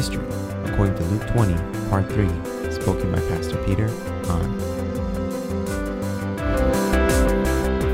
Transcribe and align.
History, 0.00 0.24
according 0.64 0.94
to 0.94 1.02
Luke 1.04 1.26
20, 1.26 1.52
Part 1.90 2.10
3, 2.10 2.26
spoken 2.72 3.12
by 3.12 3.18
Pastor 3.28 3.62
Peter. 3.66 3.86
For 3.86 4.38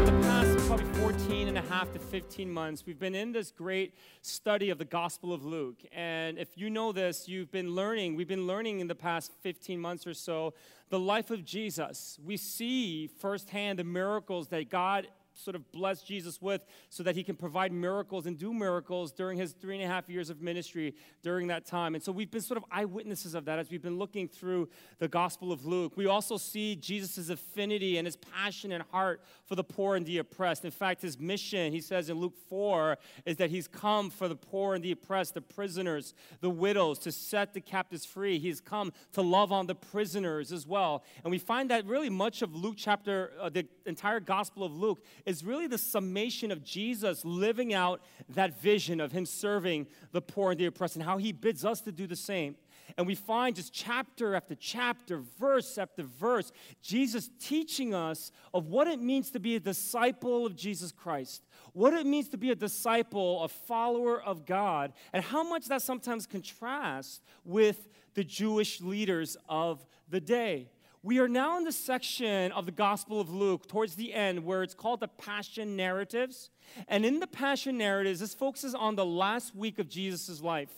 the 0.04 0.21
past 0.22 0.56
probably 0.69 0.84
14 1.00 1.48
and 1.48 1.58
a 1.58 1.62
half 1.62 1.92
to 1.95 1.98
15 1.98 2.48
months, 2.48 2.87
we've 2.87 3.00
been 3.00 3.16
in 3.16 3.32
this 3.32 3.50
great 3.50 3.92
study 4.22 4.71
of 4.71 4.79
the 4.79 4.84
Gospel 4.84 5.32
of 5.32 5.45
Luke. 5.45 5.83
And 5.90 6.38
if 6.38 6.56
you 6.56 6.71
know 6.71 6.92
this, 6.92 7.27
you've 7.27 7.51
been 7.51 7.74
learning, 7.74 8.15
we've 8.15 8.29
been 8.29 8.47
learning 8.47 8.79
in 8.79 8.87
the 8.87 8.95
past 8.95 9.33
15 9.41 9.81
months 9.81 10.07
or 10.07 10.15
so 10.15 10.54
the 10.91 11.01
life 11.01 11.33
of 11.33 11.45
Jesus. 11.45 12.21
We 12.25 12.37
see 12.37 13.09
firsthand 13.09 13.81
the 13.81 13.85
miracles 13.85 14.47
that 14.51 14.71
God 14.71 15.09
sort 15.37 15.54
of 15.54 15.71
bless 15.72 16.02
Jesus 16.02 16.41
with 16.41 16.64
so 16.88 17.02
that 17.02 17.14
he 17.14 17.23
can 17.23 17.36
provide 17.36 17.73
miracles 17.73 18.27
and 18.27 18.38
do 18.38 18.52
miracles 18.52 19.12
during 19.12 19.38
his 19.38 19.52
three 19.52 19.77
and 19.77 19.84
a 19.84 19.86
half 19.86 20.09
years 20.09 20.30
of 20.30 20.41
ministry 20.41 20.95
during 21.23 21.46
that 21.48 21.66
time. 21.66 21.94
And 21.94 22.02
so 22.02 22.12
we've 22.12 22.30
been 22.30 22.40
sort 22.40 22.58
of 22.58 22.64
eyewitnesses 22.70 23.34
of 23.34 23.44
that 23.44 23.58
as 23.58 23.70
we've 23.70 23.82
been 23.82 23.98
looking 23.98 24.28
through 24.28 24.68
the 24.98 25.08
Gospel 25.08 25.52
of 25.52 25.64
Luke. 25.64 25.92
We 25.96 26.06
also 26.06 26.36
see 26.36 26.77
Jesus' 26.77 27.28
affinity 27.28 27.98
and 27.98 28.06
his 28.06 28.16
passion 28.16 28.72
and 28.72 28.82
heart 28.91 29.22
for 29.44 29.54
the 29.54 29.64
poor 29.64 29.96
and 29.96 30.06
the 30.06 30.18
oppressed. 30.18 30.64
In 30.64 30.70
fact, 30.70 31.02
his 31.02 31.18
mission, 31.18 31.72
he 31.72 31.80
says 31.80 32.08
in 32.10 32.18
Luke 32.18 32.36
4, 32.48 32.98
is 33.24 33.36
that 33.36 33.50
he's 33.50 33.68
come 33.68 34.10
for 34.10 34.28
the 34.28 34.36
poor 34.36 34.74
and 34.74 34.84
the 34.84 34.92
oppressed, 34.92 35.34
the 35.34 35.41
prisoners, 35.41 36.14
the 36.41 36.50
widows, 36.50 36.98
to 37.00 37.12
set 37.12 37.55
the 37.55 37.60
captives 37.60 38.05
free. 38.05 38.38
He's 38.38 38.60
come 38.60 38.92
to 39.12 39.22
love 39.22 39.52
on 39.52 39.66
the 39.66 39.74
prisoners 39.74 40.52
as 40.52 40.66
well. 40.66 41.05
And 41.24 41.30
we 41.30 41.38
find 41.38 41.70
that 41.70 41.86
really 41.86 42.10
much 42.10 42.42
of 42.42 42.55
Luke 42.55 42.77
chapter, 42.77 43.32
uh, 43.41 43.48
the 43.48 43.66
entire 43.84 44.20
Gospel 44.20 44.64
of 44.64 44.72
Luke, 44.77 45.05
is 45.26 45.44
really 45.44 45.66
the 45.66 45.76
summation 45.76 46.50
of 46.50 46.64
Jesus 46.64 47.24
living 47.24 47.74
out 47.74 48.00
that 48.28 48.60
vision 48.60 49.00
of 49.00 49.12
him 49.12 49.26
serving 49.26 49.86
the 50.12 50.22
poor 50.22 50.52
and 50.52 50.60
the 50.60 50.66
oppressed 50.66 50.96
and 50.96 51.04
how 51.04 51.18
he 51.18 51.32
bids 51.32 51.64
us 51.64 51.80
to 51.82 51.92
do 51.92 52.06
the 52.06 52.16
same. 52.16 52.56
And 52.96 53.06
we 53.06 53.16
find 53.16 53.56
just 53.56 53.72
chapter 53.72 54.36
after 54.36 54.55
chapter, 54.55 55.20
verse 55.38 55.77
after 55.77 56.05
verse, 56.05 56.52
Jesus 56.80 57.28
teaching 57.41 57.94
us 57.94 58.30
of 58.55 58.68
what 58.68 58.86
it 58.86 59.00
means 59.00 59.30
to 59.33 59.41
be 59.41 59.56
a 59.56 59.60
disciple 59.60 60.46
of 60.46 60.55
Jesus 60.55 60.92
Christ, 60.92 61.42
what 61.72 61.92
it 61.92 62.06
means 62.06 62.28
to 62.28 62.38
be 62.38 62.52
a 62.52 62.55
disciple, 62.55 63.42
a 63.42 63.48
follower 63.48 64.22
of 64.22 64.46
God, 64.46 64.92
and 65.12 65.24
how 65.24 65.42
much 65.42 65.66
that 65.66 65.83
sometimes 65.83 66.27
contrasts 66.27 67.20
with 67.44 67.88
the 68.14 68.24
Jewish 68.24 68.80
leaders 68.80 69.36
of 69.48 69.84
the 70.08 70.20
day. 70.20 70.70
We 71.06 71.20
are 71.20 71.28
now 71.28 71.56
in 71.56 71.62
the 71.62 71.70
section 71.70 72.50
of 72.50 72.66
the 72.66 72.72
Gospel 72.72 73.20
of 73.20 73.30
Luke 73.30 73.68
towards 73.68 73.94
the 73.94 74.12
end 74.12 74.44
where 74.44 74.64
it's 74.64 74.74
called 74.74 74.98
the 74.98 75.06
Passion 75.06 75.76
Narratives. 75.76 76.50
And 76.88 77.06
in 77.06 77.20
the 77.20 77.28
Passion 77.28 77.78
Narratives, 77.78 78.18
this 78.18 78.34
focuses 78.34 78.74
on 78.74 78.96
the 78.96 79.06
last 79.06 79.54
week 79.54 79.78
of 79.78 79.88
Jesus' 79.88 80.42
life. 80.42 80.72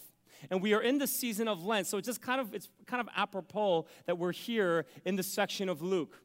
And 0.51 0.61
we 0.61 0.75
are 0.75 0.83
in 0.83 0.99
the 0.99 1.07
season 1.07 1.49
of 1.49 1.65
Lent, 1.65 1.87
so 1.87 1.97
it's 1.97 2.05
just 2.05 2.21
kind 2.21 2.43
of 2.43 2.53
it's 2.53 2.69
kind 2.85 3.01
of 3.01 3.09
apropos 3.17 3.87
that 4.05 4.19
we're 4.19 4.33
here 4.33 4.85
in 5.07 5.17
the 5.17 5.23
section 5.23 5.71
of 5.71 5.81
Luke. 5.81 6.21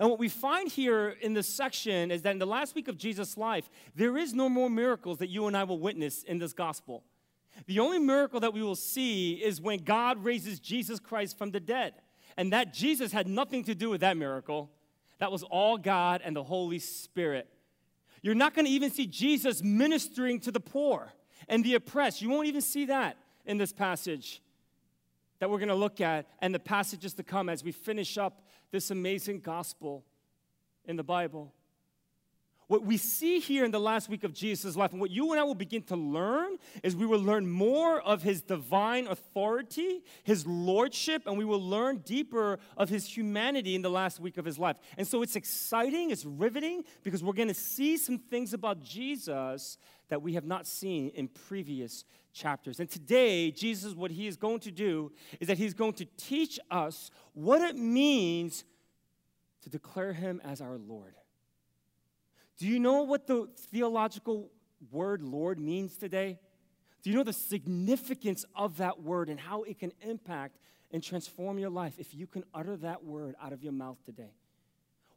And 0.00 0.10
what 0.10 0.18
we 0.18 0.28
find 0.28 0.68
here 0.68 1.10
in 1.20 1.32
this 1.32 1.46
section 1.46 2.10
is 2.10 2.22
that 2.22 2.32
in 2.32 2.40
the 2.40 2.44
last 2.44 2.74
week 2.74 2.88
of 2.88 2.98
Jesus' 2.98 3.36
life, 3.36 3.70
there 3.94 4.16
is 4.16 4.34
no 4.34 4.48
more 4.48 4.68
miracles 4.68 5.18
that 5.18 5.28
you 5.28 5.46
and 5.46 5.56
I 5.56 5.62
will 5.62 5.78
witness 5.78 6.24
in 6.24 6.38
this 6.38 6.52
gospel. 6.52 7.04
The 7.66 7.78
only 7.78 8.00
miracle 8.00 8.40
that 8.40 8.52
we 8.52 8.64
will 8.64 8.74
see 8.74 9.34
is 9.34 9.60
when 9.60 9.84
God 9.84 10.24
raises 10.24 10.58
Jesus 10.58 10.98
Christ 10.98 11.38
from 11.38 11.52
the 11.52 11.60
dead. 11.60 11.94
And 12.36 12.52
that 12.52 12.74
Jesus 12.74 13.12
had 13.12 13.26
nothing 13.26 13.64
to 13.64 13.74
do 13.74 13.90
with 13.90 14.02
that 14.02 14.16
miracle. 14.16 14.70
That 15.18 15.32
was 15.32 15.42
all 15.42 15.78
God 15.78 16.20
and 16.24 16.36
the 16.36 16.42
Holy 16.42 16.78
Spirit. 16.78 17.48
You're 18.22 18.34
not 18.34 18.54
going 18.54 18.66
to 18.66 18.70
even 18.70 18.90
see 18.90 19.06
Jesus 19.06 19.62
ministering 19.62 20.40
to 20.40 20.52
the 20.52 20.60
poor 20.60 21.12
and 21.48 21.64
the 21.64 21.74
oppressed. 21.74 22.20
You 22.20 22.28
won't 22.28 22.46
even 22.46 22.60
see 22.60 22.86
that 22.86 23.16
in 23.44 23.56
this 23.56 23.72
passage 23.72 24.42
that 25.38 25.50
we're 25.50 25.58
going 25.58 25.68
to 25.68 25.74
look 25.74 26.00
at 26.00 26.26
and 26.40 26.54
the 26.54 26.58
passages 26.58 27.14
to 27.14 27.22
come 27.22 27.48
as 27.48 27.62
we 27.62 27.72
finish 27.72 28.18
up 28.18 28.42
this 28.70 28.90
amazing 28.90 29.40
gospel 29.40 30.04
in 30.84 30.96
the 30.96 31.04
Bible. 31.04 31.52
What 32.68 32.84
we 32.84 32.96
see 32.96 33.38
here 33.38 33.64
in 33.64 33.70
the 33.70 33.78
last 33.78 34.08
week 34.08 34.24
of 34.24 34.32
Jesus' 34.32 34.74
life, 34.74 34.90
and 34.90 35.00
what 35.00 35.12
you 35.12 35.30
and 35.30 35.38
I 35.38 35.44
will 35.44 35.54
begin 35.54 35.82
to 35.84 35.94
learn, 35.94 36.56
is 36.82 36.96
we 36.96 37.06
will 37.06 37.20
learn 37.20 37.48
more 37.48 38.00
of 38.00 38.22
his 38.22 38.42
divine 38.42 39.06
authority, 39.06 40.02
his 40.24 40.44
lordship, 40.48 41.22
and 41.26 41.38
we 41.38 41.44
will 41.44 41.62
learn 41.62 41.98
deeper 41.98 42.58
of 42.76 42.88
his 42.88 43.06
humanity 43.06 43.76
in 43.76 43.82
the 43.82 43.90
last 43.90 44.18
week 44.18 44.36
of 44.36 44.44
his 44.44 44.58
life. 44.58 44.76
And 44.98 45.06
so 45.06 45.22
it's 45.22 45.36
exciting, 45.36 46.10
it's 46.10 46.24
riveting, 46.24 46.82
because 47.04 47.22
we're 47.22 47.34
going 47.34 47.46
to 47.46 47.54
see 47.54 47.96
some 47.96 48.18
things 48.18 48.52
about 48.52 48.82
Jesus 48.82 49.78
that 50.08 50.20
we 50.20 50.34
have 50.34 50.44
not 50.44 50.66
seen 50.66 51.10
in 51.10 51.28
previous 51.28 52.04
chapters. 52.32 52.80
And 52.80 52.90
today, 52.90 53.52
Jesus, 53.52 53.94
what 53.94 54.10
he 54.10 54.26
is 54.26 54.36
going 54.36 54.60
to 54.60 54.72
do 54.72 55.12
is 55.38 55.46
that 55.46 55.56
he's 55.56 55.74
going 55.74 55.92
to 55.94 56.04
teach 56.16 56.58
us 56.70 57.12
what 57.32 57.62
it 57.62 57.76
means 57.76 58.64
to 59.62 59.70
declare 59.70 60.12
him 60.12 60.40
as 60.44 60.60
our 60.60 60.78
Lord. 60.78 61.14
Do 62.58 62.66
you 62.66 62.78
know 62.78 63.02
what 63.02 63.26
the 63.26 63.48
theological 63.70 64.50
word 64.90 65.22
Lord 65.22 65.58
means 65.58 65.96
today? 65.96 66.38
Do 67.02 67.10
you 67.10 67.16
know 67.16 67.22
the 67.22 67.32
significance 67.32 68.44
of 68.54 68.78
that 68.78 69.02
word 69.02 69.28
and 69.28 69.38
how 69.38 69.62
it 69.62 69.78
can 69.78 69.92
impact 70.00 70.58
and 70.90 71.02
transform 71.02 71.58
your 71.58 71.70
life 71.70 71.94
if 71.98 72.14
you 72.14 72.26
can 72.26 72.44
utter 72.54 72.76
that 72.78 73.04
word 73.04 73.34
out 73.42 73.52
of 73.52 73.62
your 73.62 73.72
mouth 73.72 74.02
today? 74.04 74.32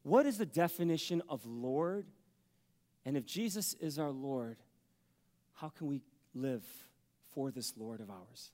What 0.03 0.25
is 0.25 0.37
the 0.37 0.45
definition 0.45 1.21
of 1.29 1.45
Lord? 1.45 2.05
And 3.05 3.15
if 3.17 3.25
Jesus 3.25 3.73
is 3.75 3.97
our 3.97 4.11
Lord, 4.11 4.57
how 5.53 5.69
can 5.69 5.87
we 5.87 6.01
live 6.33 6.63
for 7.33 7.51
this 7.51 7.73
Lord 7.77 8.01
of 8.01 8.09
ours? 8.09 8.51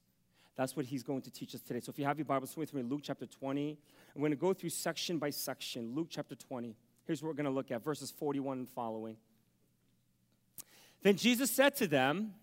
That's 0.55 0.75
what 0.75 0.85
he's 0.85 1.03
going 1.03 1.21
to 1.23 1.31
teach 1.31 1.53
us 1.53 1.61
today. 1.61 1.81
So 1.81 1.89
if 1.89 1.99
you 1.99 2.05
have 2.05 2.17
your 2.17 2.25
Bibles 2.25 2.55
with 2.55 2.73
me, 2.73 2.81
Luke 2.81 3.01
chapter 3.03 3.25
20, 3.25 3.77
I'm 4.15 4.21
going 4.21 4.31
to 4.31 4.37
go 4.37 4.53
through 4.53 4.69
section 4.69 5.17
by 5.17 5.29
section. 5.31 5.93
Luke 5.93 6.07
chapter 6.09 6.35
20. 6.35 6.75
Here's 7.05 7.21
what 7.21 7.29
we're 7.29 7.35
going 7.35 7.45
to 7.45 7.51
look 7.51 7.71
at 7.71 7.83
verses 7.83 8.11
41 8.11 8.59
and 8.59 8.69
following. 8.69 9.17
Then 11.03 11.15
Jesus 11.15 11.51
said 11.51 11.75
to 11.77 11.87
them, 11.87 12.33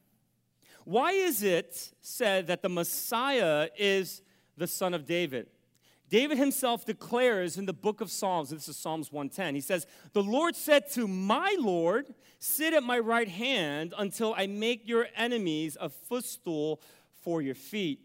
Why 0.85 1.13
is 1.13 1.43
it 1.43 1.93
said 2.01 2.47
that 2.47 2.63
the 2.63 2.69
Messiah 2.69 3.69
is 3.77 4.23
the 4.57 4.69
son 4.69 4.95
of 4.95 5.05
David? 5.05 5.49
David 6.09 6.37
himself 6.37 6.85
declares 6.85 7.57
in 7.57 7.65
the 7.65 7.73
book 7.73 8.01
of 8.01 8.11
Psalms, 8.11 8.51
this 8.51 8.69
is 8.69 8.77
Psalms 8.77 9.11
110, 9.11 9.55
he 9.55 9.61
says, 9.61 9.87
The 10.13 10.23
Lord 10.23 10.55
said 10.55 10.91
to 10.93 11.09
my 11.09 11.57
Lord, 11.59 12.15
Sit 12.39 12.75
at 12.75 12.83
my 12.83 12.99
right 12.99 13.29
hand 13.29 13.95
until 13.97 14.35
I 14.37 14.47
make 14.47 14.87
your 14.87 15.09
enemies 15.17 15.77
a 15.81 15.89
footstool 15.89 16.81
for 17.23 17.41
your 17.41 17.55
feet. 17.55 18.01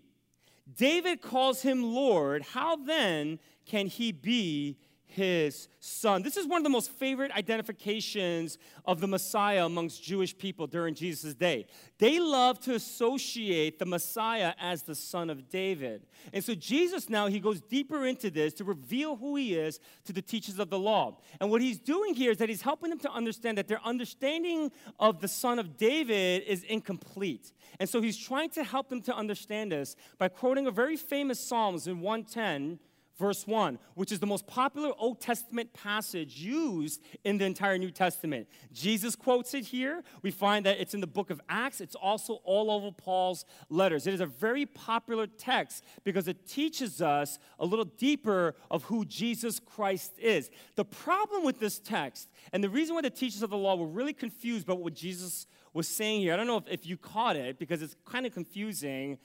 David 0.75 1.21
calls 1.21 1.61
him 1.61 1.83
Lord. 1.83 2.43
How 2.43 2.77
then 2.77 3.39
can 3.65 3.87
he 3.87 4.11
be 4.11 4.77
his 5.07 5.69
son. 5.79 6.21
This 6.21 6.35
is 6.35 6.45
one 6.45 6.57
of 6.57 6.63
the 6.63 6.69
most 6.69 6.91
favorite 6.91 7.31
identifications 7.31 8.57
of 8.85 8.99
the 8.99 9.07
Messiah 9.07 9.65
amongst 9.65 10.03
Jewish 10.03 10.37
people 10.37 10.67
during 10.67 10.93
Jesus' 10.93 11.33
day. 11.33 11.65
They 11.97 12.19
love 12.19 12.59
to 12.61 12.75
associate 12.75 13.79
the 13.79 13.85
Messiah 13.85 14.53
as 14.59 14.83
the 14.83 14.93
son 14.93 15.29
of 15.29 15.49
David. 15.49 16.05
And 16.33 16.43
so 16.43 16.53
Jesus 16.53 17.09
now, 17.09 17.27
he 17.27 17.39
goes 17.39 17.61
deeper 17.61 18.05
into 18.05 18.29
this 18.29 18.53
to 18.55 18.65
reveal 18.65 19.15
who 19.15 19.37
he 19.37 19.55
is 19.55 19.79
to 20.05 20.13
the 20.13 20.21
teachers 20.21 20.59
of 20.59 20.69
the 20.69 20.77
law. 20.77 21.17
And 21.39 21.49
what 21.49 21.61
he's 21.61 21.79
doing 21.79 22.13
here 22.13 22.31
is 22.31 22.37
that 22.37 22.49
he's 22.49 22.61
helping 22.61 22.89
them 22.89 22.99
to 22.99 23.11
understand 23.11 23.57
that 23.57 23.67
their 23.67 23.81
understanding 23.83 24.71
of 24.99 25.21
the 25.21 25.27
son 25.27 25.57
of 25.57 25.77
David 25.77 26.43
is 26.43 26.63
incomplete. 26.63 27.53
And 27.79 27.89
so 27.89 28.01
he's 28.01 28.17
trying 28.17 28.49
to 28.51 28.63
help 28.63 28.89
them 28.89 29.01
to 29.03 29.15
understand 29.15 29.71
this 29.71 29.95
by 30.17 30.27
quoting 30.27 30.67
a 30.67 30.71
very 30.71 30.97
famous 30.97 31.39
Psalms 31.39 31.87
in 31.87 32.01
110 32.01 32.79
verse 33.17 33.47
1, 33.47 33.79
which 33.95 34.11
is 34.11 34.19
the 34.19 34.27
most 34.27 34.45
popular 34.47 34.91
Old 34.97 35.19
Testament 35.19 35.73
passage 35.73 36.37
used 36.37 37.01
in 37.23 37.37
the 37.37 37.45
entire 37.45 37.77
New 37.77 37.91
Testament. 37.91 38.47
Jesus 38.71 39.15
quotes 39.15 39.53
it 39.53 39.65
here. 39.65 40.03
We 40.21 40.31
find 40.31 40.65
that 40.65 40.79
it's 40.79 40.93
in 40.93 41.01
the 41.01 41.07
book 41.07 41.29
of 41.29 41.41
Acts. 41.49 41.81
It's 41.81 41.95
also 41.95 42.35
all 42.43 42.69
over 42.69 42.91
Paul's 42.91 43.45
letters. 43.69 44.07
It 44.07 44.13
is 44.13 44.21
a 44.21 44.25
very 44.25 44.65
popular 44.65 45.27
text 45.27 45.83
because 46.03 46.27
it 46.27 46.47
teaches 46.47 47.01
us 47.01 47.39
a 47.59 47.65
little 47.65 47.85
deeper 47.85 48.55
of 48.69 48.83
who 48.83 49.05
Jesus 49.05 49.59
Christ 49.59 50.13
is. 50.19 50.49
The 50.75 50.85
problem 50.85 51.43
with 51.43 51.59
this 51.59 51.79
text, 51.79 52.29
and 52.53 52.63
the 52.63 52.69
reason 52.69 52.95
why 52.95 53.01
the 53.01 53.09
teachers 53.09 53.41
of 53.41 53.49
the 53.49 53.57
law 53.57 53.75
were 53.75 53.87
really 53.87 54.13
confused 54.13 54.65
about 54.65 54.79
what 54.79 54.93
Jesus 54.93 55.47
was 55.73 55.87
saying 55.87 56.21
here, 56.21 56.33
I 56.33 56.37
don't 56.37 56.47
know 56.47 56.57
if, 56.57 56.67
if 56.67 56.85
you 56.85 56.97
caught 56.97 57.35
it 57.35 57.59
because 57.59 57.81
it's 57.81 57.95
kind 58.05 58.25
of 58.25 58.33
confusing. 58.33 59.17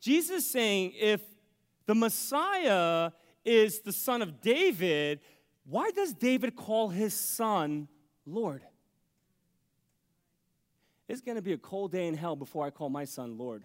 Jesus 0.00 0.44
is 0.44 0.50
saying 0.50 0.92
if 0.98 1.20
the 1.86 1.94
Messiah 1.94 3.10
is 3.44 3.80
the 3.80 3.92
son 3.92 4.22
of 4.22 4.40
David, 4.40 5.20
why 5.64 5.90
does 5.90 6.12
David 6.12 6.56
call 6.56 6.88
his 6.88 7.14
son 7.14 7.88
Lord? 8.26 8.62
It's 11.08 11.20
going 11.20 11.36
to 11.36 11.42
be 11.42 11.52
a 11.52 11.58
cold 11.58 11.92
day 11.92 12.06
in 12.06 12.14
hell 12.14 12.36
before 12.36 12.64
I 12.64 12.70
call 12.70 12.88
my 12.88 13.04
son 13.04 13.36
Lord. 13.36 13.64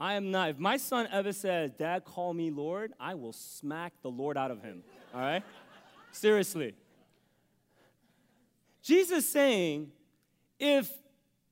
I 0.00 0.14
am 0.14 0.30
not. 0.30 0.50
If 0.50 0.58
my 0.58 0.76
son 0.76 1.08
ever 1.12 1.32
says, 1.32 1.72
Dad, 1.72 2.04
call 2.04 2.32
me 2.32 2.50
Lord, 2.50 2.92
I 3.00 3.14
will 3.14 3.32
smack 3.32 3.92
the 4.02 4.10
Lord 4.10 4.36
out 4.36 4.50
of 4.50 4.62
him. 4.62 4.82
All 5.12 5.20
right? 5.20 5.42
Seriously. 6.12 6.74
Jesus 8.80 9.28
saying, 9.28 9.90
if 10.58 10.90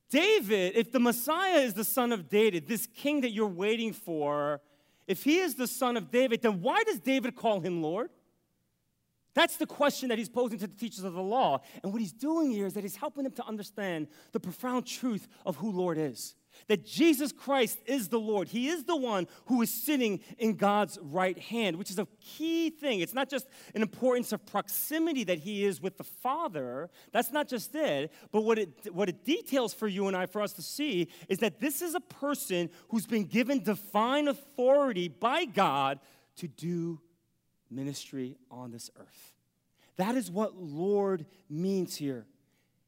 David, 0.09 0.75
if 0.75 0.91
the 0.91 0.99
Messiah 0.99 1.59
is 1.59 1.73
the 1.73 1.83
son 1.83 2.11
of 2.11 2.29
David, 2.29 2.67
this 2.67 2.87
king 2.87 3.21
that 3.21 3.31
you're 3.31 3.47
waiting 3.47 3.91
for, 3.91 4.61
if 5.07 5.23
he 5.23 5.39
is 5.39 5.55
the 5.55 5.67
son 5.67 5.97
of 5.97 6.11
David, 6.11 6.41
then 6.41 6.61
why 6.61 6.83
does 6.83 6.99
David 6.99 7.35
call 7.35 7.61
him 7.61 7.81
Lord? 7.81 8.09
That's 9.37 9.57
the 9.57 9.67
question 9.67 10.09
that 10.09 10.17
he's 10.17 10.29
posing 10.29 10.57
to 10.57 10.65
the 10.65 10.75
teachers 10.75 11.03
of 11.03 11.13
the 11.13 11.21
law. 11.21 11.61
And 11.83 11.93
what 11.93 12.01
he's 12.01 12.11
doing 12.11 12.49
here 12.49 12.65
is 12.65 12.73
that 12.73 12.83
he's 12.83 12.95
helping 12.95 13.23
them 13.23 13.33
to 13.33 13.45
understand 13.45 14.07
the 14.31 14.39
profound 14.39 14.87
truth 14.87 15.27
of 15.45 15.57
who 15.57 15.71
Lord 15.71 15.99
is 15.99 16.33
that 16.69 16.83
Jesus 16.83 17.31
Christ 17.31 17.77
is 17.85 18.09
the 18.09 18.19
Lord. 18.19 18.47
He 18.47 18.67
is 18.67 18.85
the 18.85 18.95
one 18.95 19.27
who 19.45 19.61
is 19.61 19.69
sitting 19.69 20.21
in 20.39 20.55
God's 20.55 20.97
right 21.03 21.37
hand, 21.37 21.75
which 21.75 21.91
is 21.91 21.99
a 21.99 22.07
key 22.19 22.71
thing. 22.71 22.99
It's 22.99 23.13
not 23.13 23.29
just 23.29 23.47
an 23.75 23.83
importance 23.83 24.31
of 24.31 24.43
proximity 24.43 25.23
that 25.25 25.37
he 25.37 25.65
is 25.65 25.79
with 25.79 25.97
the 25.97 26.03
Father. 26.03 26.89
That's 27.11 27.31
not 27.31 27.47
just 27.47 27.75
it. 27.75 28.11
But 28.31 28.41
what 28.41 28.57
it, 28.57 28.91
what 28.91 29.07
it 29.07 29.23
details 29.23 29.71
for 29.71 29.87
you 29.87 30.07
and 30.07 30.17
I, 30.17 30.25
for 30.25 30.41
us 30.41 30.53
to 30.53 30.63
see, 30.63 31.09
is 31.29 31.37
that 31.39 31.59
this 31.59 31.83
is 31.83 31.93
a 31.93 31.99
person 31.99 32.71
who's 32.89 33.05
been 33.05 33.25
given 33.25 33.61
divine 33.61 34.27
authority 34.27 35.09
by 35.09 35.45
God 35.45 35.99
to 36.37 36.47
do 36.47 36.99
ministry 37.69 38.37
on 38.49 38.71
this 38.71 38.89
earth. 38.99 39.33
That 39.97 40.15
is 40.15 40.29
what 40.29 40.55
Lord 40.55 41.25
means 41.49 41.95
here. 41.95 42.25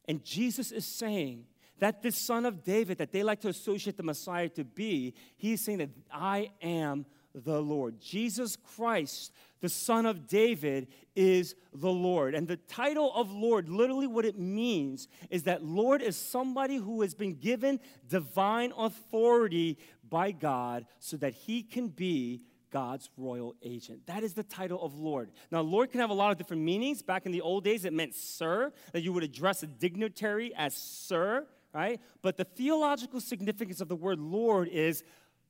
And 0.07 0.23
Jesus 0.23 0.71
is 0.71 0.85
saying, 0.85 1.45
that 1.79 2.01
this 2.01 2.17
son 2.17 2.45
of 2.45 2.63
David 2.63 2.97
that 2.99 3.11
they 3.11 3.23
like 3.23 3.41
to 3.41 3.47
associate 3.47 3.97
the 3.97 4.03
Messiah 4.03 4.49
to 4.49 4.63
be, 4.63 5.13
he's 5.37 5.61
saying 5.61 5.79
that 5.79 5.89
I 6.11 6.51
am 6.61 7.05
the 7.33 7.61
Lord. 7.61 7.99
Jesus 7.99 8.57
Christ, 8.75 9.31
the 9.61 9.69
son 9.69 10.05
of 10.05 10.27
David, 10.27 10.87
is 11.15 11.55
the 11.73 11.91
Lord. 11.91 12.35
And 12.35 12.47
the 12.47 12.57
title 12.57 13.13
of 13.13 13.31
Lord, 13.31 13.69
literally 13.69 14.07
what 14.07 14.25
it 14.25 14.37
means, 14.37 15.07
is 15.29 15.43
that 15.43 15.63
Lord 15.63 16.01
is 16.01 16.15
somebody 16.15 16.77
who 16.77 17.01
has 17.01 17.13
been 17.13 17.35
given 17.35 17.79
divine 18.07 18.73
authority 18.77 19.77
by 20.09 20.31
God 20.31 20.85
so 20.99 21.17
that 21.17 21.33
he 21.33 21.61
can 21.61 21.87
be 21.89 22.41
God's 22.71 23.09
royal 23.17 23.55
agent. 23.61 24.05
That 24.07 24.23
is 24.23 24.33
the 24.33 24.43
title 24.43 24.81
of 24.81 24.95
Lord. 24.95 25.31
Now, 25.51 25.61
Lord 25.61 25.91
can 25.91 25.99
have 25.99 26.09
a 26.09 26.13
lot 26.13 26.31
of 26.31 26.37
different 26.37 26.61
meanings. 26.63 27.01
Back 27.01 27.25
in 27.25 27.31
the 27.31 27.41
old 27.41 27.63
days, 27.63 27.85
it 27.85 27.93
meant 27.93 28.15
sir, 28.15 28.71
that 28.93 29.01
you 29.01 29.13
would 29.13 29.23
address 29.23 29.63
a 29.63 29.67
dignitary 29.67 30.53
as 30.55 30.75
sir 30.75 31.47
right? 31.73 31.99
But 32.21 32.37
the 32.37 32.45
theological 32.45 33.21
significance 33.21 33.81
of 33.81 33.89
the 33.89 33.95
word 33.95 34.19
Lord 34.19 34.67
is 34.69 35.03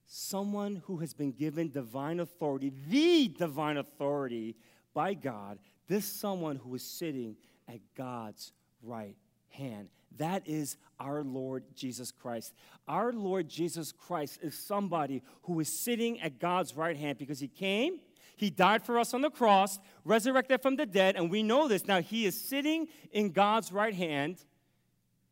someone 0.05 0.81
who 0.85 0.97
has 0.97 1.13
been 1.13 1.31
given 1.31 1.69
divine 1.69 2.19
authority, 2.19 2.73
the 2.89 3.27
divine 3.27 3.77
authority 3.77 4.55
by 4.93 5.13
God, 5.13 5.59
this 5.87 6.05
someone 6.05 6.55
who 6.55 6.75
is 6.75 6.83
sitting 6.83 7.35
at 7.67 7.79
God's 7.95 8.51
right 8.81 9.15
hand. 9.49 9.89
That 10.17 10.47
is 10.47 10.77
our 10.99 11.23
Lord 11.23 11.63
Jesus 11.75 12.11
Christ. 12.11 12.53
Our 12.87 13.13
Lord 13.13 13.47
Jesus 13.47 13.91
Christ 13.91 14.39
is 14.41 14.57
somebody 14.57 15.21
who 15.43 15.59
is 15.59 15.71
sitting 15.71 16.19
at 16.21 16.39
God's 16.39 16.75
right 16.75 16.97
hand 16.97 17.17
because 17.17 17.39
he 17.39 17.47
came, 17.47 17.99
he 18.35 18.49
died 18.49 18.83
for 18.83 18.97
us 18.97 19.13
on 19.13 19.21
the 19.21 19.29
cross, 19.29 19.79
resurrected 20.05 20.61
from 20.61 20.77
the 20.77 20.85
dead, 20.85 21.15
and 21.15 21.29
we 21.29 21.43
know 21.43 21.67
this. 21.67 21.85
Now 21.85 22.01
he 22.01 22.25
is 22.25 22.39
sitting 22.39 22.87
in 23.11 23.31
God's 23.31 23.71
right 23.71 23.93
hand 23.93 24.37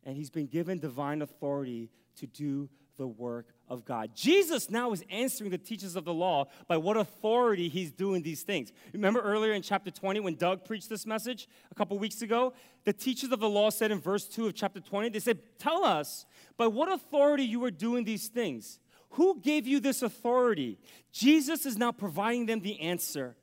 and 0.04 0.16
he's 0.16 0.30
been 0.30 0.46
given 0.46 0.78
divine 0.78 1.20
authority 1.20 1.90
to 2.16 2.26
do 2.26 2.68
the 2.98 3.06
work 3.06 3.46
of 3.68 3.84
God. 3.84 4.10
Jesus 4.14 4.68
now 4.68 4.92
is 4.92 5.02
answering 5.08 5.50
the 5.50 5.56
teachers 5.58 5.96
of 5.96 6.04
the 6.04 6.12
law 6.12 6.48
by 6.66 6.76
what 6.76 6.96
authority 6.96 7.68
he's 7.68 7.90
doing 7.90 8.22
these 8.22 8.42
things. 8.42 8.72
Remember 8.92 9.20
earlier 9.20 9.52
in 9.52 9.62
chapter 9.62 9.90
20 9.90 10.20
when 10.20 10.34
Doug 10.34 10.64
preached 10.64 10.90
this 10.90 11.06
message 11.06 11.48
a 11.70 11.74
couple 11.74 11.98
weeks 11.98 12.20
ago? 12.20 12.52
The 12.84 12.92
teachers 12.92 13.32
of 13.32 13.40
the 13.40 13.48
law 13.48 13.70
said 13.70 13.90
in 13.90 14.00
verse 14.00 14.26
2 14.26 14.48
of 14.48 14.54
chapter 14.54 14.80
20, 14.80 15.08
they 15.10 15.20
said, 15.20 15.38
Tell 15.58 15.84
us 15.84 16.26
by 16.58 16.66
what 16.66 16.92
authority 16.92 17.44
you 17.44 17.64
are 17.64 17.70
doing 17.70 18.04
these 18.04 18.28
things. 18.28 18.80
Who 19.10 19.40
gave 19.40 19.66
you 19.66 19.80
this 19.80 20.02
authority? 20.02 20.78
Jesus 21.12 21.64
is 21.64 21.78
now 21.78 21.92
providing 21.92 22.46
them 22.46 22.60
the 22.60 22.80
answer 22.80 23.36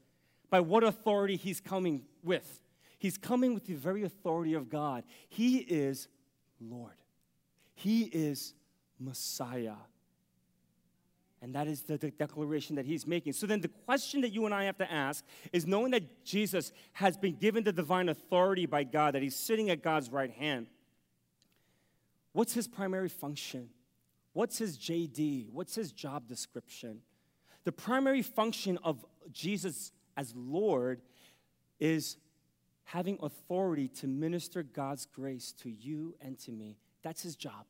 by 0.50 0.60
what 0.60 0.84
authority 0.84 1.38
he's 1.38 1.60
coming 1.60 2.04
with. 2.24 2.60
He's 3.00 3.18
coming 3.18 3.54
with 3.54 3.66
the 3.66 3.74
very 3.74 4.04
authority 4.04 4.54
of 4.54 4.70
God. 4.70 5.04
He 5.30 5.58
is 5.58 6.08
Lord. 6.60 6.96
He 7.74 8.04
is 8.04 8.54
Messiah. 9.00 9.76
And 11.42 11.54
that 11.54 11.68
is 11.68 11.82
the, 11.84 11.98
declaration 11.98 12.76
that 12.78 12.86
he's 12.86 13.06
making. 13.06 13.34
So 13.34 13.46
then, 13.46 13.62
the 13.62 13.68
question 13.68 14.22
that 14.22 14.30
you 14.30 14.46
and 14.46 14.54
I 14.54 14.64
have 14.64 14.78
to 14.78 14.92
ask 14.92 15.24
is 15.54 15.68
knowing 15.68 15.92
that 15.92 16.24
Jesus 16.26 16.72
has 16.94 17.18
been 17.18 17.36
given 17.36 17.64
the 17.64 17.72
divine 17.72 18.10
authority 18.10 18.66
by 18.66 18.84
God, 18.84 19.14
that 19.14 19.22
he's 19.22 19.36
sitting 19.36 19.70
at 19.70 19.84
God's 19.84 20.10
right 20.10 20.32
hand, 20.32 20.68
what's 22.34 22.54
his 22.54 22.68
primary 22.68 23.10
function? 23.10 23.70
What's 24.34 24.58
his 24.58 24.78
JD? 24.78 25.50
What's 25.52 25.76
his 25.76 25.92
job 25.92 26.28
description? 26.28 27.02
The 27.64 27.72
primary 27.72 28.22
function 28.22 28.80
of 28.84 29.06
Jesus 29.32 29.92
as 30.18 30.34
Lord 30.36 31.02
is 31.80 32.18
having 32.86 33.18
authority 33.22 33.88
to 33.88 34.08
minister 34.08 34.64
God's 34.64 35.06
grace 35.06 35.54
to 35.64 35.70
you 35.70 36.16
and 36.22 36.40
to 36.40 36.52
me. 36.52 36.78
That's 37.04 37.22
his 37.22 37.36
job. 37.36 37.66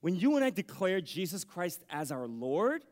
When 0.00 0.16
you 0.16 0.36
and 0.36 0.44
I 0.44 0.50
declare 0.50 1.00
Jesus 1.00 1.44
Christ 1.44 1.84
as 1.90 2.10
our 2.10 2.26
Lord, 2.26 2.84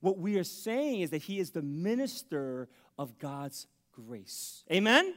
what 0.00 0.18
we 0.18 0.38
are 0.38 0.44
saying 0.44 1.02
is 1.02 1.10
that 1.10 1.22
he 1.22 1.38
is 1.38 1.50
the 1.50 1.62
minister 1.62 2.68
of 2.98 3.18
God's 3.18 3.66
grace. 3.92 4.64
Amen? 4.72 5.14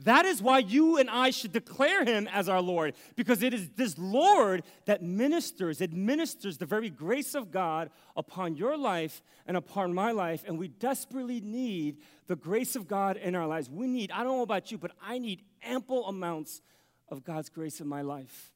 That 0.00 0.26
is 0.26 0.42
why 0.42 0.58
you 0.58 0.98
and 0.98 1.08
I 1.08 1.30
should 1.30 1.52
declare 1.52 2.04
him 2.04 2.28
as 2.32 2.48
our 2.48 2.60
Lord, 2.60 2.94
because 3.14 3.42
it 3.42 3.54
is 3.54 3.70
this 3.76 3.96
Lord 3.96 4.64
that 4.86 5.02
ministers, 5.02 5.80
administers 5.80 6.58
the 6.58 6.66
very 6.66 6.90
grace 6.90 7.34
of 7.34 7.52
God 7.52 7.90
upon 8.16 8.56
your 8.56 8.76
life 8.76 9.22
and 9.46 9.56
upon 9.56 9.94
my 9.94 10.10
life. 10.10 10.42
And 10.46 10.58
we 10.58 10.68
desperately 10.68 11.40
need 11.40 11.98
the 12.26 12.36
grace 12.36 12.74
of 12.74 12.88
God 12.88 13.16
in 13.16 13.36
our 13.36 13.46
lives. 13.46 13.70
We 13.70 13.86
need, 13.86 14.10
I 14.10 14.24
don't 14.24 14.36
know 14.36 14.42
about 14.42 14.72
you, 14.72 14.78
but 14.78 14.90
I 15.00 15.18
need 15.18 15.42
ample 15.62 16.08
amounts 16.08 16.60
of 17.08 17.22
God's 17.22 17.48
grace 17.48 17.80
in 17.80 17.86
my 17.86 18.02
life. 18.02 18.50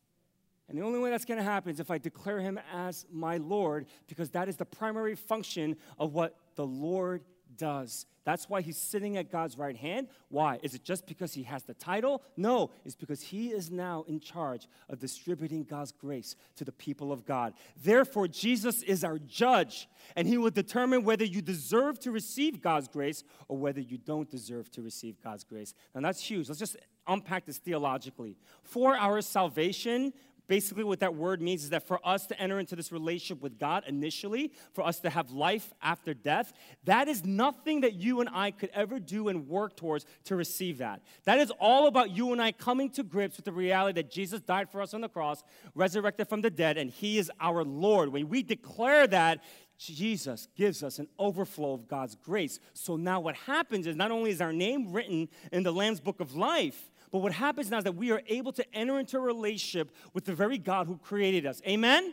And 0.69 0.76
the 0.76 0.82
only 0.82 0.99
way 0.99 1.11
that's 1.11 1.25
going 1.25 1.38
to 1.38 1.44
happen 1.44 1.70
is 1.73 1.81
if 1.81 1.91
I 1.91 1.99
declare 1.99 2.41
him 2.41 2.61
as 2.73 3.06
my 3.11 3.38
Lord, 3.38 3.87
because 4.06 4.31
that 4.31 4.49
is 4.49 4.56
the 4.56 4.67
primary 4.67 5.15
function 5.15 5.76
of 5.99 6.15
what 6.15 6.37
the 6.56 6.67
Lord 6.67 7.23
does. 7.56 8.06
That's 8.25 8.49
why 8.49 8.61
he's 8.61 8.76
sitting 8.76 9.17
at 9.17 9.32
God's 9.32 9.56
right 9.56 9.76
hand. 9.76 10.09
Why? 10.29 10.59
Is 10.62 10.75
it 10.75 10.85
just 10.85 11.06
because 11.06 11.32
he 11.32 11.44
has 11.44 11.62
the 11.62 11.73
title? 11.73 12.23
No, 12.37 12.70
it's 12.85 12.94
because 12.94 13.23
he 13.23 13.49
is 13.49 13.70
now 13.70 14.05
in 14.06 14.20
charge 14.20 14.69
of 14.91 14.99
distributing 14.99 15.65
God's 15.65 15.93
grace 15.93 16.37
to 16.56 16.65
the 16.65 16.73
people 16.73 17.11
of 17.11 17.25
God. 17.25 17.55
Therefore, 17.82 18.29
Jesus 18.29 18.82
is 18.82 19.03
our 19.03 19.19
judge, 19.19 19.89
and 20.15 20.29
he 20.29 20.37
will 20.37 20.51
determine 20.51 21.05
whether 21.05 21.25
you 21.25 21.41
deserve 21.41 21.98
to 22.01 22.10
receive 22.10 22.60
God's 22.60 22.89
grace 22.89 23.25
or 23.48 23.56
whether 23.56 23.81
you 23.81 23.96
don't 23.96 24.31
deserve 24.31 24.70
to 24.72 24.82
receive 24.82 25.20
God's 25.22 25.44
grace. 25.44 25.72
And 25.94 26.05
that's 26.05 26.20
huge. 26.20 26.48
Let's 26.48 26.60
just 26.60 26.77
unpack 27.06 27.46
this 27.46 27.56
theologically. 27.56 28.37
For 28.63 28.94
our 28.94 29.22
salvation, 29.22 30.13
Basically, 30.48 30.82
what 30.82 31.00
that 31.00 31.14
word 31.14 31.43
means 31.43 31.62
is 31.62 31.70
that 31.70 31.86
for 31.86 32.00
us 32.02 32.26
to 32.26 32.40
enter 32.40 32.58
into 32.58 32.74
this 32.74 32.90
relationship 32.90 33.43
with 33.43 33.58
God 33.58 33.84
initially, 33.86 34.50
for 34.72 34.82
us 34.82 34.98
to 35.00 35.10
have 35.10 35.31
life 35.31 35.74
after 35.82 36.14
death, 36.14 36.55
that 36.84 37.06
is 37.06 37.24
nothing 37.24 37.82
that 37.82 37.94
you 37.94 38.20
and 38.20 38.31
I 38.32 38.50
could 38.50 38.70
ever 38.72 38.98
do 38.98 39.28
and 39.28 39.46
work 39.46 39.76
towards 39.76 40.06
to 40.24 40.36
receive 40.36 40.78
that. 40.78 41.02
That 41.24 41.38
is 41.38 41.52
all 41.60 41.86
about 41.86 42.10
you 42.10 42.32
and 42.32 42.40
I 42.40 42.52
coming 42.52 42.88
to 42.90 43.02
grips 43.02 43.36
with 43.36 43.44
the 43.44 43.52
reality 43.52 44.00
that 44.00 44.10
Jesus 44.10 44.40
died 44.40 44.70
for 44.70 44.81
us 44.81 44.94
on 44.94 45.02
the 45.02 45.08
cross, 45.08 45.44
resurrected 45.74 46.28
from 46.28 46.40
the 46.40 46.50
dead, 46.50 46.78
and 46.78 46.90
He 46.90 47.19
is 47.19 47.31
our 47.38 47.62
Lord. 47.62 48.08
When 48.10 48.31
we 48.31 48.43
declare 48.43 49.06
that, 49.08 49.44
Jesus 49.78 50.48
gives 50.56 50.82
us 50.82 50.98
an 50.98 51.08
overflow 51.19 51.72
of 51.72 51.86
God's 51.86 52.17
grace. 52.17 52.58
So 52.72 52.96
now 52.96 53.20
what 53.20 53.36
happens 53.36 53.86
is 53.86 53.94
not 53.94 54.10
only 54.10 54.31
is 54.31 54.40
our 54.40 54.52
name 54.52 54.93
written 54.93 55.28
in 55.52 55.62
the 55.62 55.72
Lamb's 55.72 56.00
book 56.00 56.20
of 56.20 56.34
life, 56.34 56.90
but 57.10 57.19
what 57.19 57.32
happens 57.32 57.70
now 57.70 57.79
is 57.79 57.84
that 57.84 57.94
we 57.94 58.10
are 58.10 58.22
able 58.27 58.53
to 58.53 58.74
enter 58.74 58.98
into 58.98 59.17
a 59.17 59.20
relationship 59.20 59.91
with 60.12 60.24
the 60.24 60.34
very 60.34 60.58
God 60.58 60.86
who 60.86 60.98
created 60.98 61.46
us. 61.46 61.62
Amen? 61.67 62.12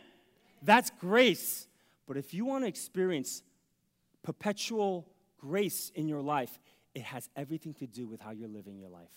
That's 0.62 0.90
grace. 0.98 1.66
But 2.06 2.16
if 2.16 2.32
you 2.32 2.44
want 2.44 2.64
to 2.64 2.68
experience 2.68 3.42
perpetual 4.22 5.06
grace 5.38 5.92
in 5.94 6.08
your 6.08 6.22
life, 6.22 6.58
it 6.94 7.02
has 7.02 7.28
everything 7.36 7.74
to 7.74 7.86
do 7.86 8.06
with 8.06 8.20
how 8.20 8.30
you're 8.30 8.48
living 8.48 8.78
your 8.78 8.88
life. 8.88 9.10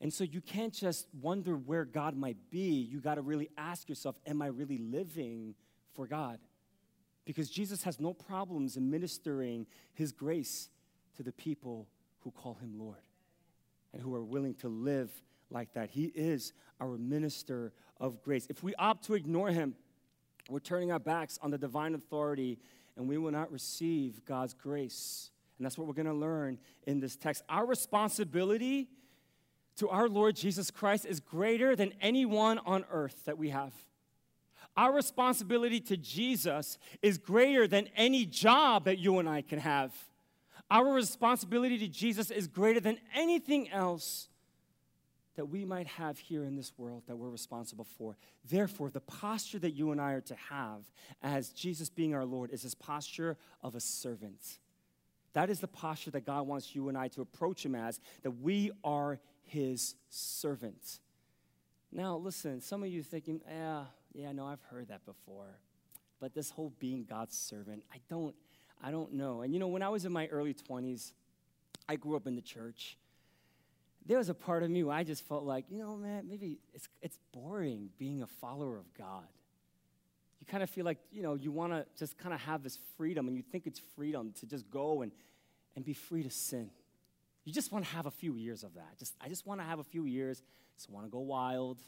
And 0.00 0.12
so 0.12 0.24
you 0.24 0.40
can't 0.40 0.74
just 0.74 1.06
wonder 1.22 1.56
where 1.56 1.84
God 1.84 2.16
might 2.16 2.36
be. 2.50 2.86
You 2.90 3.00
got 3.00 3.14
to 3.14 3.22
really 3.22 3.48
ask 3.56 3.88
yourself, 3.88 4.16
am 4.26 4.42
I 4.42 4.48
really 4.48 4.78
living 4.78 5.54
for 5.94 6.06
God? 6.06 6.40
Because 7.24 7.48
Jesus 7.48 7.84
has 7.84 8.00
no 8.00 8.12
problems 8.12 8.76
in 8.76 8.90
ministering 8.90 9.66
his 9.94 10.12
grace 10.12 10.68
to 11.16 11.22
the 11.22 11.32
people 11.32 11.86
who 12.24 12.30
call 12.30 12.54
him 12.54 12.78
Lord 12.78 12.96
and 13.92 14.02
who 14.02 14.14
are 14.14 14.24
willing 14.24 14.54
to 14.56 14.68
live 14.68 15.10
like 15.50 15.72
that. 15.74 15.90
He 15.90 16.06
is 16.06 16.52
our 16.80 16.96
minister 16.98 17.72
of 18.00 18.22
grace. 18.22 18.46
If 18.50 18.62
we 18.62 18.74
opt 18.74 19.04
to 19.04 19.14
ignore 19.14 19.50
him, 19.50 19.74
we're 20.48 20.58
turning 20.58 20.90
our 20.90 20.98
backs 20.98 21.38
on 21.42 21.50
the 21.50 21.58
divine 21.58 21.94
authority 21.94 22.58
and 22.96 23.08
we 23.08 23.18
will 23.18 23.30
not 23.30 23.52
receive 23.52 24.24
God's 24.24 24.54
grace. 24.54 25.30
And 25.58 25.64
that's 25.64 25.78
what 25.78 25.86
we're 25.86 25.94
going 25.94 26.06
to 26.06 26.14
learn 26.14 26.58
in 26.86 27.00
this 27.00 27.16
text. 27.16 27.42
Our 27.48 27.66
responsibility 27.66 28.88
to 29.76 29.88
our 29.88 30.08
Lord 30.08 30.36
Jesus 30.36 30.70
Christ 30.70 31.04
is 31.06 31.20
greater 31.20 31.76
than 31.76 31.92
anyone 32.00 32.58
on 32.58 32.84
earth 32.90 33.24
that 33.26 33.38
we 33.38 33.50
have. 33.50 33.72
Our 34.76 34.92
responsibility 34.92 35.80
to 35.80 35.96
Jesus 35.96 36.78
is 37.02 37.18
greater 37.18 37.68
than 37.68 37.88
any 37.96 38.26
job 38.26 38.86
that 38.86 38.98
you 38.98 39.18
and 39.18 39.28
I 39.28 39.42
can 39.42 39.60
have. 39.60 39.92
Our 40.70 40.92
responsibility 40.92 41.78
to 41.78 41.88
Jesus 41.88 42.30
is 42.30 42.46
greater 42.46 42.80
than 42.80 42.98
anything 43.14 43.70
else 43.70 44.28
that 45.36 45.46
we 45.46 45.64
might 45.64 45.86
have 45.86 46.18
here 46.18 46.44
in 46.44 46.56
this 46.56 46.72
world 46.78 47.02
that 47.06 47.16
we're 47.16 47.28
responsible 47.28 47.86
for. 47.98 48.16
Therefore, 48.48 48.90
the 48.90 49.00
posture 49.00 49.58
that 49.58 49.72
you 49.72 49.90
and 49.90 50.00
I 50.00 50.12
are 50.12 50.20
to 50.22 50.36
have 50.48 50.84
as 51.22 51.50
Jesus 51.50 51.90
being 51.90 52.14
our 52.14 52.24
Lord 52.24 52.50
is 52.50 52.62
this 52.62 52.74
posture 52.74 53.36
of 53.62 53.74
a 53.74 53.80
servant. 53.80 54.58
That 55.32 55.50
is 55.50 55.58
the 55.58 55.68
posture 55.68 56.12
that 56.12 56.24
God 56.24 56.46
wants 56.46 56.74
you 56.74 56.88
and 56.88 56.96
I 56.96 57.08
to 57.08 57.20
approach 57.20 57.64
Him 57.64 57.74
as, 57.74 58.00
that 58.22 58.30
we 58.30 58.70
are 58.84 59.18
His 59.42 59.96
servant. 60.08 61.00
Now, 61.90 62.16
listen, 62.16 62.60
some 62.60 62.82
of 62.82 62.88
you 62.88 63.02
thinking, 63.02 63.40
yeah, 63.48 63.84
yeah, 64.12 64.32
no, 64.32 64.46
I've 64.46 64.62
heard 64.70 64.88
that 64.88 65.04
before. 65.04 65.58
But 66.20 66.34
this 66.34 66.50
whole 66.50 66.72
being 66.78 67.04
God's 67.04 67.36
servant, 67.36 67.82
I 67.92 67.98
don't, 68.08 68.34
I 68.84 68.90
don't 68.90 69.14
know. 69.14 69.40
And 69.40 69.54
you 69.54 69.58
know, 69.58 69.68
when 69.68 69.82
I 69.82 69.88
was 69.88 70.04
in 70.04 70.12
my 70.12 70.26
early 70.26 70.52
20s, 70.52 71.12
I 71.88 71.96
grew 71.96 72.16
up 72.16 72.26
in 72.26 72.36
the 72.36 72.42
church. 72.42 72.98
There 74.04 74.18
was 74.18 74.28
a 74.28 74.34
part 74.34 74.62
of 74.62 74.68
me 74.68 74.84
where 74.84 74.94
I 74.94 75.04
just 75.04 75.26
felt 75.26 75.44
like, 75.44 75.64
you 75.70 75.78
know, 75.78 75.96
man, 75.96 76.28
maybe 76.28 76.58
it's, 76.74 76.86
it's 77.00 77.18
boring 77.32 77.88
being 77.98 78.22
a 78.22 78.26
follower 78.26 78.76
of 78.76 78.92
God. 78.92 79.24
You 80.38 80.46
kind 80.46 80.62
of 80.62 80.68
feel 80.68 80.84
like, 80.84 80.98
you 81.10 81.22
know, 81.22 81.34
you 81.34 81.50
want 81.50 81.72
to 81.72 81.86
just 81.98 82.18
kind 82.18 82.34
of 82.34 82.40
have 82.42 82.62
this 82.62 82.78
freedom, 82.98 83.26
and 83.26 83.34
you 83.34 83.42
think 83.42 83.66
it's 83.66 83.80
freedom 83.96 84.34
to 84.40 84.46
just 84.46 84.70
go 84.70 85.00
and, 85.00 85.10
and 85.74 85.82
be 85.82 85.94
free 85.94 86.22
to 86.22 86.30
sin. 86.30 86.68
You 87.44 87.52
just 87.54 87.72
want 87.72 87.86
to 87.86 87.90
have 87.92 88.04
a 88.04 88.10
few 88.10 88.34
years 88.34 88.62
of 88.64 88.74
that. 88.74 88.98
Just, 88.98 89.14
I 89.22 89.28
just 89.28 89.46
want 89.46 89.60
to 89.60 89.64
have 89.64 89.78
a 89.78 89.84
few 89.84 90.04
years. 90.04 90.42
Just 90.76 90.90
want 90.90 91.06
to 91.06 91.10
go 91.10 91.20
wild. 91.20 91.78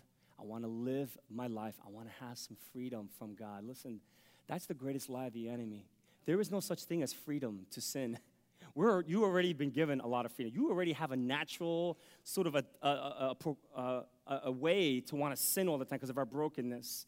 I 0.41 0.45
want 0.45 0.65
to 0.65 0.69
live 0.69 1.17
my 1.29 1.49
life. 1.49 1.75
I 1.87 1.91
want 1.91 2.09
to 2.09 2.25
have 2.25 2.39
some 2.39 2.57
freedom 2.73 3.11
from 3.19 3.35
God. 3.35 3.65
Listen, 3.65 4.01
that's 4.47 4.65
the 4.65 4.75
greatest 4.75 5.11
lie 5.11 5.27
of 5.27 5.35
the 5.35 5.51
enemy. 5.51 5.87
There 6.27 6.41
is 6.41 6.51
no 6.51 6.61
such 6.61 6.85
thing 6.85 7.03
as 7.03 7.13
freedom 7.13 7.67
to 7.71 7.81
sin. 7.81 8.19
We're, 8.75 9.03
you 9.05 9.25
already 9.25 9.55
been 9.55 9.71
given 9.71 10.01
a 10.01 10.07
lot 10.07 10.27
of 10.27 10.33
freedom. 10.33 10.53
You 10.55 10.69
already 10.69 10.93
have 10.93 11.11
a 11.11 11.17
natural 11.17 11.99
sort 12.25 12.47
of 12.47 12.57
a, 12.57 12.65
a, 12.83 12.89
a, 12.89 13.37
a, 13.75 14.05
a 14.45 14.53
way 14.53 15.01
to 15.01 15.17
want 15.17 15.35
to 15.35 15.43
sin 15.43 15.67
all 15.69 15.79
the 15.79 15.87
time 15.87 15.97
because 15.97 16.11
of 16.11 16.19
our 16.19 16.27
brokenness. 16.27 17.07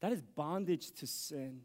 That 0.00 0.12
is 0.12 0.22
bondage 0.22 0.92
to 0.92 1.06
sin. 1.06 1.62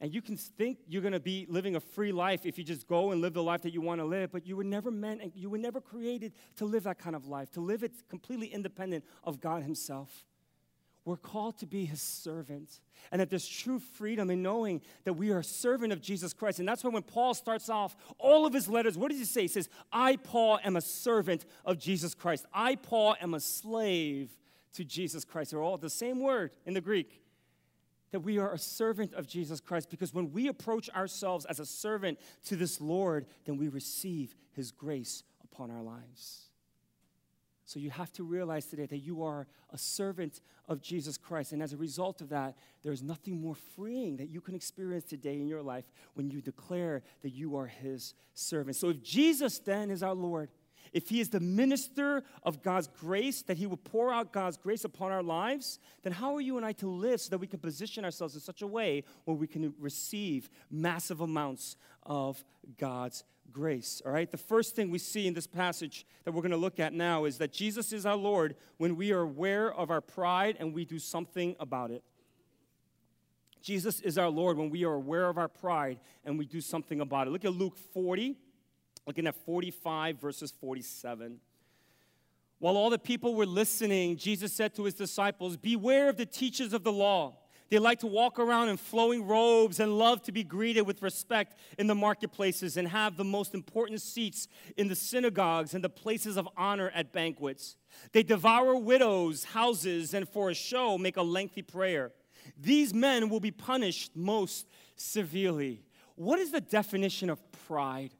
And 0.00 0.12
you 0.12 0.20
can 0.20 0.36
think 0.36 0.78
you're 0.88 1.00
going 1.00 1.12
to 1.12 1.20
be 1.20 1.46
living 1.48 1.76
a 1.76 1.80
free 1.80 2.10
life 2.10 2.44
if 2.44 2.58
you 2.58 2.64
just 2.64 2.88
go 2.88 3.12
and 3.12 3.20
live 3.20 3.34
the 3.34 3.42
life 3.42 3.62
that 3.62 3.72
you 3.72 3.80
want 3.80 4.00
to 4.00 4.04
live, 4.04 4.32
but 4.32 4.44
you 4.44 4.56
were 4.56 4.64
never 4.64 4.90
meant 4.90 5.22
and 5.22 5.30
you 5.36 5.48
were 5.48 5.58
never 5.58 5.80
created 5.80 6.32
to 6.56 6.64
live 6.64 6.82
that 6.82 6.98
kind 6.98 7.14
of 7.14 7.28
life, 7.28 7.52
to 7.52 7.60
live 7.60 7.84
it 7.84 7.92
completely 8.08 8.48
independent 8.48 9.04
of 9.22 9.40
God 9.40 9.62
Himself. 9.62 10.26
We're 11.04 11.16
called 11.16 11.58
to 11.58 11.66
be 11.66 11.84
His 11.84 12.00
servant, 12.00 12.80
and 13.10 13.20
that 13.20 13.28
there's 13.28 13.48
true 13.48 13.80
freedom 13.80 14.30
in 14.30 14.42
knowing 14.42 14.80
that 15.04 15.14
we 15.14 15.30
are 15.30 15.38
a 15.38 15.44
servant 15.44 15.92
of 15.92 16.00
Jesus 16.00 16.32
Christ. 16.32 16.60
And 16.60 16.68
that's 16.68 16.84
why 16.84 16.90
when 16.90 17.02
Paul 17.02 17.34
starts 17.34 17.68
off 17.68 17.96
all 18.18 18.46
of 18.46 18.52
his 18.52 18.68
letters, 18.68 18.96
what 18.96 19.10
does 19.10 19.18
he 19.18 19.24
say? 19.24 19.42
He 19.42 19.48
says, 19.48 19.68
I, 19.92 20.16
Paul, 20.16 20.60
am 20.64 20.76
a 20.76 20.80
servant 20.80 21.44
of 21.64 21.78
Jesus 21.78 22.14
Christ. 22.14 22.46
I, 22.54 22.76
Paul, 22.76 23.16
am 23.20 23.34
a 23.34 23.40
slave 23.40 24.30
to 24.74 24.84
Jesus 24.84 25.24
Christ. 25.24 25.50
They're 25.50 25.62
all 25.62 25.76
the 25.76 25.90
same 25.90 26.20
word 26.20 26.52
in 26.66 26.74
the 26.74 26.80
Greek 26.80 27.22
that 28.12 28.20
we 28.20 28.38
are 28.38 28.52
a 28.52 28.58
servant 28.58 29.14
of 29.14 29.26
Jesus 29.26 29.60
Christ 29.60 29.90
because 29.90 30.14
when 30.14 30.30
we 30.32 30.48
approach 30.48 30.88
ourselves 30.90 31.46
as 31.46 31.58
a 31.58 31.66
servant 31.66 32.20
to 32.44 32.56
this 32.56 32.80
Lord, 32.80 33.26
then 33.46 33.56
we 33.56 33.68
receive 33.68 34.36
his 34.52 34.70
grace 34.70 35.24
upon 35.42 35.70
our 35.70 35.82
lives. 35.82 36.50
So 37.72 37.80
you 37.80 37.88
have 37.88 38.12
to 38.12 38.22
realize 38.22 38.66
today 38.66 38.84
that 38.84 38.98
you 38.98 39.22
are 39.22 39.46
a 39.72 39.78
servant 39.78 40.42
of 40.68 40.82
Jesus 40.82 41.16
Christ. 41.16 41.52
And 41.52 41.62
as 41.62 41.72
a 41.72 41.78
result 41.78 42.20
of 42.20 42.28
that, 42.28 42.54
there's 42.82 43.02
nothing 43.02 43.40
more 43.40 43.54
freeing 43.54 44.18
that 44.18 44.28
you 44.28 44.42
can 44.42 44.54
experience 44.54 45.04
today 45.04 45.36
in 45.36 45.48
your 45.48 45.62
life 45.62 45.86
when 46.12 46.30
you 46.30 46.42
declare 46.42 47.02
that 47.22 47.30
you 47.30 47.56
are 47.56 47.66
his 47.66 48.12
servant. 48.34 48.76
So 48.76 48.90
if 48.90 49.02
Jesus 49.02 49.58
then 49.58 49.90
is 49.90 50.02
our 50.02 50.12
Lord, 50.12 50.50
if 50.92 51.08
he 51.08 51.18
is 51.20 51.30
the 51.30 51.40
minister 51.40 52.24
of 52.42 52.62
God's 52.62 52.88
grace, 52.88 53.40
that 53.44 53.56
he 53.56 53.66
will 53.66 53.78
pour 53.78 54.12
out 54.12 54.34
God's 54.34 54.58
grace 54.58 54.84
upon 54.84 55.10
our 55.10 55.22
lives, 55.22 55.78
then 56.02 56.12
how 56.12 56.36
are 56.36 56.42
you 56.42 56.58
and 56.58 56.66
I 56.66 56.72
to 56.72 56.88
live 56.90 57.22
so 57.22 57.30
that 57.30 57.38
we 57.38 57.46
can 57.46 57.58
position 57.58 58.04
ourselves 58.04 58.34
in 58.34 58.42
such 58.42 58.60
a 58.60 58.66
way 58.66 59.04
where 59.24 59.36
we 59.36 59.46
can 59.46 59.72
receive 59.78 60.50
massive 60.70 61.22
amounts 61.22 61.76
of 62.02 62.44
God's 62.76 63.24
grace? 63.52 64.02
All 64.04 64.12
right, 64.12 64.30
the 64.30 64.36
first 64.36 64.74
thing 64.74 64.90
we 64.90 64.98
see 64.98 65.26
in 65.26 65.34
this 65.34 65.46
passage 65.46 66.06
that 66.24 66.32
we're 66.32 66.42
going 66.42 66.52
to 66.52 66.56
look 66.56 66.80
at 66.80 66.92
now 66.92 67.24
is 67.24 67.38
that 67.38 67.52
Jesus 67.52 67.92
is 67.92 68.06
our 68.06 68.16
Lord 68.16 68.56
when 68.78 68.96
we 68.96 69.12
are 69.12 69.20
aware 69.20 69.72
of 69.72 69.90
our 69.90 70.00
pride 70.00 70.56
and 70.58 70.74
we 70.74 70.84
do 70.84 70.98
something 70.98 71.56
about 71.60 71.90
it. 71.90 72.02
Jesus 73.62 74.00
is 74.00 74.18
our 74.18 74.28
Lord 74.28 74.56
when 74.58 74.70
we 74.70 74.84
are 74.84 74.94
aware 74.94 75.28
of 75.28 75.38
our 75.38 75.48
pride 75.48 76.00
and 76.24 76.38
we 76.38 76.46
do 76.46 76.60
something 76.60 77.00
about 77.00 77.26
it. 77.26 77.30
Look 77.30 77.44
at 77.44 77.52
Luke 77.52 77.76
40 77.76 78.36
looking 79.06 79.26
at 79.26 79.34
45 79.44 80.20
verses 80.20 80.50
47. 80.50 81.38
While 82.58 82.76
all 82.76 82.90
the 82.90 82.98
people 82.98 83.34
were 83.34 83.46
listening, 83.46 84.16
Jesus 84.16 84.52
said 84.52 84.74
to 84.76 84.84
his 84.84 84.94
disciples, 84.94 85.56
Beware 85.56 86.08
of 86.08 86.16
the 86.16 86.26
teachers 86.26 86.72
of 86.72 86.84
the 86.84 86.92
law. 86.92 87.38
They 87.72 87.78
like 87.78 88.00
to 88.00 88.06
walk 88.06 88.38
around 88.38 88.68
in 88.68 88.76
flowing 88.76 89.26
robes 89.26 89.80
and 89.80 89.96
love 89.96 90.22
to 90.24 90.32
be 90.32 90.44
greeted 90.44 90.82
with 90.82 91.00
respect 91.00 91.58
in 91.78 91.86
the 91.86 91.94
marketplaces 91.94 92.76
and 92.76 92.86
have 92.86 93.16
the 93.16 93.24
most 93.24 93.54
important 93.54 94.02
seats 94.02 94.46
in 94.76 94.88
the 94.88 94.94
synagogues 94.94 95.72
and 95.72 95.82
the 95.82 95.88
places 95.88 96.36
of 96.36 96.46
honor 96.54 96.92
at 96.94 97.14
banquets. 97.14 97.76
They 98.12 98.24
devour 98.24 98.76
widows' 98.76 99.44
houses 99.44 100.12
and 100.12 100.28
for 100.28 100.50
a 100.50 100.54
show 100.54 100.98
make 100.98 101.16
a 101.16 101.22
lengthy 101.22 101.62
prayer. 101.62 102.12
These 102.60 102.92
men 102.92 103.30
will 103.30 103.40
be 103.40 103.50
punished 103.50 104.14
most 104.14 104.66
severely. 104.96 105.82
What 106.14 106.40
is 106.40 106.50
the 106.50 106.60
definition 106.60 107.30
of 107.30 107.40
pride? 107.66 108.10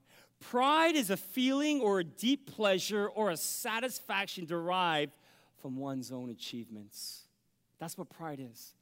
Pride 0.41 0.97
is 0.97 1.11
a 1.11 1.17
feeling 1.19 1.83
or 1.83 2.01
a 2.01 2.05
deep 2.05 2.51
pleasure 2.51 3.07
or 3.07 3.29
a 3.29 3.37
satisfaction 3.37 4.47
derived 4.47 5.13
from 5.61 5.77
one's 5.77 6.11
own 6.11 6.31
achievements. 6.31 7.25
That's 7.79 7.99
what 7.99 8.09
pride 8.09 8.41
is. 8.41 8.73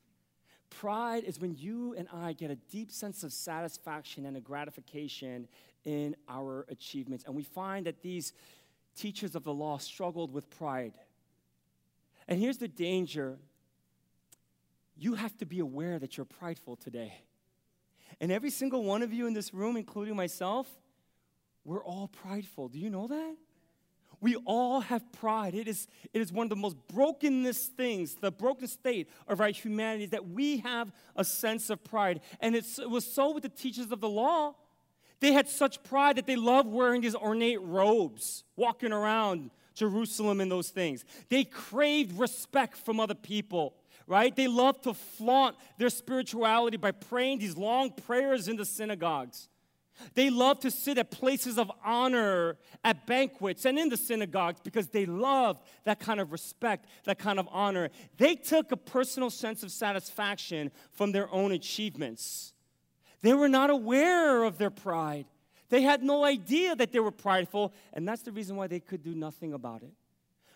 Pride 0.71 1.25
is 1.25 1.41
when 1.41 1.57
you 1.57 1.95
and 1.99 2.09
I 2.13 2.33
get 2.33 2.51
a 2.51 2.57
deep 2.57 2.91
sense 2.93 3.23
of 3.23 3.33
satisfaction 3.33 4.25
and 4.25 4.37
a 4.37 4.41
gratification 4.41 5.49
in 5.85 6.17
our 6.29 6.65
achievements. 6.69 7.25
And 7.27 7.35
we 7.35 7.43
find 7.43 7.87
that 7.87 8.03
these 8.03 8.33
teachers 8.97 9.35
of 9.35 9.45
the 9.45 9.53
law 9.53 9.79
struggled 9.79 10.33
with 10.33 10.49
pride. 10.51 10.95
And 12.29 12.39
here's 12.39 12.59
the 12.59 12.69
danger 12.69 13.39
you 14.97 15.15
have 15.15 15.37
to 15.39 15.47
be 15.47 15.61
aware 15.61 15.99
that 15.99 16.17
you're 16.17 16.27
prideful 16.27 16.77
today. 16.77 17.15
And 18.21 18.31
every 18.31 18.51
single 18.51 18.85
one 18.85 19.03
of 19.03 19.13
you 19.13 19.27
in 19.27 19.33
this 19.33 19.55
room, 19.55 19.77
including 19.77 20.15
myself, 20.15 20.69
we're 21.65 21.83
all 21.83 22.09
prideful. 22.09 22.69
Do 22.69 22.79
you 22.79 22.91
know 22.91 23.07
that? 23.07 23.37
We 24.21 24.37
all 24.45 24.81
have 24.81 25.11
pride. 25.13 25.55
It 25.55 25.67
is, 25.67 25.89
it 26.13 26.21
is 26.21 26.33
one 26.33 26.45
of 26.45 26.51
the 26.51 26.57
most 26.57 26.77
brokenest 26.93 27.73
things, 27.77 28.17
the 28.17 28.31
broken 28.31 28.69
state 28.69 29.09
of 29.27 29.41
our 29.41 29.49
humanity, 29.49 30.05
is 30.05 30.11
that 30.11 30.29
we 30.29 30.59
have 30.59 30.93
a 31.17 31.25
sense 31.25 31.71
of 31.71 31.83
pride. 31.83 32.21
And 32.41 32.55
it 32.55 32.67
was 32.89 33.05
so 33.05 33.33
with 33.33 33.43
the 33.43 33.49
teachers 33.49 33.91
of 33.91 34.01
the 34.01 34.09
law. 34.09 34.55
They 35.21 35.33
had 35.33 35.49
such 35.49 35.83
pride 35.83 36.17
that 36.17 36.27
they 36.27 36.37
loved 36.37 36.69
wearing 36.69 37.03
these 37.03 37.15
ornate 37.15 37.61
robes, 37.61 38.45
walking 38.57 38.93
around 38.93 39.51
Jerusalem 39.75 40.41
and 40.41 40.51
those 40.51 40.71
things. 40.71 41.05
They 41.29 41.45
craved 41.45 42.19
respect 42.19 42.77
from 42.77 43.01
other 43.01 43.15
people, 43.15 43.75
right? 44.07 44.35
They 44.35 44.49
loved 44.49 44.85
to 44.85 44.95
flaunt 44.95 45.57
their 45.79 45.91
spirituality 45.91 46.77
by 46.77 46.93
praying 46.93 47.39
these 47.39 47.57
long 47.57 47.93
prayers 47.93 48.49
in 48.49 48.57
the 48.57 48.65
synagogues. 48.65 49.49
They 50.15 50.31
love 50.31 50.61
to 50.61 50.71
sit 50.71 50.99
at 50.99 51.11
places 51.11 51.59
of 51.59 51.71
honor, 51.85 52.57
at 52.83 53.07
banquets, 53.07 53.65
and 53.65 53.79
in 53.79 53.89
the 53.89 53.97
synagogues 53.97 54.61
because 54.63 54.89
they 54.89 55.07
loved 55.07 55.63
that 55.85 56.01
kind 56.01 56.21
of 56.21 56.33
respect, 56.33 56.87
that 57.05 57.19
kind 57.19 57.39
of 57.39 57.49
honor. 57.51 57.91
They 58.17 58.35
took 58.35 58.73
a 58.73 58.77
personal 58.77 59.31
sense 59.31 59.63
of 59.63 59.71
satisfaction 59.71 60.71
from 60.93 61.13
their 61.13 61.33
own 61.33 61.53
achievements. 61.53 62.53
They 63.23 63.35
were 63.35 63.49
not 63.49 63.71
aware 63.71 64.45
of 64.45 64.59
their 64.59 64.71
pride. 64.71 65.27
They 65.69 65.83
had 65.83 66.03
no 66.03 66.25
idea 66.25 66.75
that 66.77 66.93
they 66.93 67.01
were 67.01 67.11
prideful, 67.11 67.73
and 67.93 68.09
that's 68.09 68.23
the 68.23 68.33
reason 68.33 68.57
why 68.57 68.67
they 68.67 68.81
could 68.81 69.03
do 69.03 69.15
nothing 69.15 69.53
about 69.53 69.83
it 69.83 69.93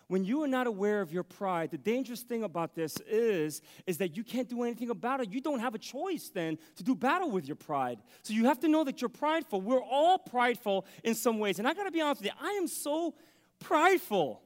when 0.07 0.23
you 0.23 0.43
are 0.43 0.47
not 0.47 0.67
aware 0.67 1.01
of 1.01 1.11
your 1.11 1.23
pride, 1.23 1.71
the 1.71 1.77
dangerous 1.77 2.21
thing 2.21 2.43
about 2.43 2.75
this 2.75 2.97
is, 3.07 3.61
is 3.87 3.97
that 3.97 4.15
you 4.15 4.23
can't 4.23 4.47
do 4.47 4.63
anything 4.63 4.91
about 4.91 5.19
it. 5.19 5.31
You 5.31 5.41
don't 5.41 5.59
have 5.59 5.73
a 5.73 5.79
choice 5.79 6.29
then 6.29 6.57
to 6.75 6.83
do 6.83 6.93
battle 6.93 7.31
with 7.31 7.47
your 7.47 7.55
pride. 7.55 7.99
So 8.21 8.33
you 8.33 8.45
have 8.45 8.59
to 8.59 8.67
know 8.67 8.83
that 8.83 9.01
you're 9.01 9.09
prideful. 9.09 9.61
We're 9.61 9.83
all 9.83 10.19
prideful 10.19 10.85
in 11.03 11.15
some 11.15 11.39
ways. 11.39 11.57
And 11.57 11.67
I 11.67 11.73
gotta 11.73 11.91
be 11.91 12.01
honest 12.01 12.21
with 12.21 12.31
you, 12.31 12.37
I 12.39 12.51
am 12.51 12.67
so 12.67 13.15
prideful. 13.59 14.43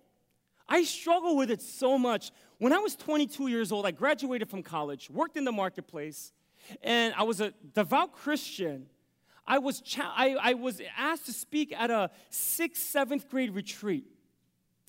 I 0.67 0.83
struggle 0.83 1.35
with 1.35 1.51
it 1.51 1.61
so 1.61 1.97
much. 1.97 2.31
When 2.59 2.71
I 2.71 2.77
was 2.77 2.95
22 2.95 3.47
years 3.47 3.71
old, 3.71 3.85
I 3.85 3.91
graduated 3.91 4.49
from 4.49 4.63
college, 4.63 5.09
worked 5.09 5.35
in 5.35 5.43
the 5.43 5.51
marketplace, 5.51 6.31
and 6.83 7.13
I 7.17 7.23
was 7.23 7.41
a 7.41 7.53
devout 7.73 8.13
Christian. 8.13 8.85
I 9.45 9.57
was, 9.57 9.81
cha- 9.81 10.13
I, 10.15 10.35
I 10.39 10.53
was 10.53 10.79
asked 10.95 11.25
to 11.25 11.33
speak 11.33 11.73
at 11.75 11.89
a 11.89 12.11
sixth, 12.29 12.83
seventh 12.83 13.27
grade 13.27 13.55
retreat 13.55 14.05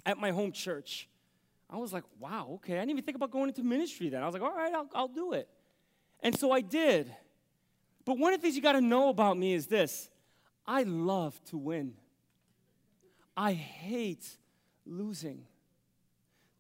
at 0.07 0.19
my 0.19 0.31
home 0.31 0.53
church. 0.53 1.09
I 1.69 1.77
was 1.77 1.93
like, 1.93 2.05
wow, 2.19 2.49
okay. 2.55 2.75
I 2.75 2.81
didn't 2.81 2.91
even 2.91 3.05
think 3.05 3.17
about 3.17 3.31
going 3.31 3.49
into 3.49 3.63
ministry 3.63 4.09
then. 4.09 4.23
I 4.23 4.27
was 4.27 4.33
like, 4.33 4.43
all 4.43 4.55
right, 4.55 4.73
I'll, 4.73 4.89
I'll 4.95 5.09
do 5.09 5.33
it. 5.33 5.49
And 6.21 6.37
so 6.37 6.51
I 6.51 6.61
did. 6.61 7.15
But 8.05 8.19
one 8.19 8.33
of 8.33 8.41
the 8.41 8.43
things 8.43 8.57
you 8.57 8.63
got 8.63 8.73
to 8.73 8.81
know 8.81 9.09
about 9.09 9.37
me 9.37 9.55
is 9.55 9.67
this 9.67 10.09
I 10.67 10.83
love 10.83 11.41
to 11.47 11.59
win, 11.59 11.95
I 13.37 13.53
hate 13.53 14.29
losing. 14.85 15.45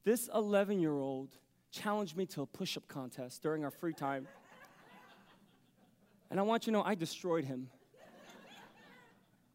This 0.02 0.30
11 0.34 0.80
year 0.80 0.98
old 0.98 1.36
challenged 1.70 2.16
me 2.16 2.24
to 2.26 2.42
a 2.42 2.46
push 2.46 2.76
up 2.76 2.88
contest 2.88 3.42
during 3.42 3.64
our 3.64 3.70
free 3.70 3.92
time. 3.92 4.26
And 6.30 6.38
I 6.38 6.42
want 6.42 6.66
you 6.66 6.72
to 6.72 6.78
know, 6.78 6.84
I 6.84 6.94
destroyed 6.94 7.44
him. 7.44 7.68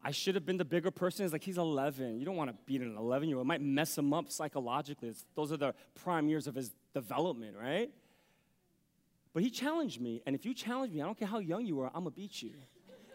I 0.06 0.12
should 0.12 0.36
have 0.36 0.46
been 0.46 0.56
the 0.56 0.64
bigger 0.64 0.92
person. 0.92 1.24
It's 1.24 1.32
like 1.32 1.42
he's 1.42 1.58
11. 1.58 2.20
You 2.20 2.24
don't 2.24 2.36
want 2.36 2.48
to 2.48 2.56
beat 2.64 2.80
an 2.80 2.96
11 2.96 3.28
year 3.28 3.38
old. 3.38 3.44
It 3.44 3.48
might 3.48 3.60
mess 3.60 3.98
him 3.98 4.14
up 4.14 4.30
psychologically. 4.30 5.08
It's, 5.08 5.24
those 5.34 5.50
are 5.50 5.56
the 5.56 5.74
prime 5.96 6.28
years 6.28 6.46
of 6.46 6.54
his 6.54 6.70
development, 6.94 7.56
right? 7.60 7.90
But 9.34 9.42
he 9.42 9.50
challenged 9.50 10.00
me. 10.00 10.22
And 10.24 10.36
if 10.36 10.46
you 10.46 10.54
challenge 10.54 10.92
me, 10.92 11.02
I 11.02 11.06
don't 11.06 11.18
care 11.18 11.26
how 11.26 11.40
young 11.40 11.66
you 11.66 11.80
are, 11.80 11.88
I'm 11.88 12.04
going 12.04 12.14
to 12.14 12.20
beat 12.20 12.40
you. 12.40 12.52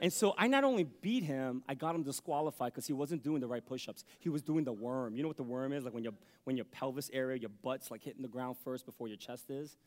And 0.02 0.12
so 0.12 0.36
I 0.38 0.48
not 0.48 0.66
only 0.66 0.84
beat 0.84 1.24
him, 1.24 1.64
I 1.70 1.76
got 1.76 1.96
him 1.96 2.04
disqualified 2.04 2.74
because 2.74 2.88
he 2.88 2.94
wasn't 2.94 3.24
doing 3.24 3.40
the 3.40 3.48
right 3.48 3.66
push 3.66 3.88
ups. 3.88 4.04
He 4.20 4.28
was 4.28 4.42
doing 4.42 4.66
the 4.66 4.74
worm. 4.74 5.16
You 5.16 5.22
know 5.22 5.30
what 5.30 5.38
the 5.38 5.44
worm 5.44 5.72
is? 5.72 5.86
Like 5.86 5.94
when, 5.94 6.04
your 6.04 6.14
when 6.44 6.58
your 6.58 6.66
pelvis 6.66 7.10
area, 7.14 7.38
your 7.38 7.52
butt's 7.64 7.90
like 7.90 8.04
hitting 8.04 8.22
the 8.22 8.28
ground 8.28 8.58
first 8.66 8.86
before 8.86 9.08
your 9.08 9.16
chest 9.16 9.50
is. 9.50 9.78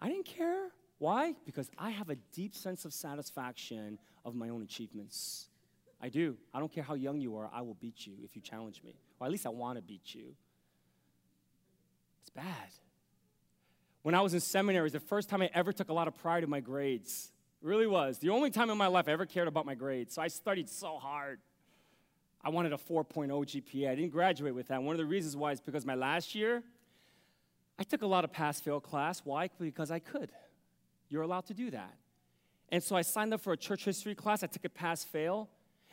I 0.00 0.08
didn't 0.08 0.24
care. 0.24 0.68
Why? 0.96 1.34
Because 1.44 1.70
I 1.76 1.90
have 1.90 2.08
a 2.08 2.16
deep 2.32 2.54
sense 2.54 2.86
of 2.86 2.94
satisfaction 2.94 3.98
of 4.24 4.34
my 4.34 4.48
own 4.48 4.62
achievements. 4.62 5.50
I 6.02 6.08
do. 6.08 6.36
I 6.52 6.58
don't 6.58 6.72
care 6.72 6.82
how 6.82 6.94
young 6.94 7.20
you 7.20 7.36
are, 7.36 7.48
I 7.52 7.62
will 7.62 7.76
beat 7.80 8.06
you 8.06 8.14
if 8.22 8.34
you 8.34 8.42
challenge 8.42 8.82
me. 8.84 8.96
Or 9.20 9.26
at 9.26 9.30
least 9.30 9.46
I 9.46 9.50
want 9.50 9.78
to 9.78 9.82
beat 9.82 10.14
you. 10.14 10.34
It's 12.22 12.30
bad. 12.30 12.44
When 14.02 14.16
I 14.16 14.20
was 14.20 14.34
in 14.34 14.40
seminary, 14.40 14.82
it 14.82 14.84
was 14.84 14.92
the 14.92 15.00
first 15.00 15.28
time 15.28 15.42
I 15.42 15.50
ever 15.54 15.72
took 15.72 15.88
a 15.88 15.92
lot 15.92 16.08
of 16.08 16.16
pride 16.16 16.42
in 16.42 16.50
my 16.50 16.58
grades. 16.58 17.30
It 17.62 17.66
really 17.68 17.86
was. 17.86 18.18
The 18.18 18.30
only 18.30 18.50
time 18.50 18.68
in 18.68 18.76
my 18.76 18.88
life 18.88 19.06
I 19.06 19.12
ever 19.12 19.26
cared 19.26 19.46
about 19.46 19.64
my 19.64 19.76
grades. 19.76 20.16
So 20.16 20.22
I 20.22 20.26
studied 20.26 20.68
so 20.68 20.98
hard. 20.98 21.38
I 22.44 22.50
wanted 22.50 22.72
a 22.72 22.76
4.0 22.76 23.28
GPA. 23.28 23.90
I 23.90 23.94
didn't 23.94 24.10
graduate 24.10 24.56
with 24.56 24.68
that. 24.68 24.82
One 24.82 24.94
of 24.94 24.98
the 24.98 25.06
reasons 25.06 25.36
why 25.36 25.52
is 25.52 25.60
because 25.60 25.86
my 25.86 25.94
last 25.94 26.34
year, 26.34 26.64
I 27.78 27.84
took 27.84 28.02
a 28.02 28.06
lot 28.06 28.24
of 28.24 28.32
pass 28.32 28.60
fail 28.60 28.80
class. 28.80 29.20
Why? 29.24 29.48
Because 29.60 29.92
I 29.92 30.00
could. 30.00 30.30
You're 31.08 31.22
allowed 31.22 31.46
to 31.46 31.54
do 31.54 31.70
that. 31.70 31.94
And 32.70 32.82
so 32.82 32.96
I 32.96 33.02
signed 33.02 33.32
up 33.32 33.40
for 33.40 33.52
a 33.52 33.56
church 33.56 33.84
history 33.84 34.16
class. 34.16 34.42
I 34.42 34.48
took 34.48 34.64
a 34.64 34.68
pass 34.68 35.04
fail. 35.04 35.48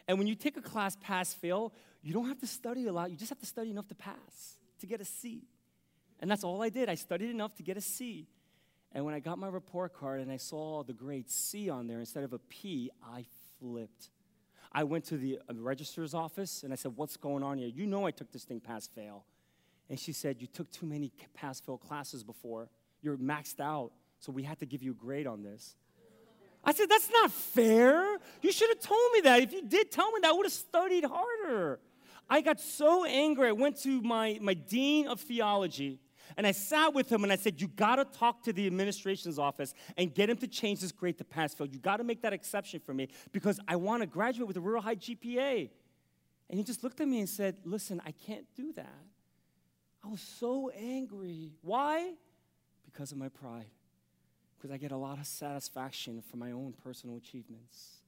And 0.10 0.18
when 0.18 0.26
you 0.26 0.34
take 0.34 0.58
a 0.58 0.62
class 0.62 0.98
pass 1.00 1.36
fail, 1.36 1.72
you 2.02 2.14
don't 2.14 2.28
have 2.28 2.40
to 2.40 2.48
study 2.48 2.88
a 2.88 2.92
lot. 2.92 3.12
You 3.12 3.16
just 3.16 3.30
have 3.30 3.38
to 3.42 3.46
study 3.46 3.70
enough 3.70 3.88
to 3.90 3.96
pass, 3.96 4.58
to 4.80 4.88
get 4.88 5.00
a 5.00 5.06
C. 5.06 5.44
And 6.20 6.30
that's 6.32 6.44
all 6.44 6.64
I 6.64 6.70
did. 6.70 6.90
I 6.90 6.96
studied 6.96 7.30
enough 7.30 7.54
to 7.58 7.64
get 7.64 7.78
a 7.78 7.82
C. 7.82 8.28
And 8.92 9.06
when 9.06 9.14
I 9.14 9.20
got 9.20 9.38
my 9.38 9.48
report 9.48 9.94
card 9.94 10.20
and 10.20 10.32
I 10.32 10.38
saw 10.38 10.82
the 10.82 10.94
grade 10.94 11.30
C 11.30 11.70
on 11.70 11.86
there 11.86 12.00
instead 12.00 12.24
of 12.24 12.34
a 12.34 12.40
P, 12.40 12.90
I 13.06 13.24
flipped. 13.60 14.10
I 14.72 14.84
went 14.84 15.06
to 15.06 15.18
the 15.18 15.38
uh, 15.48 15.54
registrar's 15.54 16.16
office 16.16 16.64
and 16.64 16.74
I 16.74 16.76
said, 16.76 16.94
What's 16.96 17.16
going 17.16 17.44
on 17.44 17.60
here? 17.60 17.68
You 17.68 17.86
know 17.86 18.08
I 18.08 18.12
took 18.12 18.32
this 18.32 18.46
thing 18.46 18.60
pass 18.60 18.88
fail. 18.88 19.26
And 19.92 20.00
she 20.00 20.12
said, 20.12 20.38
You 20.42 20.48
took 20.48 20.72
too 20.72 20.88
many 20.88 21.12
pass 21.36 21.60
fail 21.60 21.78
classes 21.78 22.24
before. 22.24 22.68
You're 23.04 23.18
maxed 23.18 23.60
out, 23.60 23.92
so 24.20 24.32
we 24.32 24.42
had 24.42 24.58
to 24.58 24.66
give 24.66 24.82
you 24.82 24.92
a 24.92 24.96
grade 24.96 25.28
on 25.28 25.44
this. 25.44 25.76
I 26.64 26.74
said, 26.74 26.90
That's 26.90 27.10
not 27.12 27.32
fair. 27.32 28.18
You 28.42 28.52
should 28.52 28.70
have 28.70 28.80
told 28.80 29.12
me 29.14 29.22
that. 29.22 29.42
If 29.42 29.54
you 29.54 29.62
did 29.64 29.92
tell 29.92 30.12
me 30.12 30.20
that, 30.22 30.30
I 30.30 30.34
would 30.34 30.46
have 30.46 30.54
studied 30.54 31.06
harder. 31.06 31.80
I 32.30 32.42
got 32.42 32.60
so 32.60 33.06
angry. 33.06 33.48
I 33.50 33.54
went 33.54 33.82
to 33.84 34.02
my, 34.02 34.38
my 34.42 34.54
dean 34.54 35.08
of 35.08 35.20
theology 35.20 36.00
and 36.38 36.46
I 36.46 36.52
sat 36.52 36.94
with 36.94 37.12
him 37.12 37.24
and 37.24 37.34
I 37.34 37.36
said, 37.36 37.60
You 37.60 37.68
got 37.68 37.96
to 37.96 38.06
talk 38.06 38.44
to 38.44 38.54
the 38.54 38.68
administration's 38.68 39.40
office 39.40 39.74
and 39.98 40.14
get 40.14 40.30
him 40.30 40.38
to 40.38 40.48
change 40.48 40.82
this 40.82 40.92
grade 40.92 41.18
to 41.18 41.24
pass 41.24 41.54
fail. 41.54 41.68
You 41.68 41.80
got 41.80 41.98
to 41.98 42.04
make 42.04 42.22
that 42.22 42.34
exception 42.34 42.80
for 42.80 42.94
me 42.94 43.08
because 43.32 43.60
I 43.68 43.76
want 43.78 44.04
to 44.04 44.08
graduate 44.08 44.48
with 44.48 44.58
a 44.58 44.62
real 44.62 44.82
high 44.82 44.96
GPA. 44.96 45.70
And 46.50 46.58
he 46.58 46.64
just 46.64 46.84
looked 46.84 47.00
at 47.00 47.08
me 47.08 47.20
and 47.20 47.30
said, 47.30 47.58
Listen, 47.64 48.02
I 48.06 48.12
can't 48.12 48.46
do 48.56 48.74
that. 48.74 49.06
I 50.04 50.08
was 50.08 50.22
so 50.22 50.70
angry. 50.70 51.52
Why? 51.62 52.14
Because 52.86 53.12
of 53.12 53.18
my 53.18 53.30
pride 53.30 53.70
because 54.60 54.74
I 54.74 54.78
get 54.78 54.92
a 54.92 54.98
lot 54.98 55.20
of 55.20 55.26
satisfaction 55.26 56.22
from 56.22 56.40
my 56.40 56.52
own 56.52 56.74
personal 56.84 57.16
achievements. 57.16 58.00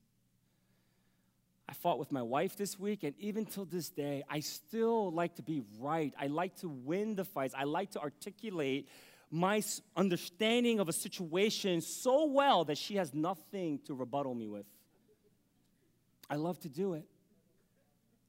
I 1.69 1.73
fought 1.73 1.99
with 1.99 2.11
my 2.11 2.21
wife 2.21 2.57
this 2.57 2.77
week, 2.77 3.03
and 3.03 3.13
even 3.17 3.45
till 3.45 3.63
this 3.63 3.87
day, 3.87 4.23
I 4.29 4.41
still 4.41 5.11
like 5.13 5.35
to 5.35 5.41
be 5.41 5.61
right. 5.79 6.13
I 6.19 6.27
like 6.27 6.57
to 6.57 6.67
win 6.67 7.15
the 7.15 7.23
fights. 7.23 7.53
I 7.57 7.63
like 7.63 7.91
to 7.91 8.01
articulate 8.01 8.89
my 9.29 9.63
understanding 9.95 10.81
of 10.81 10.89
a 10.89 10.93
situation 10.93 11.79
so 11.79 12.25
well 12.25 12.65
that 12.65 12.77
she 12.77 12.97
has 12.97 13.13
nothing 13.13 13.79
to 13.85 13.93
rebuttal 13.93 14.35
me 14.35 14.49
with. 14.49 14.65
I 16.29 16.35
love 16.35 16.59
to 16.59 16.69
do 16.69 16.95
it. 16.95 17.05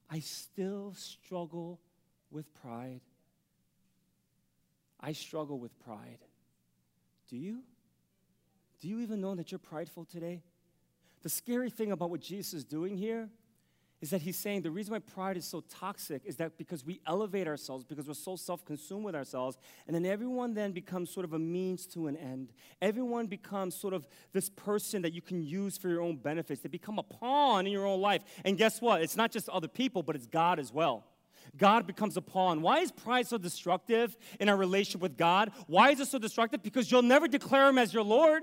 I 0.09 0.21
still 0.21 0.95
struggle 0.97 1.81
with 2.31 2.47
pride. 2.55 3.01
I 5.01 5.13
struggle 5.13 5.59
with 5.59 5.77
pride. 5.81 6.19
Do 7.29 7.37
you? 7.37 7.63
Do 8.83 8.88
you 8.88 8.99
even 8.99 9.21
know 9.21 9.37
that 9.37 9.53
you're 9.53 9.61
prideful 9.61 10.05
today? 10.05 10.42
The 11.23 11.29
scary 11.29 11.71
thing 11.71 11.92
about 11.92 12.11
what 12.11 12.21
Jesus 12.21 12.53
is 12.53 12.64
doing 12.64 12.97
here 12.97 13.29
is 14.01 14.11
that 14.11 14.21
he's 14.21 14.37
saying 14.37 14.62
the 14.62 14.73
reason 14.73 14.92
why 14.92 14.99
pride 14.99 15.37
is 15.37 15.45
so 15.45 15.61
toxic 15.61 16.23
is 16.25 16.35
that 16.38 16.59
because 16.59 16.85
we 16.85 17.01
elevate 17.07 17.47
ourselves, 17.47 17.85
because 17.85 18.09
we're 18.09 18.14
so 18.14 18.35
self 18.35 18.64
consumed 18.64 19.05
with 19.05 19.14
ourselves, 19.14 19.57
and 19.87 19.95
then 19.95 20.05
everyone 20.05 20.53
then 20.55 20.73
becomes 20.73 21.11
sort 21.11 21.23
of 21.23 21.33
a 21.33 21.38
means 21.38 21.87
to 21.87 22.09
an 22.09 22.16
end. 22.16 22.53
Everyone 22.83 23.29
becomes 23.29 23.77
sort 23.77 23.95
of 23.95 24.05
this 24.33 24.51
person 24.51 25.01
that 25.03 25.12
you 25.12 25.23
can 25.23 25.45
use 25.45 25.79
for 25.79 25.88
your 25.88 26.03
own 26.03 26.16
benefits. 26.16 26.61
They 26.61 26.68
become 26.68 26.99
a 26.99 27.05
pawn 27.05 27.66
in 27.66 27.73
your 27.73 27.87
own 27.87 28.01
life. 28.01 28.25
And 28.45 28.59
guess 28.59 28.81
what? 28.81 29.01
It's 29.01 29.16
not 29.16 29.31
just 29.31 29.49
other 29.49 29.68
people, 29.68 30.03
but 30.03 30.16
it's 30.16 30.27
God 30.27 30.59
as 30.59 30.73
well. 30.73 31.05
God 31.57 31.87
becomes 31.87 32.16
a 32.16 32.23
pawn. 32.23 32.62
Why 32.62 32.81
is 32.81 32.90
pride 32.90 33.29
so 33.29 33.38
destructive 33.38 34.16
in 34.40 34.49
our 34.49 34.57
relationship 34.57 35.01
with 35.01 35.16
God? 35.16 35.53
Why 35.68 35.90
is 35.90 36.01
it 36.01 36.09
so 36.09 36.18
destructive? 36.18 36.64
Because 36.64 36.90
you'll 36.90 37.03
never 37.03 37.29
declare 37.29 37.68
Him 37.68 37.79
as 37.79 37.95
your 37.95 38.03
Lord. 38.03 38.42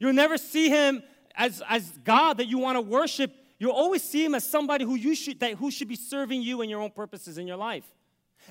You'll 0.00 0.14
never 0.14 0.38
see 0.38 0.68
him 0.68 1.02
as, 1.36 1.62
as 1.68 1.88
God 2.02 2.38
that 2.38 2.46
you 2.46 2.58
want 2.58 2.76
to 2.76 2.80
worship. 2.80 3.32
You'll 3.58 3.72
always 3.72 4.02
see 4.02 4.24
him 4.24 4.34
as 4.34 4.44
somebody 4.44 4.84
who, 4.84 4.96
you 4.96 5.14
should, 5.14 5.38
that, 5.40 5.54
who 5.54 5.70
should 5.70 5.88
be 5.88 5.96
serving 5.96 6.42
you 6.42 6.62
and 6.62 6.70
your 6.70 6.80
own 6.80 6.90
purposes 6.90 7.38
in 7.38 7.46
your 7.46 7.58
life. 7.58 7.84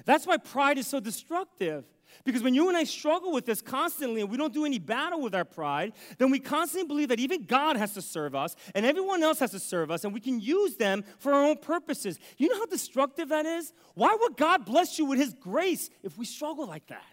That's 0.05 0.25
why 0.25 0.37
pride 0.37 0.77
is 0.77 0.87
so 0.87 0.99
destructive. 0.99 1.83
Because 2.23 2.41
when 2.41 2.53
you 2.53 2.67
and 2.69 2.77
I 2.77 2.83
struggle 2.83 3.31
with 3.31 3.45
this 3.45 3.61
constantly 3.61 4.21
and 4.21 4.29
we 4.29 4.37
don't 4.37 4.53
do 4.53 4.65
any 4.65 4.79
battle 4.79 5.21
with 5.21 5.35
our 5.35 5.45
pride, 5.45 5.93
then 6.17 6.31
we 6.31 6.39
constantly 6.39 6.87
believe 6.87 7.09
that 7.09 7.19
even 7.19 7.43
God 7.43 7.75
has 7.77 7.93
to 7.93 8.01
serve 8.01 8.35
us 8.35 8.55
and 8.73 8.85
everyone 8.85 9.21
else 9.23 9.39
has 9.39 9.51
to 9.51 9.59
serve 9.59 9.91
us 9.91 10.03
and 10.03 10.13
we 10.13 10.19
can 10.19 10.39
use 10.39 10.75
them 10.75 11.03
for 11.19 11.33
our 11.33 11.45
own 11.45 11.57
purposes. 11.57 12.19
You 12.37 12.49
know 12.49 12.57
how 12.57 12.65
destructive 12.65 13.29
that 13.29 13.45
is? 13.45 13.73
Why 13.93 14.15
would 14.19 14.37
God 14.37 14.65
bless 14.65 14.97
you 14.97 15.05
with 15.05 15.19
His 15.19 15.33
grace 15.33 15.89
if 16.03 16.17
we 16.17 16.25
struggle 16.25 16.65
like 16.65 16.87
that? 16.87 17.05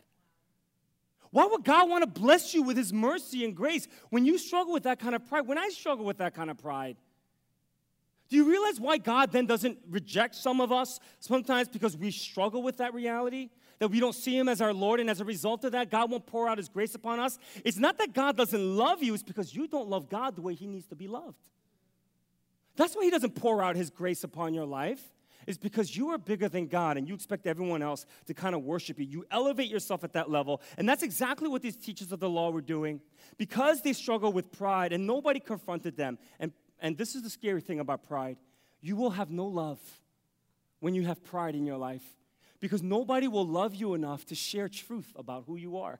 Why 1.31 1.47
would 1.47 1.65
God 1.65 1.89
want 1.89 2.03
to 2.03 2.21
bless 2.21 2.55
you 2.55 2.63
with 2.63 2.77
His 2.77 2.93
mercy 2.93 3.45
and 3.45 3.55
grace 3.55 3.89
when 4.11 4.25
you 4.25 4.39
struggle 4.39 4.73
with 4.73 4.85
that 4.85 4.99
kind 4.99 5.15
of 5.15 5.27
pride? 5.27 5.47
When 5.47 5.59
I 5.59 5.69
struggle 5.69 6.05
with 6.05 6.19
that 6.19 6.35
kind 6.35 6.51
of 6.51 6.59
pride, 6.59 6.97
do 8.29 8.37
you 8.37 8.49
realize 8.49 8.81
why 8.81 8.99
God 8.99 9.31
then 9.31 9.47
doesn't 9.47 9.79
reject 9.89 10.35
some 10.35 10.61
of 10.61 10.73
us 10.73 10.99
sometimes 11.21 11.69
because 11.69 11.97
we 11.97 12.11
struggle 12.11 12.63
with 12.63 12.79
that 12.79 12.95
reality? 12.95 13.51
That 13.79 13.89
we 13.89 14.01
don't 14.01 14.15
see 14.15 14.37
Him 14.37 14.49
as 14.49 14.61
our 14.61 14.73
Lord, 14.73 15.01
and 15.01 15.11
as 15.11 15.21
a 15.21 15.25
result 15.25 15.63
of 15.65 15.73
that, 15.73 15.91
God 15.91 16.11
won't 16.11 16.27
pour 16.27 16.49
out 16.49 16.59
His 16.59 16.69
grace 16.69 16.95
upon 16.95 17.21
us? 17.21 17.39
It's 17.65 17.77
not 17.77 17.99
that 17.99 18.15
God 18.15 18.37
doesn't 18.37 18.77
love 18.77 19.03
you, 19.03 19.13
it's 19.15 19.23
because 19.23 19.55
you 19.55 19.69
don't 19.69 19.89
love 19.89 20.09
God 20.09 20.35
the 20.35 20.43
way 20.43 20.55
He 20.55 20.67
needs 20.67 20.87
to 20.87 20.97
be 20.97 21.09
loved. 21.09 21.37
That's 22.77 22.97
why 22.97 23.05
He 23.05 23.11
doesn't 23.11 23.35
pour 23.35 23.63
out 23.63 23.77
His 23.77 23.91
grace 23.91 24.25
upon 24.25 24.55
your 24.55 24.67
life 24.67 25.03
is 25.47 25.59
because 25.59 25.97
you 25.97 26.11
are 26.11 26.19
bigger 26.19 26.49
than 26.49 26.67
God 26.67 26.97
and 26.97 27.09
you 27.09 27.15
expect 27.15 27.47
everyone 27.47 27.83
else 27.83 28.07
to 28.27 28.35
kind 28.35 28.55
of 28.55 28.63
worship 28.63 28.99
you. 28.99 29.07
You 29.07 29.25
elevate 29.31 29.71
yourself 29.71 30.05
at 30.05 30.13
that 30.15 30.31
level. 30.31 30.61
And 30.77 30.89
that's 30.89 31.03
exactly 31.03 31.49
what 31.49 31.63
these 31.63 31.77
teachers 31.77 32.13
of 32.13 32.21
the 32.21 32.29
law 32.29 32.51
were 32.51 32.61
doing 32.61 33.01
because 33.39 33.83
they 33.83 33.93
struggle 33.93 34.33
with 34.33 34.51
pride 34.53 34.93
and 34.93 35.07
nobody 35.07 35.41
confronted 35.41 35.97
them. 35.97 36.19
And, 36.41 36.53
and 36.81 36.97
this 36.97 37.15
is 37.15 37.23
the 37.23 37.31
scary 37.31 37.61
thing 37.61 37.81
about 37.81 38.07
pride 38.07 38.37
you 38.83 38.95
will 38.95 39.11
have 39.11 39.31
no 39.31 39.47
love 39.47 39.81
when 40.81 40.95
you 40.95 41.07
have 41.07 41.25
pride 41.25 41.55
in 41.55 41.67
your 41.67 41.79
life 41.79 42.05
because 42.61 42.83
nobody 42.83 43.27
will 43.27 43.47
love 43.47 43.75
you 43.75 43.95
enough 43.95 44.25
to 44.27 44.35
share 44.35 44.69
truth 44.69 45.13
about 45.17 45.45
who 45.47 45.57
you 45.57 45.79
are. 45.79 45.99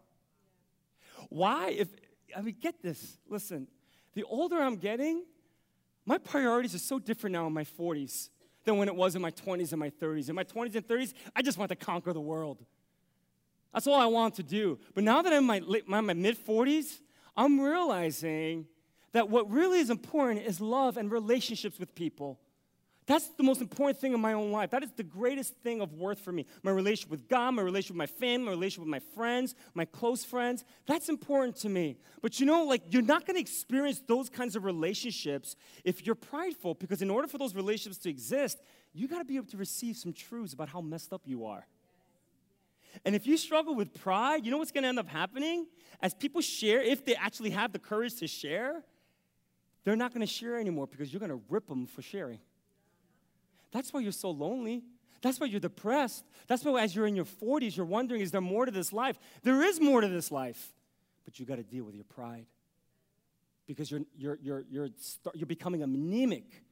Why? 1.29 1.71
If 1.71 1.89
I 2.37 2.43
mean, 2.43 2.57
get 2.61 2.83
this. 2.83 3.19
Listen, 3.29 3.67
the 4.15 4.25
older 4.25 4.61
I'm 4.61 4.77
getting, 4.77 5.25
my 6.05 6.19
priorities 6.19 6.75
are 6.75 6.79
so 6.79 6.99
different 6.99 7.33
now 7.33 7.47
in 7.47 7.53
my 7.53 7.65
40s 7.65 8.29
than 8.67 8.77
when 8.77 8.89
it 8.89 8.95
was 8.95 9.17
in 9.17 9.23
my 9.23 9.31
20s 9.31 9.73
and 9.73 9.81
my 9.81 9.91
30s. 9.91 10.29
In 10.29 10.35
my 10.35 10.45
20s 10.45 10.75
and 10.75 10.87
30s, 10.87 11.15
I 11.35 11.41
just 11.41 11.57
want 11.57 11.71
to 11.71 11.77
conquer 11.77 12.13
the 12.13 12.21
world. 12.21 12.63
That's 13.73 13.87
all 13.87 14.01
I 14.01 14.07
want 14.07 14.35
to 14.35 14.43
do. 14.43 14.79
But 14.95 15.05
now 15.05 15.23
that 15.23 15.33
I'm 15.33 15.49
in 15.51 15.83
my, 15.87 16.03
my 16.03 16.13
mid 16.13 16.37
40s, 16.37 16.99
I'm 17.37 17.61
realizing 17.61 18.67
that 19.13 19.31
what 19.31 19.51
really 19.51 19.79
is 19.79 19.89
important 19.89 20.45
is 20.45 20.61
love 20.61 20.97
and 20.97 21.11
relationships 21.11 21.79
with 21.79 21.95
people. 21.95 22.39
That's 23.07 23.29
the 23.29 23.45
most 23.45 23.61
important 23.61 24.01
thing 24.01 24.13
in 24.15 24.21
my 24.21 24.33
own 24.33 24.51
life. 24.51 24.71
That 24.71 24.83
is 24.83 24.91
the 24.91 25.05
greatest 25.05 25.55
thing 25.63 25.81
of 25.81 25.93
worth 25.93 26.19
for 26.19 26.33
me. 26.33 26.45
My 26.65 26.73
relationship 26.73 27.11
with 27.11 27.29
God, 27.29 27.53
my 27.53 27.63
relationship 27.63 27.95
with 27.95 27.99
my 27.99 28.07
family, 28.07 28.47
my 28.47 28.51
relationship 28.51 28.81
with 28.81 28.91
my 28.91 28.99
friends, 29.15 29.55
my 29.75 29.85
close 29.85 30.25
friends. 30.25 30.65
That's 30.87 31.09
important 31.09 31.55
to 31.59 31.69
me. 31.69 31.99
But 32.21 32.41
you 32.41 32.47
know, 32.47 32.65
like, 32.65 32.83
you're 32.91 33.03
not 33.03 33.25
going 33.25 33.37
to 33.37 33.41
experience 33.41 34.03
those 34.09 34.29
kinds 34.29 34.57
of 34.57 34.65
relationships 34.65 35.55
if 35.85 36.05
you're 36.05 36.17
prideful, 36.17 36.75
because 36.75 37.01
in 37.01 37.09
order 37.09 37.29
for 37.29 37.39
those 37.39 37.55
relationships 37.55 37.99
to 37.99 38.11
exist, 38.11 38.61
you 38.93 39.07
got 39.07 39.19
to 39.19 39.25
be 39.25 39.37
able 39.37 39.47
to 39.47 39.57
receive 39.57 39.97
some 39.97 40.13
truths 40.13 40.53
about 40.53 40.69
how 40.69 40.81
messed 40.81 41.13
up 41.13 41.23
you 41.27 41.47
are. 41.47 41.65
And 43.05 43.15
if 43.15 43.25
you 43.25 43.37
struggle 43.37 43.77
with 43.77 43.95
pride, 43.95 44.45
you 44.45 44.51
know 44.51 44.59
what's 44.59 44.73
going 44.73 44.83
to 44.83 44.89
end 44.89 44.99
up 44.99 45.09
happening? 45.09 45.67
As 46.01 46.13
people 46.13 46.41
share, 46.41 46.83
if 46.83 47.05
they 47.05 47.15
actually 47.15 47.51
have 47.51 47.73
the 47.73 47.79
courage 47.79 48.17
to 48.17 48.27
share, 48.27 48.83
they're 49.85 49.95
not 49.95 50.13
going 50.13 50.27
to 50.27 50.33
share 50.33 50.59
anymore 50.59 50.89
because 50.89 51.13
you're 51.13 51.21
going 51.21 51.31
to 51.31 51.41
rip 51.49 51.69
them 51.69 51.87
for 51.87 52.03
sharing. 52.03 52.41
That's 53.73 53.93
why 53.93 54.01
you're 54.01 54.13
so 54.13 54.31
lonely. 54.31 54.83
That's 55.23 55.41
why 55.41 55.47
you're 55.47 55.61
depressed. 55.61 56.25
That's 56.47 56.65
why, 56.65 56.83
as 56.83 56.95
you're 56.95 57.07
in 57.07 57.17
your 57.17 57.25
40s, 57.25 57.77
you're 57.77 57.87
wondering, 57.87 58.21
is 58.21 58.31
there 58.31 58.41
more 58.41 58.67
to 58.67 58.71
this 58.71 58.93
life? 58.93 59.19
There 59.43 59.63
is 59.63 59.81
more 59.81 60.01
to 60.01 60.09
this 60.09 60.31
life. 60.31 60.73
But 61.25 61.41
you 61.41 61.47
got 61.47 61.57
to 61.57 61.65
deal 61.65 61.85
with 61.85 61.95
your 61.95 62.05
pride 62.05 62.47
because 63.67 63.91
you're, 63.91 64.03
you're, 64.17 64.39
you're, 64.41 64.65
you're, 64.71 64.89
you're 65.35 65.47
becoming 65.47 65.83
anemic 65.83 66.63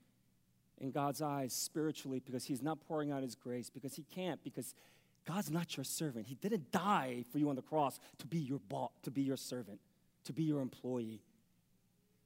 in 0.78 0.90
God's 0.90 1.20
eyes 1.20 1.52
spiritually 1.52 2.20
because 2.24 2.44
He's 2.44 2.62
not 2.62 2.80
pouring 2.86 3.10
out 3.10 3.22
His 3.22 3.34
grace, 3.34 3.68
because 3.70 3.94
He 3.96 4.04
can't, 4.14 4.42
because 4.44 4.74
God's 5.26 5.50
not 5.50 5.76
your 5.76 5.84
servant. 5.84 6.26
He 6.26 6.34
didn't 6.36 6.70
die 6.70 7.24
for 7.32 7.38
you 7.38 7.48
on 7.48 7.56
the 7.56 7.62
cross 7.62 7.98
to 8.18 8.26
be 8.26 8.38
your 8.38 8.60
boss, 8.68 8.90
to 9.02 9.10
be 9.10 9.22
your 9.22 9.36
servant, 9.36 9.80
to 10.24 10.32
be 10.32 10.44
your 10.44 10.60
employee. 10.60 11.20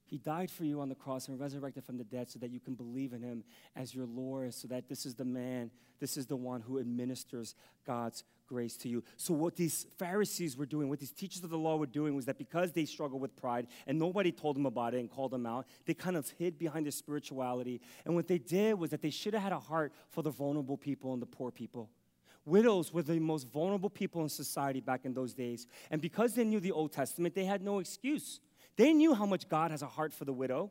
He 0.09 0.16
died 0.16 0.51
for 0.51 0.64
you 0.64 0.81
on 0.81 0.88
the 0.88 0.94
cross 0.94 1.29
and 1.29 1.38
resurrected 1.38 1.85
from 1.85 1.99
the 1.99 2.05
dead 2.05 2.31
so 2.31 2.38
that 2.38 2.51
you 2.51 2.61
can 2.61 2.75
believe 2.75 3.12
in 3.12 3.23
him 3.23 3.44
as 3.77 3.94
your 3.94 4.07
Lord, 4.07 4.55
so 4.55 4.66
that 4.68 4.88
this 4.88 5.05
is 5.05 5.14
the 5.14 5.25
man, 5.25 5.71
this 6.01 6.16
is 6.16 6.27
the 6.27 6.37
one 6.37 6.62
who 6.62 6.79
administers 6.79 7.55
God's 7.87 8.25
grace 8.47 8.79
to 8.79 8.88
you. 8.88 9.05
So, 9.18 9.35
what 9.35 9.55
these 9.55 9.87
Pharisees 9.99 10.57
were 10.57 10.64
doing, 10.64 10.88
what 10.88 10.99
these 10.99 11.12
teachers 11.12 11.44
of 11.44 11.51
the 11.51 11.59
law 11.59 11.77
were 11.77 11.87
doing, 11.87 12.16
was 12.16 12.25
that 12.25 12.38
because 12.38 12.73
they 12.73 12.87
struggled 12.87 13.21
with 13.21 13.37
pride 13.37 13.66
and 13.87 13.99
nobody 13.99 14.33
told 14.33 14.57
them 14.57 14.64
about 14.64 14.94
it 14.94 15.01
and 15.01 15.11
called 15.11 15.31
them 15.31 15.44
out, 15.44 15.66
they 15.85 15.92
kind 15.92 16.16
of 16.16 16.29
hid 16.38 16.59
behind 16.59 16.87
their 16.87 16.90
spirituality. 16.90 17.83
And 18.07 18.14
what 18.14 18.27
they 18.27 18.38
did 18.38 18.79
was 18.79 18.88
that 18.90 19.03
they 19.03 19.11
should 19.11 19.35
have 19.35 19.42
had 19.42 19.53
a 19.53 19.61
heart 19.61 19.92
for 20.09 20.23
the 20.23 20.31
vulnerable 20.31 20.79
people 20.79 21.12
and 21.12 21.21
the 21.21 21.27
poor 21.27 21.51
people. 21.51 21.90
Widows 22.47 22.94
were 22.94 23.03
the 23.03 23.18
most 23.18 23.47
vulnerable 23.47 23.90
people 23.90 24.23
in 24.23 24.31
society 24.31 24.81
back 24.81 25.05
in 25.05 25.12
those 25.12 25.35
days. 25.35 25.66
And 25.90 26.01
because 26.01 26.33
they 26.33 26.44
knew 26.44 26.61
the 26.61 26.73
Old 26.73 26.92
Testament, 26.92 27.35
they 27.35 27.44
had 27.44 27.62
no 27.62 27.79
excuse. 27.79 28.40
They 28.79 28.95
knew 28.95 29.12
how 29.12 29.27
much 29.27 29.49
God 29.49 29.73
has 29.73 29.83
a 29.83 29.87
heart 29.87 30.14
for 30.14 30.25
the 30.25 30.33
widow. 30.33 30.71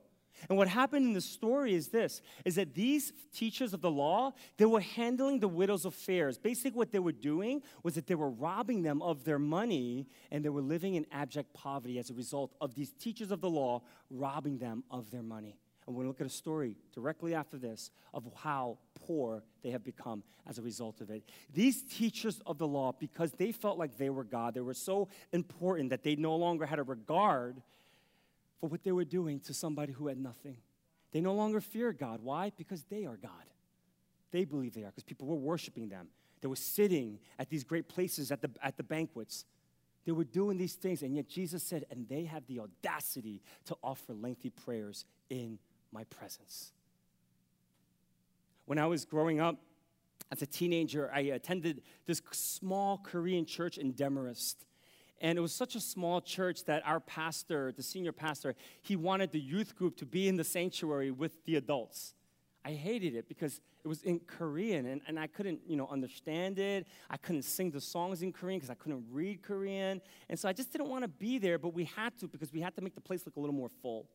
And 0.49 0.57
what 0.57 0.67
happened 0.67 1.05
in 1.05 1.13
the 1.13 1.21
story 1.21 1.73
is 1.73 1.89
this 1.89 2.21
is 2.45 2.55
that 2.55 2.73
these 2.73 3.11
teachers 3.33 3.73
of 3.73 3.81
the 3.81 3.91
law, 3.91 4.33
they 4.57 4.65
were 4.65 4.79
handling 4.79 5.39
the 5.39 5.47
widow's 5.47 5.83
affairs. 5.83 6.37
Basically, 6.37 6.77
what 6.77 6.91
they 6.91 6.99
were 6.99 7.11
doing 7.11 7.61
was 7.83 7.95
that 7.95 8.07
they 8.07 8.15
were 8.15 8.29
robbing 8.29 8.81
them 8.81 9.01
of 9.01 9.25
their 9.25 9.39
money 9.39 10.07
and 10.31 10.45
they 10.45 10.49
were 10.49 10.61
living 10.61 10.95
in 10.95 11.05
abject 11.11 11.53
poverty 11.53 11.99
as 11.99 12.09
a 12.09 12.13
result 12.13 12.55
of 12.61 12.75
these 12.75 12.93
teachers 12.93 13.29
of 13.29 13.41
the 13.41 13.49
law 13.49 13.81
robbing 14.09 14.57
them 14.57 14.83
of 14.89 15.11
their 15.11 15.23
money. 15.23 15.59
And 15.85 15.95
we're 15.95 16.03
going 16.03 16.13
to 16.13 16.19
look 16.19 16.21
at 16.21 16.27
a 16.27 16.37
story 16.37 16.75
directly 16.93 17.33
after 17.33 17.57
this 17.57 17.91
of 18.13 18.23
how 18.35 18.77
poor 18.93 19.43
they 19.63 19.71
have 19.71 19.83
become 19.83 20.21
as 20.47 20.59
a 20.59 20.61
result 20.61 21.01
of 21.01 21.09
it. 21.09 21.23
These 21.53 21.83
teachers 21.83 22.39
of 22.45 22.57
the 22.57 22.67
law, 22.67 22.93
because 22.97 23.31
they 23.31 23.51
felt 23.51 23.77
like 23.77 23.97
they 23.97 24.09
were 24.09 24.25
God, 24.25 24.53
they 24.53 24.61
were 24.61 24.73
so 24.73 25.07
important 25.33 25.89
that 25.89 26.03
they 26.03 26.15
no 26.15 26.35
longer 26.35 26.65
had 26.65 26.79
a 26.79 26.83
regard 26.83 27.61
for 28.59 28.67
what 28.69 28.83
they 28.83 28.91
were 28.91 29.05
doing 29.05 29.39
to 29.41 29.53
somebody 29.53 29.93
who 29.93 30.07
had 30.07 30.17
nothing. 30.17 30.57
They 31.11 31.21
no 31.21 31.33
longer 31.33 31.61
fear 31.61 31.93
God. 31.93 32.21
Why? 32.21 32.51
Because 32.55 32.83
they 32.83 33.05
are 33.05 33.17
God. 33.17 33.31
They 34.31 34.45
believe 34.45 34.73
they 34.73 34.83
are, 34.83 34.87
because 34.87 35.03
people 35.03 35.27
were 35.27 35.35
worshiping 35.35 35.89
them. 35.89 36.07
They 36.41 36.47
were 36.47 36.55
sitting 36.55 37.19
at 37.39 37.49
these 37.49 37.63
great 37.63 37.87
places 37.87 38.31
at 38.31 38.41
the, 38.41 38.49
at 38.61 38.77
the 38.77 38.83
banquets. 38.83 39.45
They 40.05 40.11
were 40.11 40.23
doing 40.23 40.57
these 40.57 40.73
things, 40.73 41.01
and 41.01 41.15
yet 41.15 41.27
Jesus 41.27 41.63
said, 41.63 41.85
and 41.89 42.07
they 42.07 42.25
have 42.25 42.45
the 42.47 42.59
audacity 42.59 43.41
to 43.65 43.75
offer 43.83 44.13
lengthy 44.13 44.49
prayers 44.49 45.05
in 45.29 45.59
my 45.91 46.03
presence. 46.05 46.71
When 48.65 48.77
I 48.77 48.85
was 48.85 49.05
growing 49.05 49.39
up 49.39 49.57
as 50.31 50.41
a 50.41 50.45
teenager, 50.45 51.09
I 51.13 51.21
attended 51.21 51.81
this 52.05 52.21
small 52.31 52.97
Korean 52.97 53.45
church 53.45 53.77
in 53.77 53.93
Demarest. 53.93 54.65
And 55.19 55.37
it 55.37 55.41
was 55.41 55.53
such 55.53 55.75
a 55.75 55.79
small 55.79 56.21
church 56.21 56.65
that 56.65 56.83
our 56.85 56.99
pastor, 56.99 57.71
the 57.71 57.83
senior 57.83 58.11
pastor, 58.11 58.55
he 58.81 58.95
wanted 58.95 59.31
the 59.31 59.39
youth 59.39 59.75
group 59.75 59.97
to 59.97 60.05
be 60.05 60.27
in 60.27 60.35
the 60.35 60.43
sanctuary 60.43 61.11
with 61.11 61.43
the 61.45 61.55
adults. 61.55 62.13
I 62.63 62.71
hated 62.71 63.15
it 63.15 63.27
because 63.27 63.61
it 63.83 63.87
was 63.87 64.03
in 64.03 64.19
Korean 64.19 64.85
and, 64.85 65.01
and 65.07 65.17
I 65.17 65.27
couldn't, 65.27 65.61
you 65.65 65.77
know, 65.77 65.87
understand 65.87 66.59
it. 66.59 66.85
I 67.09 67.15
couldn't 67.17 67.43
sing 67.43 67.71
the 67.71 67.79
songs 67.79 68.21
in 68.21 68.33
Korean 68.33 68.59
because 68.59 68.69
I 68.69 68.75
couldn't 68.75 69.05
read 69.09 69.41
Korean. 69.41 70.01
And 70.29 70.37
so 70.37 70.49
I 70.49 70.53
just 70.53 70.71
didn't 70.71 70.89
want 70.89 71.03
to 71.03 71.07
be 71.07 71.37
there, 71.37 71.57
but 71.57 71.73
we 71.73 71.85
had 71.85 72.17
to 72.19 72.27
because 72.27 72.51
we 72.51 72.59
had 72.59 72.75
to 72.75 72.81
make 72.81 72.93
the 72.93 73.01
place 73.01 73.25
look 73.25 73.37
a 73.37 73.39
little 73.39 73.55
more 73.55 73.69
full. 73.69 74.07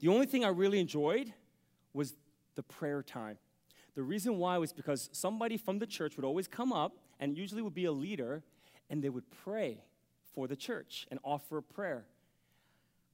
The 0.00 0.08
only 0.08 0.26
thing 0.26 0.44
I 0.44 0.48
really 0.48 0.80
enjoyed 0.80 1.32
was 1.92 2.14
the 2.54 2.62
prayer 2.62 3.02
time. 3.02 3.38
The 3.94 4.02
reason 4.02 4.38
why 4.38 4.58
was 4.58 4.72
because 4.72 5.08
somebody 5.12 5.56
from 5.56 5.78
the 5.78 5.86
church 5.86 6.16
would 6.16 6.24
always 6.24 6.48
come 6.48 6.72
up 6.72 6.98
and 7.20 7.36
usually 7.36 7.62
would 7.62 7.74
be 7.74 7.86
a 7.86 7.92
leader 7.92 8.42
and 8.90 9.02
they 9.02 9.08
would 9.08 9.30
pray 9.44 9.82
for 10.34 10.46
the 10.46 10.56
church 10.56 11.06
and 11.10 11.18
offer 11.22 11.58
a 11.58 11.62
prayer. 11.62 12.04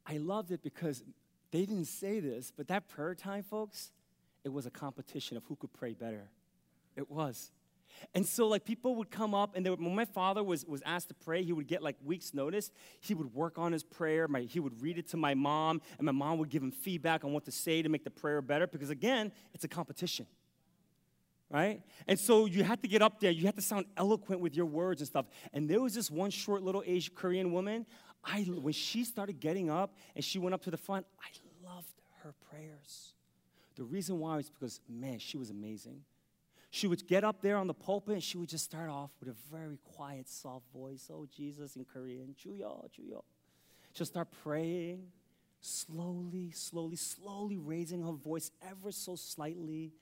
I 0.06 0.18
loved 0.18 0.50
it 0.50 0.62
because 0.62 1.02
they 1.50 1.60
didn't 1.60 1.84
say 1.84 2.20
this, 2.20 2.52
but 2.54 2.68
that 2.68 2.88
prayer 2.88 3.14
time, 3.14 3.42
folks, 3.42 3.92
it 4.44 4.52
was 4.52 4.66
a 4.66 4.70
competition 4.70 5.36
of 5.36 5.44
who 5.44 5.56
could 5.56 5.72
pray 5.72 5.94
better. 5.94 6.28
It 6.96 7.10
was. 7.10 7.50
And 8.14 8.26
so, 8.26 8.48
like, 8.48 8.64
people 8.64 8.96
would 8.96 9.10
come 9.10 9.34
up, 9.34 9.54
and 9.54 9.68
would, 9.68 9.80
when 9.80 9.94
my 9.94 10.06
father 10.06 10.42
was, 10.42 10.64
was 10.64 10.82
asked 10.84 11.08
to 11.08 11.14
pray, 11.14 11.42
he 11.42 11.52
would 11.52 11.68
get 11.68 11.82
like 11.82 11.96
weeks' 12.02 12.32
notice. 12.32 12.70
He 13.00 13.14
would 13.14 13.34
work 13.34 13.58
on 13.58 13.72
his 13.72 13.84
prayer. 13.84 14.26
My, 14.28 14.40
he 14.40 14.60
would 14.60 14.80
read 14.82 14.98
it 14.98 15.08
to 15.08 15.16
my 15.16 15.34
mom, 15.34 15.82
and 15.98 16.06
my 16.06 16.12
mom 16.12 16.38
would 16.38 16.48
give 16.48 16.62
him 16.62 16.70
feedback 16.70 17.22
on 17.22 17.32
what 17.32 17.44
to 17.44 17.52
say 17.52 17.82
to 17.82 17.88
make 17.88 18.02
the 18.02 18.10
prayer 18.10 18.40
better. 18.40 18.66
Because, 18.66 18.90
again, 18.90 19.30
it's 19.52 19.64
a 19.64 19.68
competition 19.68 20.26
right? 21.52 21.82
And 22.08 22.18
so 22.18 22.46
you 22.46 22.64
had 22.64 22.80
to 22.82 22.88
get 22.88 23.02
up 23.02 23.20
there, 23.20 23.30
you 23.30 23.44
had 23.44 23.56
to 23.56 23.62
sound 23.62 23.84
eloquent 23.96 24.40
with 24.40 24.56
your 24.56 24.66
words 24.66 25.00
and 25.00 25.08
stuff. 25.08 25.26
And 25.52 25.68
there 25.68 25.80
was 25.80 25.94
this 25.94 26.10
one 26.10 26.30
short 26.30 26.62
little 26.62 26.82
Asian 26.86 27.14
Korean 27.14 27.52
woman. 27.52 27.86
I 28.24 28.40
when 28.42 28.72
she 28.72 29.04
started 29.04 29.38
getting 29.40 29.68
up 29.68 29.96
and 30.16 30.24
she 30.24 30.38
went 30.38 30.54
up 30.54 30.62
to 30.62 30.70
the 30.70 30.76
front, 30.76 31.06
I 31.20 31.28
loved 31.68 31.92
her 32.22 32.34
prayers. 32.50 33.12
The 33.76 33.84
reason 33.84 34.18
why 34.18 34.38
is 34.38 34.48
because 34.50 34.80
man, 34.88 35.18
she 35.18 35.36
was 35.36 35.50
amazing. 35.50 36.00
She 36.70 36.86
would 36.86 37.06
get 37.06 37.22
up 37.22 37.42
there 37.42 37.58
on 37.58 37.66
the 37.66 37.74
pulpit 37.74 38.14
and 38.14 38.22
she 38.22 38.38
would 38.38 38.48
just 38.48 38.64
start 38.64 38.88
off 38.88 39.10
with 39.20 39.28
a 39.28 39.34
very 39.54 39.78
quiet, 39.94 40.26
soft 40.26 40.64
voice. 40.72 41.10
Oh, 41.12 41.26
Jesus 41.30 41.76
in 41.76 41.84
Korean, 41.84 42.34
Juyo, 42.42 42.88
Juyo. 42.98 43.22
She'll 43.92 44.06
start 44.06 44.28
praying 44.42 45.02
slowly, 45.60 46.50
slowly, 46.52 46.96
slowly 46.96 47.58
raising 47.58 48.02
her 48.02 48.12
voice 48.12 48.50
ever 48.66 48.90
so 48.90 49.16
slightly 49.16 49.92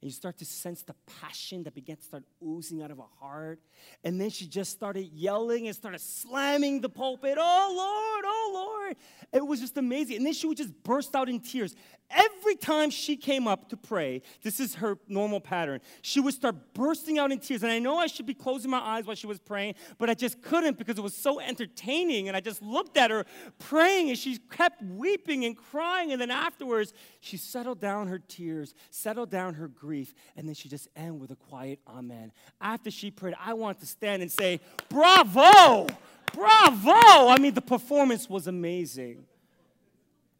and 0.00 0.08
you 0.08 0.14
start 0.14 0.38
to 0.38 0.44
sense 0.44 0.82
the 0.82 0.94
passion 1.20 1.64
that 1.64 1.74
began 1.74 1.96
to 1.96 2.02
start 2.02 2.22
oozing 2.44 2.82
out 2.82 2.90
of 2.90 2.98
her 2.98 3.04
heart. 3.20 3.58
And 4.04 4.20
then 4.20 4.30
she 4.30 4.46
just 4.46 4.70
started 4.70 5.10
yelling 5.12 5.66
and 5.66 5.74
started 5.74 6.00
slamming 6.00 6.80
the 6.80 6.88
pulpit. 6.88 7.36
Oh 7.38 7.74
Lord, 7.76 8.24
oh 8.26 8.50
Lord. 8.54 8.96
It 9.32 9.44
was 9.44 9.60
just 9.60 9.76
amazing. 9.76 10.18
And 10.18 10.26
then 10.26 10.34
she 10.34 10.46
would 10.46 10.56
just 10.56 10.72
burst 10.84 11.16
out 11.16 11.28
in 11.28 11.40
tears. 11.40 11.74
Every 12.10 12.56
time 12.56 12.88
she 12.88 13.16
came 13.16 13.46
up 13.46 13.68
to 13.68 13.76
pray, 13.76 14.22
this 14.42 14.60
is 14.60 14.76
her 14.76 14.98
normal 15.08 15.40
pattern, 15.40 15.80
she 16.00 16.20
would 16.20 16.32
start 16.32 16.72
bursting 16.72 17.18
out 17.18 17.30
in 17.30 17.38
tears. 17.38 17.62
And 17.62 17.70
I 17.70 17.78
know 17.78 17.98
I 17.98 18.06
should 18.06 18.24
be 18.24 18.32
closing 18.32 18.70
my 18.70 18.78
eyes 18.78 19.04
while 19.04 19.14
she 19.14 19.26
was 19.26 19.38
praying, 19.38 19.74
but 19.98 20.08
I 20.08 20.14
just 20.14 20.40
couldn't 20.40 20.78
because 20.78 20.96
it 20.96 21.02
was 21.02 21.14
so 21.14 21.38
entertaining. 21.38 22.28
And 22.28 22.36
I 22.36 22.40
just 22.40 22.62
looked 22.62 22.96
at 22.96 23.10
her 23.10 23.26
praying 23.58 24.08
and 24.08 24.18
she 24.18 24.38
kept 24.38 24.82
weeping 24.82 25.44
and 25.44 25.54
crying. 25.54 26.12
And 26.12 26.20
then 26.20 26.30
afterwards, 26.30 26.94
she 27.20 27.36
settled 27.36 27.78
down 27.78 28.06
her 28.06 28.18
tears, 28.18 28.74
settled 28.90 29.30
down 29.30 29.54
her 29.54 29.68
grief, 29.68 30.14
and 30.34 30.48
then 30.48 30.54
she 30.54 30.70
just 30.70 30.88
ended 30.96 31.20
with 31.20 31.30
a 31.30 31.36
quiet 31.36 31.80
amen. 31.86 32.32
After 32.58 32.90
she 32.90 33.10
prayed, 33.10 33.34
I 33.38 33.52
want 33.52 33.80
to 33.80 33.86
stand 33.86 34.22
and 34.22 34.32
say, 34.32 34.60
Bravo! 34.88 35.88
Bravo! 36.32 37.28
I 37.28 37.36
mean, 37.38 37.52
the 37.52 37.60
performance 37.60 38.30
was 38.30 38.46
amazing. 38.46 39.26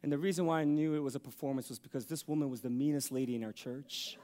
And 0.01 0.11
the 0.11 0.17
reason 0.17 0.45
why 0.45 0.61
I 0.61 0.63
knew 0.63 0.95
it 0.95 0.99
was 0.99 1.15
a 1.15 1.19
performance 1.19 1.69
was 1.69 1.79
because 1.79 2.05
this 2.05 2.27
woman 2.27 2.49
was 2.49 2.61
the 2.61 2.69
meanest 2.69 3.11
lady 3.11 3.35
in 3.35 3.43
our 3.43 3.51
church. 3.51 4.17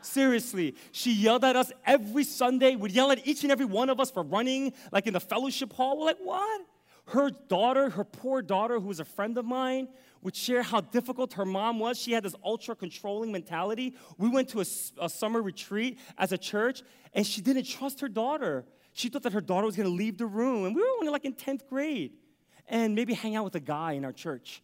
Seriously, 0.00 0.74
she 0.90 1.12
yelled 1.12 1.44
at 1.44 1.54
us 1.54 1.70
every 1.86 2.24
Sunday, 2.24 2.74
would 2.74 2.90
yell 2.90 3.12
at 3.12 3.26
each 3.26 3.42
and 3.42 3.52
every 3.52 3.66
one 3.66 3.88
of 3.88 4.00
us 4.00 4.10
for 4.10 4.22
running, 4.22 4.72
like 4.90 5.06
in 5.06 5.12
the 5.12 5.20
fellowship 5.20 5.72
hall. 5.72 5.98
We're 5.98 6.06
like, 6.06 6.18
what? 6.22 6.62
Her 7.06 7.30
daughter, 7.30 7.90
her 7.90 8.04
poor 8.04 8.42
daughter, 8.42 8.80
who 8.80 8.88
was 8.88 9.00
a 9.00 9.04
friend 9.04 9.36
of 9.36 9.44
mine, 9.44 9.88
would 10.22 10.34
share 10.34 10.62
how 10.62 10.80
difficult 10.80 11.34
her 11.34 11.44
mom 11.44 11.78
was. 11.78 11.98
She 11.98 12.12
had 12.12 12.22
this 12.22 12.34
ultra 12.44 12.74
controlling 12.74 13.32
mentality. 13.32 13.96
We 14.18 14.28
went 14.28 14.48
to 14.50 14.60
a, 14.60 14.64
a 15.00 15.08
summer 15.08 15.42
retreat 15.42 15.98
as 16.16 16.32
a 16.32 16.38
church, 16.38 16.82
and 17.12 17.26
she 17.26 17.40
didn't 17.40 17.64
trust 17.64 18.00
her 18.00 18.08
daughter. 18.08 18.64
She 18.92 19.08
thought 19.08 19.22
that 19.22 19.32
her 19.32 19.40
daughter 19.40 19.66
was 19.66 19.76
gonna 19.76 19.88
leave 19.88 20.18
the 20.18 20.26
room, 20.26 20.64
and 20.64 20.74
we 20.74 20.80
were 20.80 20.88
only 20.98 21.10
like 21.10 21.24
in 21.24 21.34
10th 21.34 21.66
grade 21.68 22.12
and 22.68 22.94
maybe 22.94 23.14
hang 23.14 23.36
out 23.36 23.44
with 23.44 23.54
a 23.54 23.60
guy 23.60 23.92
in 23.92 24.04
our 24.04 24.12
church. 24.12 24.62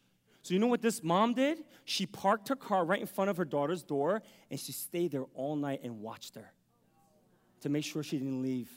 So, 0.48 0.54
you 0.54 0.60
know 0.60 0.66
what 0.68 0.80
this 0.80 1.02
mom 1.02 1.34
did? 1.34 1.58
She 1.84 2.06
parked 2.06 2.48
her 2.48 2.56
car 2.56 2.82
right 2.82 2.98
in 3.02 3.06
front 3.06 3.28
of 3.28 3.36
her 3.36 3.44
daughter's 3.44 3.82
door 3.82 4.22
and 4.50 4.58
she 4.58 4.72
stayed 4.72 5.10
there 5.10 5.26
all 5.34 5.56
night 5.56 5.80
and 5.84 6.00
watched 6.00 6.36
her 6.36 6.50
to 7.60 7.68
make 7.68 7.84
sure 7.84 8.02
she 8.02 8.16
didn't 8.16 8.40
leave. 8.40 8.70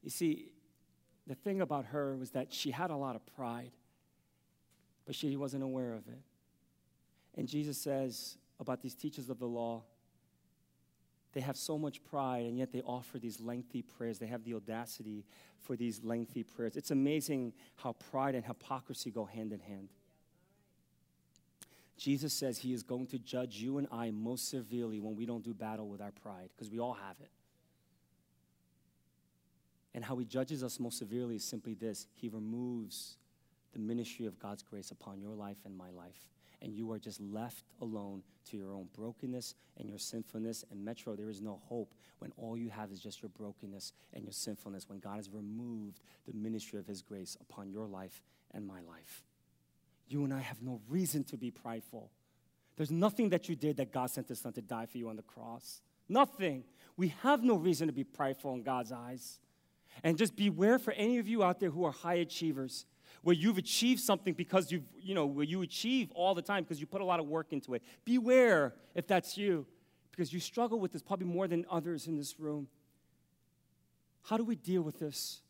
You 0.00 0.10
see, 0.10 0.52
the 1.26 1.34
thing 1.34 1.60
about 1.60 1.86
her 1.86 2.14
was 2.14 2.30
that 2.30 2.52
she 2.52 2.70
had 2.70 2.92
a 2.92 2.96
lot 2.96 3.16
of 3.16 3.26
pride, 3.34 3.72
but 5.06 5.16
she 5.16 5.36
wasn't 5.36 5.64
aware 5.64 5.94
of 5.94 6.06
it. 6.06 6.22
And 7.36 7.48
Jesus 7.48 7.76
says 7.76 8.38
about 8.60 8.80
these 8.80 8.94
teachers 8.94 9.28
of 9.28 9.40
the 9.40 9.48
law, 9.48 9.82
they 11.34 11.40
have 11.40 11.56
so 11.56 11.76
much 11.76 12.02
pride, 12.04 12.46
and 12.46 12.56
yet 12.56 12.72
they 12.72 12.80
offer 12.82 13.18
these 13.18 13.40
lengthy 13.40 13.82
prayers. 13.82 14.18
They 14.18 14.26
have 14.26 14.44
the 14.44 14.54
audacity 14.54 15.24
for 15.60 15.76
these 15.76 16.02
lengthy 16.04 16.44
prayers. 16.44 16.76
It's 16.76 16.92
amazing 16.92 17.52
how 17.76 17.92
pride 18.10 18.34
and 18.34 18.44
hypocrisy 18.44 19.10
go 19.10 19.24
hand 19.24 19.52
in 19.52 19.60
hand. 19.60 19.88
Jesus 21.96 22.32
says 22.32 22.58
he 22.58 22.72
is 22.72 22.82
going 22.82 23.06
to 23.08 23.18
judge 23.18 23.56
you 23.56 23.78
and 23.78 23.86
I 23.90 24.10
most 24.10 24.48
severely 24.48 25.00
when 25.00 25.16
we 25.16 25.26
don't 25.26 25.44
do 25.44 25.54
battle 25.54 25.88
with 25.88 26.00
our 26.00 26.12
pride, 26.12 26.50
because 26.54 26.70
we 26.70 26.78
all 26.78 26.94
have 26.94 27.16
it. 27.20 27.30
And 29.94 30.04
how 30.04 30.16
he 30.16 30.24
judges 30.24 30.62
us 30.62 30.80
most 30.80 30.98
severely 30.98 31.36
is 31.36 31.44
simply 31.44 31.74
this 31.74 32.06
He 32.14 32.28
removes 32.28 33.16
the 33.72 33.78
ministry 33.78 34.26
of 34.26 34.38
God's 34.38 34.62
grace 34.62 34.90
upon 34.90 35.20
your 35.20 35.34
life 35.34 35.58
and 35.64 35.76
my 35.76 35.90
life. 35.90 36.33
And 36.64 36.74
you 36.74 36.90
are 36.92 36.98
just 36.98 37.20
left 37.20 37.66
alone 37.82 38.22
to 38.48 38.56
your 38.56 38.72
own 38.72 38.88
brokenness 38.96 39.54
and 39.76 39.86
your 39.86 39.98
sinfulness. 39.98 40.64
And 40.70 40.82
Metro, 40.82 41.14
there 41.14 41.28
is 41.28 41.42
no 41.42 41.60
hope 41.68 41.92
when 42.20 42.32
all 42.38 42.56
you 42.56 42.70
have 42.70 42.90
is 42.90 43.00
just 43.00 43.20
your 43.20 43.28
brokenness 43.28 43.92
and 44.14 44.24
your 44.24 44.32
sinfulness, 44.32 44.88
when 44.88 44.98
God 44.98 45.16
has 45.16 45.28
removed 45.28 46.00
the 46.26 46.32
ministry 46.32 46.78
of 46.78 46.86
His 46.86 47.02
grace 47.02 47.36
upon 47.38 47.70
your 47.70 47.86
life 47.86 48.22
and 48.52 48.66
my 48.66 48.80
life. 48.80 49.24
You 50.08 50.24
and 50.24 50.32
I 50.32 50.40
have 50.40 50.62
no 50.62 50.80
reason 50.88 51.22
to 51.24 51.36
be 51.36 51.50
prideful. 51.50 52.10
There's 52.76 52.90
nothing 52.90 53.28
that 53.28 53.46
you 53.46 53.56
did 53.56 53.76
that 53.76 53.92
God 53.92 54.08
sent 54.08 54.28
His 54.28 54.40
Son 54.40 54.54
to 54.54 54.62
die 54.62 54.86
for 54.86 54.96
you 54.96 55.10
on 55.10 55.16
the 55.16 55.22
cross. 55.22 55.82
Nothing. 56.08 56.64
We 56.96 57.08
have 57.22 57.42
no 57.42 57.56
reason 57.56 57.88
to 57.88 57.92
be 57.92 58.04
prideful 58.04 58.54
in 58.54 58.62
God's 58.62 58.90
eyes. 58.90 59.38
And 60.02 60.16
just 60.16 60.34
beware 60.34 60.78
for 60.78 60.92
any 60.94 61.18
of 61.18 61.28
you 61.28 61.42
out 61.44 61.60
there 61.60 61.70
who 61.70 61.84
are 61.84 61.92
high 61.92 62.14
achievers, 62.14 62.86
where 63.24 63.34
you've 63.34 63.58
achieved 63.58 64.00
something 64.00 64.34
because 64.34 64.70
you've, 64.70 64.84
you 65.00 65.14
know, 65.14 65.24
where 65.24 65.44
you 65.44 65.62
achieve 65.62 66.12
all 66.14 66.34
the 66.34 66.42
time 66.42 66.62
because 66.62 66.78
you 66.78 66.86
put 66.86 67.00
a 67.00 67.04
lot 67.04 67.18
of 67.18 67.26
work 67.26 67.52
into 67.52 67.74
it. 67.74 67.82
Beware 68.04 68.74
if 68.94 69.06
that's 69.06 69.36
you, 69.38 69.66
because 70.10 70.32
you 70.32 70.38
struggle 70.38 70.78
with 70.78 70.92
this 70.92 71.02
probably 71.02 71.26
more 71.26 71.48
than 71.48 71.64
others 71.70 72.06
in 72.06 72.16
this 72.16 72.38
room. 72.38 72.68
How 74.24 74.36
do 74.36 74.44
we 74.44 74.56
deal 74.56 74.82
with 74.82 74.98
this? 74.98 75.40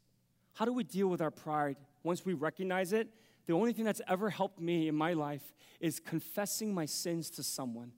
How 0.54 0.64
do 0.64 0.72
we 0.72 0.84
deal 0.84 1.08
with 1.08 1.20
our 1.20 1.32
pride 1.32 1.76
once 2.04 2.24
we 2.24 2.32
recognize 2.32 2.92
it? 2.92 3.08
The 3.46 3.52
only 3.52 3.72
thing 3.72 3.84
that's 3.84 4.00
ever 4.08 4.30
helped 4.30 4.60
me 4.60 4.86
in 4.86 4.94
my 4.94 5.12
life 5.12 5.52
is 5.80 5.98
confessing 5.98 6.72
my 6.72 6.86
sins 6.86 7.28
to 7.30 7.42
someone. 7.42 7.90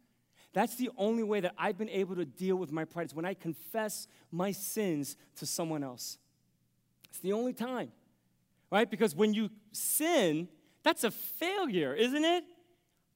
That's 0.54 0.76
the 0.76 0.88
only 0.96 1.22
way 1.22 1.40
that 1.40 1.52
I've 1.58 1.76
been 1.76 1.90
able 1.90 2.16
to 2.16 2.24
deal 2.24 2.56
with 2.56 2.72
my 2.72 2.86
pride 2.86 3.06
is 3.06 3.14
when 3.14 3.26
I 3.26 3.34
confess 3.34 4.08
my 4.32 4.52
sins 4.52 5.18
to 5.36 5.44
someone 5.44 5.84
else. 5.84 6.16
It's 7.10 7.18
the 7.18 7.34
only 7.34 7.52
time, 7.52 7.92
right? 8.70 8.90
Because 8.90 9.14
when 9.14 9.35
you 9.35 9.50
sin, 9.72 10.48
that's 10.83 11.05
a 11.05 11.11
failure, 11.11 11.94
isn't 11.94 12.24
it? 12.24 12.44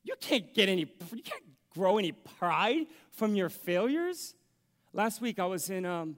You 0.03 0.15
can't 0.21 0.53
get 0.55 0.69
any, 0.69 0.87
you 1.13 1.23
can't 1.23 1.45
grow 1.71 1.99
any 1.99 2.13
pride 2.13 2.87
from 3.13 3.35
your 3.35 3.49
failures. 3.49 4.35
Last 4.93 5.21
week 5.21 5.39
I 5.39 5.47
was 5.47 5.71
in 5.71 5.85
um, 5.85 6.17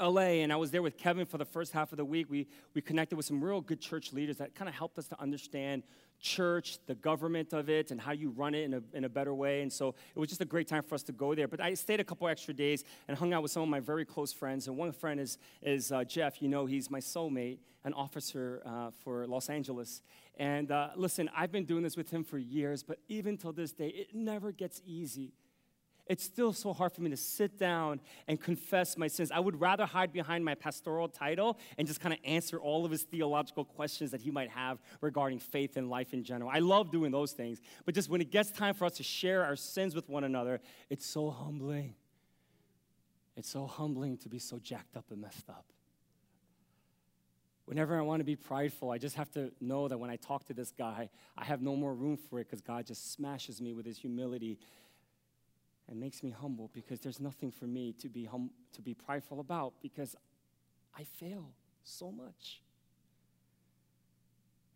LA 0.00 0.42
and 0.42 0.52
I 0.52 0.56
was 0.56 0.70
there 0.70 0.82
with 0.82 0.96
Kevin 0.96 1.26
for 1.26 1.38
the 1.38 1.44
first 1.44 1.72
half 1.72 1.92
of 1.92 1.98
the 1.98 2.04
week. 2.04 2.28
We, 2.28 2.46
we 2.74 2.80
connected 2.80 3.16
with 3.16 3.26
some 3.26 3.42
real 3.42 3.60
good 3.60 3.80
church 3.80 4.12
leaders 4.12 4.38
that 4.38 4.54
kind 4.54 4.68
of 4.68 4.74
helped 4.74 4.98
us 4.98 5.06
to 5.08 5.20
understand 5.20 5.82
church, 6.20 6.78
the 6.86 6.94
government 6.94 7.52
of 7.52 7.68
it, 7.68 7.90
and 7.90 8.00
how 8.00 8.12
you 8.12 8.30
run 8.30 8.54
it 8.54 8.64
in 8.64 8.74
a, 8.74 8.82
in 8.92 9.04
a 9.04 9.08
better 9.08 9.34
way. 9.34 9.62
And 9.62 9.72
so 9.72 9.94
it 10.14 10.18
was 10.18 10.28
just 10.28 10.40
a 10.40 10.46
great 10.46 10.68
time 10.68 10.82
for 10.82 10.94
us 10.94 11.02
to 11.04 11.12
go 11.12 11.34
there. 11.34 11.48
But 11.48 11.60
I 11.60 11.74
stayed 11.74 12.00
a 12.00 12.04
couple 12.04 12.26
extra 12.28 12.54
days 12.54 12.84
and 13.08 13.16
hung 13.16 13.32
out 13.32 13.42
with 13.42 13.52
some 13.52 13.62
of 13.62 13.68
my 13.68 13.80
very 13.80 14.04
close 14.04 14.32
friends. 14.32 14.66
And 14.66 14.76
one 14.76 14.92
friend 14.92 15.20
is, 15.20 15.38
is 15.62 15.92
uh, 15.92 16.04
Jeff. 16.04 16.40
You 16.40 16.48
know, 16.48 16.66
he's 16.66 16.90
my 16.90 17.00
soulmate, 17.00 17.58
an 17.84 17.92
officer 17.92 18.62
uh, 18.64 18.90
for 19.04 19.26
Los 19.26 19.50
Angeles. 19.50 20.02
And 20.36 20.70
uh, 20.70 20.90
listen, 20.96 21.30
I've 21.36 21.52
been 21.52 21.64
doing 21.64 21.82
this 21.82 21.96
with 21.96 22.10
him 22.10 22.24
for 22.24 22.38
years, 22.38 22.82
but 22.82 22.98
even 23.08 23.36
till 23.36 23.52
this 23.52 23.72
day, 23.72 23.88
it 23.88 24.14
never 24.14 24.50
gets 24.50 24.80
easy. 24.84 25.32
It's 26.06 26.22
still 26.22 26.52
so 26.52 26.74
hard 26.74 26.92
for 26.92 27.00
me 27.00 27.08
to 27.10 27.16
sit 27.16 27.58
down 27.58 28.00
and 28.28 28.38
confess 28.38 28.98
my 28.98 29.08
sins. 29.08 29.30
I 29.30 29.40
would 29.40 29.58
rather 29.58 29.86
hide 29.86 30.12
behind 30.12 30.44
my 30.44 30.54
pastoral 30.54 31.08
title 31.08 31.58
and 31.78 31.88
just 31.88 32.00
kind 32.00 32.12
of 32.12 32.18
answer 32.24 32.58
all 32.60 32.84
of 32.84 32.90
his 32.90 33.04
theological 33.04 33.64
questions 33.64 34.10
that 34.10 34.20
he 34.20 34.30
might 34.30 34.50
have 34.50 34.78
regarding 35.00 35.38
faith 35.38 35.78
and 35.78 35.88
life 35.88 36.12
in 36.12 36.22
general. 36.22 36.50
I 36.52 36.58
love 36.58 36.90
doing 36.90 37.10
those 37.10 37.32
things. 37.32 37.62
But 37.86 37.94
just 37.94 38.10
when 38.10 38.20
it 38.20 38.30
gets 38.30 38.50
time 38.50 38.74
for 38.74 38.84
us 38.84 38.94
to 38.98 39.02
share 39.02 39.44
our 39.44 39.56
sins 39.56 39.94
with 39.94 40.10
one 40.10 40.24
another, 40.24 40.60
it's 40.90 41.06
so 41.06 41.30
humbling. 41.30 41.94
It's 43.36 43.48
so 43.48 43.66
humbling 43.66 44.18
to 44.18 44.28
be 44.28 44.38
so 44.38 44.58
jacked 44.58 44.98
up 44.98 45.06
and 45.10 45.22
messed 45.22 45.48
up. 45.48 45.64
Whenever 47.64 47.98
I 47.98 48.02
want 48.02 48.20
to 48.20 48.24
be 48.24 48.36
prideful, 48.36 48.90
I 48.90 48.98
just 48.98 49.16
have 49.16 49.30
to 49.32 49.50
know 49.58 49.88
that 49.88 49.96
when 49.96 50.10
I 50.10 50.16
talk 50.16 50.44
to 50.48 50.52
this 50.52 50.70
guy, 50.70 51.08
I 51.36 51.44
have 51.44 51.62
no 51.62 51.74
more 51.74 51.94
room 51.94 52.18
for 52.18 52.38
it 52.40 52.44
because 52.44 52.60
God 52.60 52.86
just 52.86 53.12
smashes 53.12 53.62
me 53.62 53.72
with 53.72 53.86
his 53.86 53.96
humility 53.96 54.58
and 55.88 56.00
makes 56.00 56.22
me 56.22 56.30
humble 56.30 56.70
because 56.72 57.00
there's 57.00 57.20
nothing 57.20 57.50
for 57.50 57.66
me 57.66 57.92
to 58.00 58.08
be, 58.08 58.24
hum- 58.24 58.50
to 58.72 58.82
be 58.82 58.94
prideful 58.94 59.40
about 59.40 59.74
because 59.82 60.16
I 60.98 61.04
fail 61.04 61.50
so 61.82 62.10
much. 62.10 62.62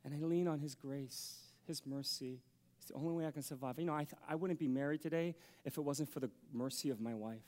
And 0.04 0.14
I 0.14 0.24
lean 0.26 0.48
on 0.48 0.58
His 0.60 0.74
grace, 0.74 1.38
His 1.66 1.84
mercy. 1.86 2.40
It's 2.78 2.88
the 2.88 2.94
only 2.94 3.12
way 3.12 3.26
I 3.26 3.30
can 3.30 3.42
survive. 3.42 3.78
You 3.78 3.86
know, 3.86 3.94
I, 3.94 4.04
th- 4.04 4.20
I 4.28 4.34
wouldn't 4.34 4.58
be 4.58 4.68
married 4.68 5.02
today 5.02 5.34
if 5.64 5.78
it 5.78 5.80
wasn't 5.80 6.10
for 6.12 6.20
the 6.20 6.30
mercy 6.52 6.90
of 6.90 7.00
my 7.00 7.14
wife 7.14 7.42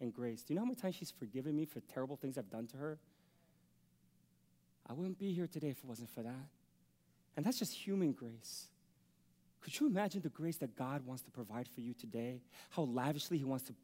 and 0.00 0.12
grace. 0.12 0.42
Do 0.42 0.52
you 0.52 0.56
know 0.56 0.62
how 0.62 0.66
many 0.66 0.76
times 0.76 0.94
she's 0.94 1.10
forgiven 1.10 1.56
me 1.56 1.64
for 1.64 1.80
terrible 1.80 2.16
things 2.16 2.38
I've 2.38 2.50
done 2.50 2.66
to 2.68 2.76
her? 2.76 2.98
I 4.88 4.92
wouldn't 4.92 5.18
be 5.18 5.32
here 5.32 5.46
today 5.46 5.68
if 5.68 5.78
it 5.78 5.84
wasn't 5.84 6.10
for 6.10 6.22
that. 6.22 6.48
And 7.36 7.44
that's 7.44 7.58
just 7.58 7.74
human 7.74 8.12
grace. 8.12 8.68
Could 9.60 9.78
you 9.78 9.86
imagine 9.86 10.22
the 10.22 10.28
grace 10.28 10.56
that 10.58 10.76
God 10.76 11.04
wants 11.04 11.22
to 11.22 11.30
provide 11.30 11.68
for 11.68 11.80
you 11.80 11.94
today? 11.94 12.42
How 12.70 12.82
lavishly 12.82 13.38
He 13.38 13.44
wants 13.44 13.64
to 13.64 13.74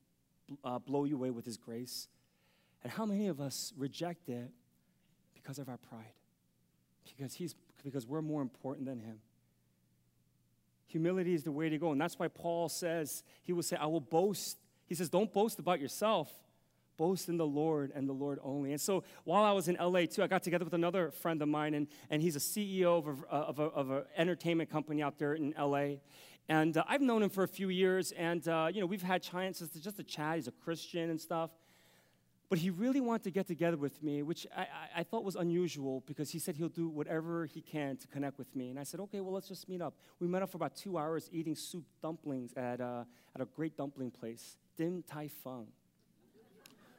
uh, 0.65 0.79
blow 0.79 1.05
you 1.05 1.17
away 1.17 1.31
with 1.31 1.45
His 1.45 1.57
grace? 1.57 2.09
And 2.83 2.93
how 2.93 3.07
many 3.07 3.29
of 3.29 3.41
us 3.41 3.73
reject 3.77 4.29
it 4.29 4.51
because 5.35 5.59
of 5.59 5.69
our 5.69 5.79
pride? 5.79 6.15
Because, 7.17 7.35
he's, 7.35 7.55
because 7.83 8.07
we're 8.07 8.23
more 8.23 8.43
important 8.43 8.87
than 8.87 8.99
Him. 9.01 9.19
Humility 10.87 11.35
is 11.35 11.43
the 11.43 11.53
way 11.53 11.69
to 11.69 11.79
go. 11.79 11.93
And 11.93 12.01
that's 12.01 12.19
why 12.19 12.29
Paul 12.29 12.69
says, 12.69 13.25
he 13.43 13.53
will 13.53 13.63
say, 13.63 13.77
I 13.77 13.87
will 13.87 14.01
boast. 14.01 14.59
He 14.87 14.95
says, 14.95 15.09
don't 15.09 15.33
boast 15.33 15.59
about 15.59 15.81
yourself. 15.81 16.31
Boast 16.97 17.29
in 17.29 17.37
the 17.37 17.47
Lord 17.47 17.93
and 17.95 18.09
the 18.09 18.13
Lord 18.13 18.39
only. 18.43 18.73
And 18.73 18.81
so 18.81 19.05
while 19.25 19.45
I 19.45 19.53
was 19.53 19.69
in 19.69 19.77
LA 19.81 20.07
too, 20.07 20.23
I 20.23 20.27
got 20.27 20.43
together 20.43 20.65
with 20.65 20.75
another 20.75 21.11
friend 21.11 21.41
of 21.43 21.49
mine, 21.49 21.75
and, 21.75 21.89
and 22.11 22.23
he's 22.23 22.37
a 22.37 22.41
CEO 22.41 22.99
of 22.99 23.07
an 23.09 23.25
of 23.31 23.59
a, 23.59 23.63
of 23.65 23.91
a 23.91 24.05
entertainment 24.17 24.71
company 24.71 25.03
out 25.03 25.19
there 25.19 25.35
in 25.35 25.55
LA. 25.59 25.97
And 26.49 26.77
uh, 26.77 26.85
I've 26.87 27.01
known 27.01 27.23
him 27.23 27.31
for 27.31 27.43
a 27.43 27.49
few 27.49 27.69
years, 27.71 28.13
and 28.13 28.47
uh, 28.47 28.69
you 28.73 28.81
know 28.81 28.87
we've 28.87 29.03
had 29.03 29.23
chances 29.23 29.71
to 29.71 29.81
just 29.81 29.99
a 29.99 30.05
chat. 30.05 30.37
He's 30.37 30.49
a 30.49 30.53
Christian 30.53 31.11
and 31.11 31.21
stuff. 31.21 31.51
But 32.51 32.59
he 32.59 32.71
really 32.71 33.01
wanted 33.01 33.25
to 33.25 33.31
get 33.31 33.47
together 33.47 33.77
with 33.77 34.03
me, 34.03 34.23
which 34.23 34.47
I, 34.55 34.61
I, 34.61 34.67
I, 34.99 35.03
thought 35.03 35.25
was 35.25 35.35
unusual 35.35 36.05
because 36.07 36.31
he 36.31 36.39
said 36.39 36.57
he'll 36.57 36.69
do 36.69 36.89
whatever 36.89 37.47
he 37.47 37.63
can 37.63 37.97
to 37.97 38.07
connect 38.07 38.39
with 38.39 38.55
me. 38.55 38.69
And 38.69 38.79
I 38.79 38.85
said, 38.85 39.01
okay, 39.01 39.21
well, 39.21 39.33
let's 39.33 39.49
just 39.49 39.69
meet 39.69 39.81
up. 39.81 39.95
We 40.21 40.29
met 40.29 40.43
up 40.43 40.51
for 40.51 40.59
about 40.59 40.77
two 40.77 40.99
hours 40.99 41.31
eating 41.33 41.57
soup 41.57 41.85
dumplings 42.03 42.53
at, 42.53 42.81
uh, 42.81 43.05
at 43.35 43.41
a 43.41 43.47
great 43.47 43.77
dumpling 43.77 44.11
place, 44.11 44.59
Din 44.77 45.03
Tai 45.05 45.29
Fung. 45.43 45.67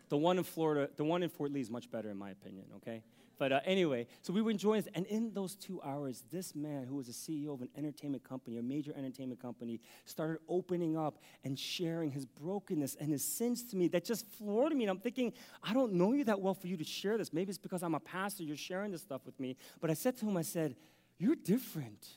The 0.10 0.18
one 0.18 0.38
in 0.38 0.44
Florida, 0.44 0.90
the 0.96 1.04
one 1.04 1.24
in 1.24 1.30
Fort 1.30 1.52
Lee 1.52 1.62
is 1.62 1.70
much 1.70 1.90
better 1.90 2.10
in 2.10 2.18
my 2.18 2.32
opinion, 2.32 2.66
okay? 2.78 3.04
But 3.38 3.52
uh, 3.52 3.60
anyway, 3.66 4.08
so 4.22 4.32
we 4.32 4.42
were 4.42 4.52
enjoying 4.52 4.82
this. 4.84 4.92
And 4.96 5.06
in 5.08 5.34
those 5.34 5.56
two 5.56 5.82
hours, 5.82 6.24
this 6.32 6.56
man, 6.56 6.86
who 6.86 6.96
was 6.96 7.10
a 7.10 7.12
CEO 7.12 7.54
of 7.54 7.62
an 7.62 7.70
entertainment 7.76 8.24
company, 8.24 8.58
a 8.58 8.64
major 8.64 8.94
entertainment 8.96 9.42
company, 9.42 9.82
started 10.06 10.38
opening 10.48 10.98
up 10.98 11.18
and 11.44 11.60
sharing 11.60 12.12
his 12.12 12.26
brokenness 12.26 12.96
and 12.96 13.12
his 13.12 13.24
sins 13.24 13.64
to 13.66 13.76
me 13.76 13.88
that 13.90 14.06
just 14.06 14.26
floored 14.38 14.74
me. 14.74 14.86
And 14.86 14.92
I'm 14.92 15.00
thinking, 15.00 15.34
I 15.62 15.74
don't 15.74 15.94
know 15.94 16.14
you 16.14 16.24
that 16.26 16.40
well 16.40 16.54
for 16.54 16.68
you 16.68 16.78
to 16.78 16.84
share 16.84 17.18
this. 17.18 17.34
Maybe 17.34 17.50
it's 17.50 17.58
because 17.58 17.84
I'm 17.84 17.96
a 17.96 18.00
pastor, 18.00 18.44
you're 18.44 18.56
sharing 18.56 18.92
this 18.92 19.02
stuff 19.02 19.26
with 19.26 19.38
me. 19.40 19.58
But 19.82 19.90
I 19.90 19.96
said 19.96 20.18
to 20.20 20.26
him, 20.26 20.38
I 20.38 20.44
said, 20.44 20.76
You're 21.18 21.36
different. 21.36 22.08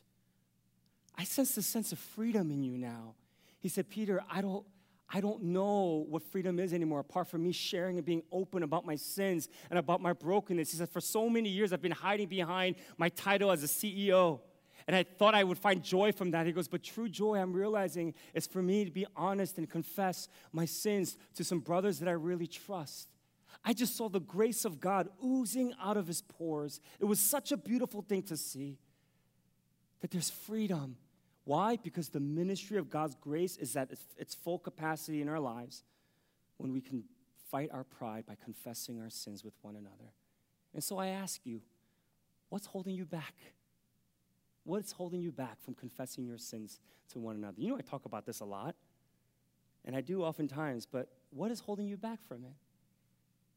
I 1.16 1.24
sense 1.24 1.57
a 1.57 1.62
sense 1.62 1.90
of 1.90 1.98
freedom 1.98 2.53
in 2.53 2.62
you 2.62 2.79
now. 2.79 3.14
He 3.59 3.68
said, 3.68 3.88
Peter, 3.88 4.22
I 4.31 4.40
don't. 4.40 4.64
I 5.11 5.21
don't 5.21 5.42
know 5.42 6.05
what 6.09 6.23
freedom 6.23 6.59
is 6.59 6.75
anymore 6.75 7.01
apart 7.01 7.29
from 7.29 7.42
me 7.42 7.53
sharing 7.53 7.97
and 7.97 8.05
being 8.05 8.23
open 8.31 8.62
about 8.62 8.85
my 8.85 8.97
sins 8.97 9.49
and 9.71 9.79
about 9.79 10.03
my 10.03 10.12
brokenness. 10.12 10.71
He 10.71 10.77
said, 10.77 10.90
For 10.90 11.01
so 11.01 11.31
many 11.31 11.49
years, 11.49 11.73
I've 11.73 11.81
been 11.81 11.92
hiding 11.92 12.29
behind 12.29 12.77
my 12.99 13.09
title 13.09 13.51
as 13.51 13.64
a 13.64 13.66
CEO. 13.66 14.40
And 14.87 14.94
I 14.94 15.03
thought 15.03 15.35
I 15.35 15.44
would 15.44 15.59
find 15.59 15.83
joy 15.83 16.12
from 16.12 16.31
that. 16.33 16.47
He 16.47 16.53
goes, 16.53 16.68
But 16.68 16.83
true 16.83 17.09
joy, 17.09 17.37
I'm 17.37 17.55
realizing, 17.55 18.14
is 18.35 18.47
for 18.47 18.62
me 18.62 18.85
to 18.85 18.90
be 18.90 19.07
honest 19.16 19.57
and 19.57 19.68
confess 19.68 20.29
my 20.53 20.66
sins 20.66 21.16
to 21.37 21.44
some 21.44 21.61
brothers 21.61 22.01
that 22.01 22.09
I 22.09 22.12
really 22.12 22.47
trust. 22.47 23.09
I 23.64 23.73
just 23.73 23.97
saw 23.97 24.09
the 24.09 24.21
grace 24.21 24.64
of 24.64 24.79
God 24.79 25.09
oozing 25.25 25.73
out 25.83 25.97
of 25.97 26.07
his 26.07 26.23
pores. 26.23 26.81
It 27.01 27.07
was 27.07 27.18
such 27.18 27.51
a 27.51 27.57
beautiful 27.57 28.03
thing 28.03 28.23
to 28.25 28.37
see. 28.37 28.79
that 30.01 30.11
there's 30.11 30.31
freedom. 30.31 30.97
Why? 31.48 31.78
Because 31.82 32.11
the 32.11 32.20
ministry 32.20 32.76
of 32.76 32.90
God's 32.90 33.14
grace 33.14 33.56
is 33.56 33.74
at 33.74 33.90
its 34.18 34.34
full 34.34 34.58
capacity 34.58 35.22
in 35.22 35.30
our 35.30 35.40
lives 35.40 35.82
when 36.58 36.74
we 36.74 36.82
can 36.82 37.04
fight 37.50 37.70
our 37.72 37.84
pride 37.84 38.26
by 38.26 38.37
confessing 38.44 39.00
our 39.00 39.08
sins 39.08 39.42
with 39.42 39.54
one 39.62 39.74
another. 39.74 40.12
And 40.74 40.84
so 40.84 40.98
I 40.98 41.06
ask 41.06 41.40
you, 41.44 41.62
what's 42.50 42.66
holding 42.66 42.94
you 42.94 43.06
back? 43.06 43.32
What's 44.64 44.92
holding 44.92 45.22
you 45.22 45.32
back 45.32 45.56
from 45.64 45.72
confessing 45.72 46.26
your 46.26 46.37
sins 46.37 46.80
to 47.12 47.18
one 47.18 47.37
another? 47.37 47.54
You 47.56 47.70
know, 47.70 47.78
I 47.78 47.80
talk 47.80 48.04
about 48.04 48.26
this 48.26 48.40
a 48.40 48.44
lot, 48.44 48.74
and 49.87 49.96
I 49.96 50.02
do 50.02 50.22
oftentimes, 50.22 50.84
but 50.84 51.08
what 51.30 51.50
is 51.50 51.61
holding 51.61 51.88
you 51.88 51.96
back 51.96 52.18
from 52.28 52.44
it? 52.44 52.52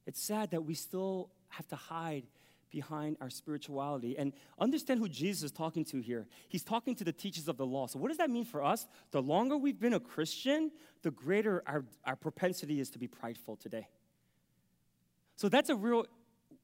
It's 0.06 0.24
sad 0.24 0.52
that 0.52 0.64
we 0.64 0.76
still 0.76 1.30
have 1.50 1.68
to 1.68 1.76
hide 1.76 2.24
behind 2.72 3.18
our 3.22 3.30
spirituality. 3.30 4.18
And 4.18 4.34
understand 4.60 5.00
who 5.00 5.10
Jesus 5.10 5.44
is 5.44 5.52
talking 5.52 5.86
to 5.86 6.00
here. 6.00 6.28
He's 6.48 6.64
talking 6.64 6.96
to 6.96 7.04
the 7.04 7.12
teachers 7.12 7.48
of 7.48 7.58
the 7.58 7.66
law. 7.66 7.88
So, 7.88 8.00
what 8.00 8.08
does 8.08 8.18
that 8.18 8.30
mean 8.30 8.46
for 8.46 8.64
us? 8.64 8.88
The 9.12 9.22
longer 9.22 9.58
we've 9.58 9.80
been 9.80 9.94
a 9.94 10.00
Christian, 10.00 10.72
the 11.04 11.12
greater 11.12 11.62
our, 11.66 11.86
our 12.06 12.16
propensity 12.16 12.80
is 12.80 12.90
to 12.92 13.00
be 13.00 13.08
prideful 13.08 13.58
today. 13.58 13.88
So, 15.36 15.50
that's 15.50 15.70
a 15.70 15.76
real 15.76 16.06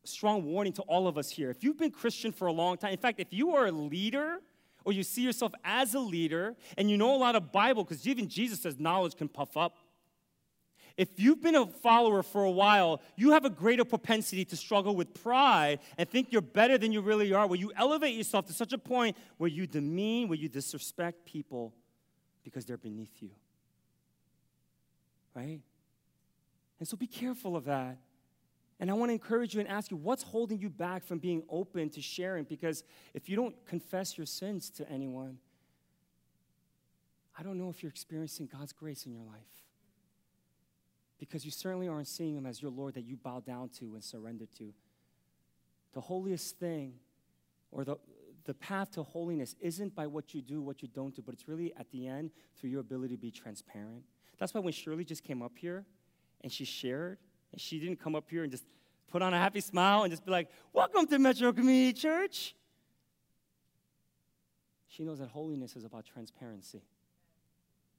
strong 0.04 0.46
warning 0.46 0.74
to 0.74 0.82
all 0.84 1.08
of 1.08 1.18
us 1.18 1.30
here. 1.30 1.50
If 1.50 1.64
you've 1.64 1.78
been 1.78 1.92
Christian 1.92 2.32
for 2.32 2.48
a 2.48 2.54
long 2.54 2.78
time, 2.78 2.92
in 2.92 2.98
fact, 2.98 3.20
if 3.20 3.32
you 3.32 3.56
are 3.56 3.68
a 3.68 3.72
leader, 3.72 4.40
or 4.88 4.94
you 4.94 5.04
see 5.04 5.22
yourself 5.22 5.52
as 5.66 5.96
a 5.96 6.00
leader 6.00 6.56
and 6.78 6.90
you 6.90 6.96
know 6.96 7.14
a 7.14 7.18
lot 7.18 7.36
of 7.36 7.52
Bible, 7.52 7.84
because 7.84 8.08
even 8.08 8.30
Jesus 8.30 8.62
says 8.62 8.80
knowledge 8.80 9.18
can 9.18 9.28
puff 9.28 9.58
up. 9.58 9.76
If 10.98 11.20
you've 11.20 11.44
been 11.44 11.56
a 11.56 11.68
follower 11.68 12.24
for 12.24 12.44
a 12.44 12.50
while, 12.50 13.02
you 13.16 13.32
have 13.32 13.46
a 13.46 13.52
greater 13.52 13.86
propensity 13.86 14.44
to 14.46 14.56
struggle 14.56 14.96
with 14.96 15.14
pride 15.14 15.80
and 15.96 16.10
think 16.10 16.32
you're 16.32 16.42
better 16.42 16.80
than 16.80 16.92
you 16.92 17.02
really 17.02 17.32
are, 17.34 17.46
where 17.46 17.60
you 17.60 17.72
elevate 17.78 18.16
yourself 18.16 18.48
to 18.48 18.54
such 18.54 18.74
a 18.74 18.80
point 18.80 19.16
where 19.38 19.50
you 19.50 19.68
demean, 19.68 20.28
where 20.28 20.40
you 20.40 20.50
disrespect 20.50 21.24
people 21.26 21.72
because 22.44 22.66
they're 22.66 22.78
beneath 22.78 23.22
you. 23.22 23.30
Right? 25.36 25.60
And 26.80 26.88
so 26.88 26.98
be 26.98 27.06
careful 27.06 27.56
of 27.56 27.66
that. 27.66 28.00
And 28.80 28.90
I 28.90 28.94
want 28.94 29.10
to 29.10 29.14
encourage 29.14 29.54
you 29.54 29.60
and 29.60 29.70
ask 29.70 29.92
you 29.92 29.98
what's 29.98 30.24
holding 30.24 30.60
you 30.60 30.70
back 30.70 31.04
from 31.04 31.20
being 31.20 31.44
open 31.48 31.92
to 31.92 32.02
sharing? 32.02 32.44
Because 32.44 32.84
if 33.14 33.30
you 33.30 33.36
don't 33.36 33.56
confess 33.68 34.18
your 34.18 34.26
sins 34.26 34.72
to 34.72 34.90
anyone, 34.90 35.38
I 37.38 37.44
don't 37.44 37.60
know 37.60 37.70
if 37.70 37.84
you're 37.84 37.92
experiencing 37.92 38.50
God's 38.52 38.74
grace 38.74 39.06
in 39.06 39.12
your 39.12 39.24
life 39.24 39.67
because 41.20 41.46
you 41.46 41.52
certainly 41.52 41.88
aren't 41.88 42.08
seeing 42.08 42.36
Him 42.36 42.46
as 42.46 42.62
your 42.62 42.72
Lord 42.72 42.94
that 42.96 43.06
you 43.06 43.18
bow 43.18 43.40
down 43.40 43.70
to 43.80 43.94
and 43.96 44.04
surrender 44.04 44.46
to. 44.58 44.74
The 45.94 46.02
holiest 46.02 46.58
thing, 46.60 46.94
or 47.72 47.84
the, 47.84 47.98
the 48.46 48.54
path 48.54 48.92
to 48.92 49.04
holiness, 49.04 49.56
isn't 49.60 49.96
by 49.96 50.08
what 50.08 50.34
you 50.34 50.42
do, 50.42 50.62
what 50.62 50.82
you 50.82 50.88
don't 50.88 51.16
do, 51.16 51.22
but 51.22 51.34
it's 51.34 51.48
really 51.48 51.74
at 51.78 51.90
the 51.92 52.08
end 52.08 52.32
through 52.60 52.70
your 52.70 52.82
ability 52.82 53.16
to 53.16 53.22
be 53.22 53.32
transparent. 53.32 54.04
That's 54.38 54.54
why 54.54 54.62
when 54.62 54.74
Shirley 54.74 55.04
just 55.04 55.24
came 55.24 55.42
up 55.42 55.54
here 55.58 55.86
and 56.42 56.52
she 56.52 56.66
shared, 56.66 57.18
and 57.52 57.60
she 57.60 57.80
didn't 57.80 58.00
come 58.00 58.16
up 58.16 58.30
here 58.30 58.44
and 58.44 58.52
just 58.52 58.66
put 59.08 59.22
on 59.22 59.34
a 59.34 59.38
happy 59.38 59.62
smile 59.62 60.04
and 60.04 60.12
just 60.12 60.26
be 60.26 60.32
like, 60.32 60.50
Welcome 60.74 61.08
to 61.08 61.18
Metro 61.18 61.52
Community 61.52 61.94
Church. 61.94 62.54
She 64.88 65.04
knows 65.04 65.20
that 65.20 65.30
holiness 65.30 65.76
is 65.76 65.84
about 65.84 66.06
transparency 66.06 66.82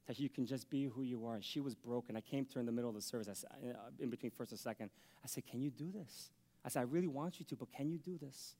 that 0.09 0.19
you 0.19 0.31
can 0.31 0.47
just 0.47 0.71
be 0.71 0.85
who 0.85 1.03
you 1.03 1.27
are. 1.27 1.39
She 1.43 1.61
was 1.61 1.75
broken. 1.75 2.17
I 2.17 2.23
came 2.23 2.47
to 2.47 2.55
her 2.55 2.61
in 2.61 2.67
the 2.67 2.73
middle 2.73 2.89
of 2.89 2.97
the 2.97 3.03
service, 3.03 3.29
I 3.29 3.35
said, 3.35 3.51
uh, 3.77 3.91
in 4.01 4.09
between 4.09 4.33
first 4.33 4.51
and 4.51 4.59
second. 4.59 4.89
I 5.23 5.27
said, 5.29 5.47
Can 5.47 5.61
you 5.61 5.71
do 5.71 5.93
this? 5.93 6.31
I 6.65 6.71
said, 6.71 6.81
I 6.81 6.85
really 6.85 7.07
want 7.07 7.39
you 7.39 7.45
to, 7.45 7.57
but 7.57 7.71
can 7.71 7.91
you 7.91 7.99
do 7.99 8.17
this? 8.19 8.55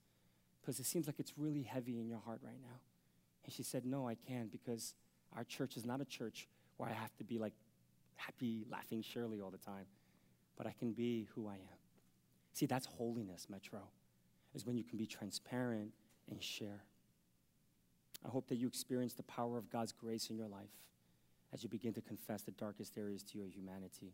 Because 0.61 0.79
it 0.79 0.85
seems 0.85 1.07
like 1.07 1.17
it's 1.19 1.33
really 1.39 1.63
heavy 1.63 1.99
in 1.99 2.07
your 2.07 2.21
heart 2.21 2.41
right 2.45 2.61
now. 2.63 2.77
And 3.45 3.53
she 3.53 3.63
said, 3.63 3.87
No, 3.87 4.07
I 4.07 4.15
can't, 4.15 4.53
because 4.53 4.95
our 5.35 5.43
church 5.43 5.79
is 5.79 5.87
not 5.87 6.03
a 6.03 6.05
church 6.05 6.49
where 6.77 6.91
I 6.91 6.93
have 6.93 7.17
to 7.17 7.25
be 7.25 7.39
like 7.39 7.55
happy, 8.17 8.67
laughing 8.71 9.03
Shirley 9.03 9.41
all 9.41 9.51
the 9.51 9.57
time, 9.57 9.87
but 10.59 10.67
I 10.67 10.75
can 10.79 10.93
be 10.93 11.29
who 11.35 11.49
I 11.49 11.55
am. 11.55 11.79
See, 12.53 12.67
that's 12.67 12.85
holiness, 12.85 13.47
Metro, 13.49 13.81
is 14.55 14.67
when 14.67 14.77
you 14.77 14.85
can 14.85 14.99
be 14.99 15.07
transparent 15.07 15.93
and 16.31 16.43
share. 16.43 16.83
I 18.23 18.29
hope 18.29 18.49
that 18.49 18.57
you 18.57 18.67
experience 18.67 19.15
the 19.15 19.23
power 19.23 19.57
of 19.57 19.71
God's 19.71 19.93
grace 19.93 20.29
in 20.29 20.37
your 20.37 20.49
life 20.49 20.69
as 21.53 21.63
you 21.63 21.69
begin 21.69 21.93
to 21.95 22.01
confess 22.01 22.43
the 22.43 22.51
darkest 22.53 22.97
areas 22.99 23.23
to 23.23 23.39
your 23.39 23.49
humanity. 23.49 24.13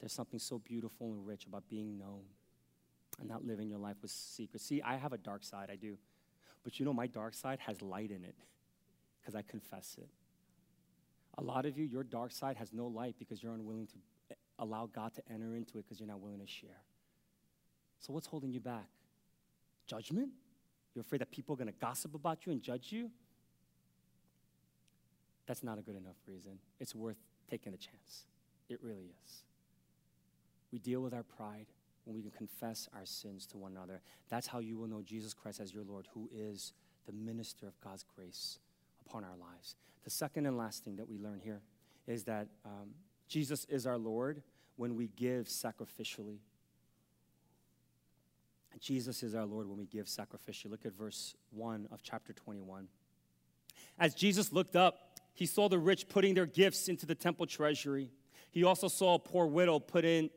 There's 0.00 0.12
something 0.12 0.38
so 0.38 0.58
beautiful 0.58 1.12
and 1.12 1.26
rich 1.26 1.46
about 1.46 1.68
being 1.68 1.98
known 1.98 2.22
and 3.20 3.28
not 3.28 3.44
living 3.44 3.68
your 3.68 3.78
life 3.78 3.96
with 4.00 4.10
secrets. 4.10 4.64
See, 4.64 4.82
I 4.82 4.96
have 4.96 5.12
a 5.12 5.18
dark 5.18 5.44
side, 5.44 5.68
I 5.70 5.76
do. 5.76 5.98
But 6.64 6.78
you 6.78 6.86
know, 6.86 6.92
my 6.92 7.06
dark 7.06 7.34
side 7.34 7.58
has 7.60 7.82
light 7.82 8.10
in 8.10 8.24
it 8.24 8.36
because 9.20 9.34
I 9.34 9.42
confess 9.42 9.96
it. 9.98 10.08
A 11.38 11.42
lot 11.42 11.66
of 11.66 11.78
you, 11.78 11.84
your 11.84 12.04
dark 12.04 12.32
side 12.32 12.56
has 12.56 12.72
no 12.72 12.86
light 12.86 13.16
because 13.18 13.42
you're 13.42 13.54
unwilling 13.54 13.86
to 13.86 13.94
eh, 14.30 14.34
allow 14.58 14.86
God 14.86 15.14
to 15.14 15.22
enter 15.32 15.54
into 15.54 15.78
it 15.78 15.84
because 15.84 15.98
you're 15.98 16.08
not 16.08 16.20
willing 16.20 16.40
to 16.40 16.46
share. 16.46 16.82
So, 18.00 18.12
what's 18.12 18.26
holding 18.26 18.52
you 18.52 18.60
back? 18.60 18.88
Judgment? 19.86 20.30
You're 20.94 21.02
afraid 21.02 21.20
that 21.20 21.30
people 21.30 21.54
are 21.54 21.56
going 21.56 21.72
to 21.72 21.78
gossip 21.80 22.14
about 22.14 22.44
you 22.44 22.52
and 22.52 22.60
judge 22.60 22.92
you? 22.92 23.10
That's 25.46 25.62
not 25.62 25.78
a 25.78 25.82
good 25.82 25.96
enough 25.96 26.16
reason. 26.26 26.58
It's 26.80 26.94
worth 26.94 27.16
taking 27.50 27.72
the 27.72 27.78
chance. 27.78 28.26
It 28.68 28.78
really 28.82 29.10
is. 29.24 29.42
We 30.72 30.78
deal 30.78 31.00
with 31.00 31.12
our 31.12 31.22
pride 31.22 31.66
when 32.04 32.16
we 32.16 32.22
can 32.22 32.30
confess 32.30 32.88
our 32.94 33.04
sins 33.04 33.46
to 33.46 33.58
one 33.58 33.72
another. 33.72 34.00
That's 34.28 34.46
how 34.46 34.58
you 34.58 34.78
will 34.78 34.88
know 34.88 35.02
Jesus 35.02 35.34
Christ 35.34 35.60
as 35.60 35.74
your 35.74 35.84
Lord, 35.84 36.08
who 36.14 36.28
is 36.34 36.72
the 37.06 37.12
minister 37.12 37.66
of 37.66 37.78
God's 37.80 38.04
grace 38.16 38.58
upon 39.06 39.24
our 39.24 39.36
lives. 39.36 39.76
The 40.04 40.10
second 40.10 40.46
and 40.46 40.56
last 40.56 40.84
thing 40.84 40.96
that 40.96 41.08
we 41.08 41.18
learn 41.18 41.40
here 41.42 41.60
is 42.06 42.24
that 42.24 42.48
um, 42.64 42.90
Jesus 43.28 43.64
is 43.66 43.86
our 43.86 43.98
Lord 43.98 44.42
when 44.76 44.96
we 44.96 45.08
give 45.16 45.46
sacrificially. 45.46 46.38
Jesus 48.80 49.22
is 49.22 49.34
our 49.34 49.44
Lord 49.44 49.68
when 49.68 49.78
we 49.78 49.86
give 49.86 50.06
sacrificially. 50.06 50.70
Look 50.70 50.86
at 50.86 50.92
verse 50.92 51.34
1 51.52 51.88
of 51.92 52.02
chapter 52.02 52.32
21. 52.32 52.88
As 53.98 54.14
Jesus 54.14 54.52
looked 54.52 54.74
up, 54.74 55.11
he 55.34 55.46
saw 55.46 55.68
the 55.68 55.78
rich 55.78 56.08
putting 56.08 56.34
their 56.34 56.46
gifts 56.46 56.88
into 56.88 57.06
the 57.06 57.14
temple 57.14 57.46
treasury. 57.46 58.10
He 58.50 58.64
also 58.64 58.88
saw 58.88 59.14
a 59.14 59.18
poor 59.18 59.46
widow 59.46 59.78
put 59.78 60.04
in 60.04 60.30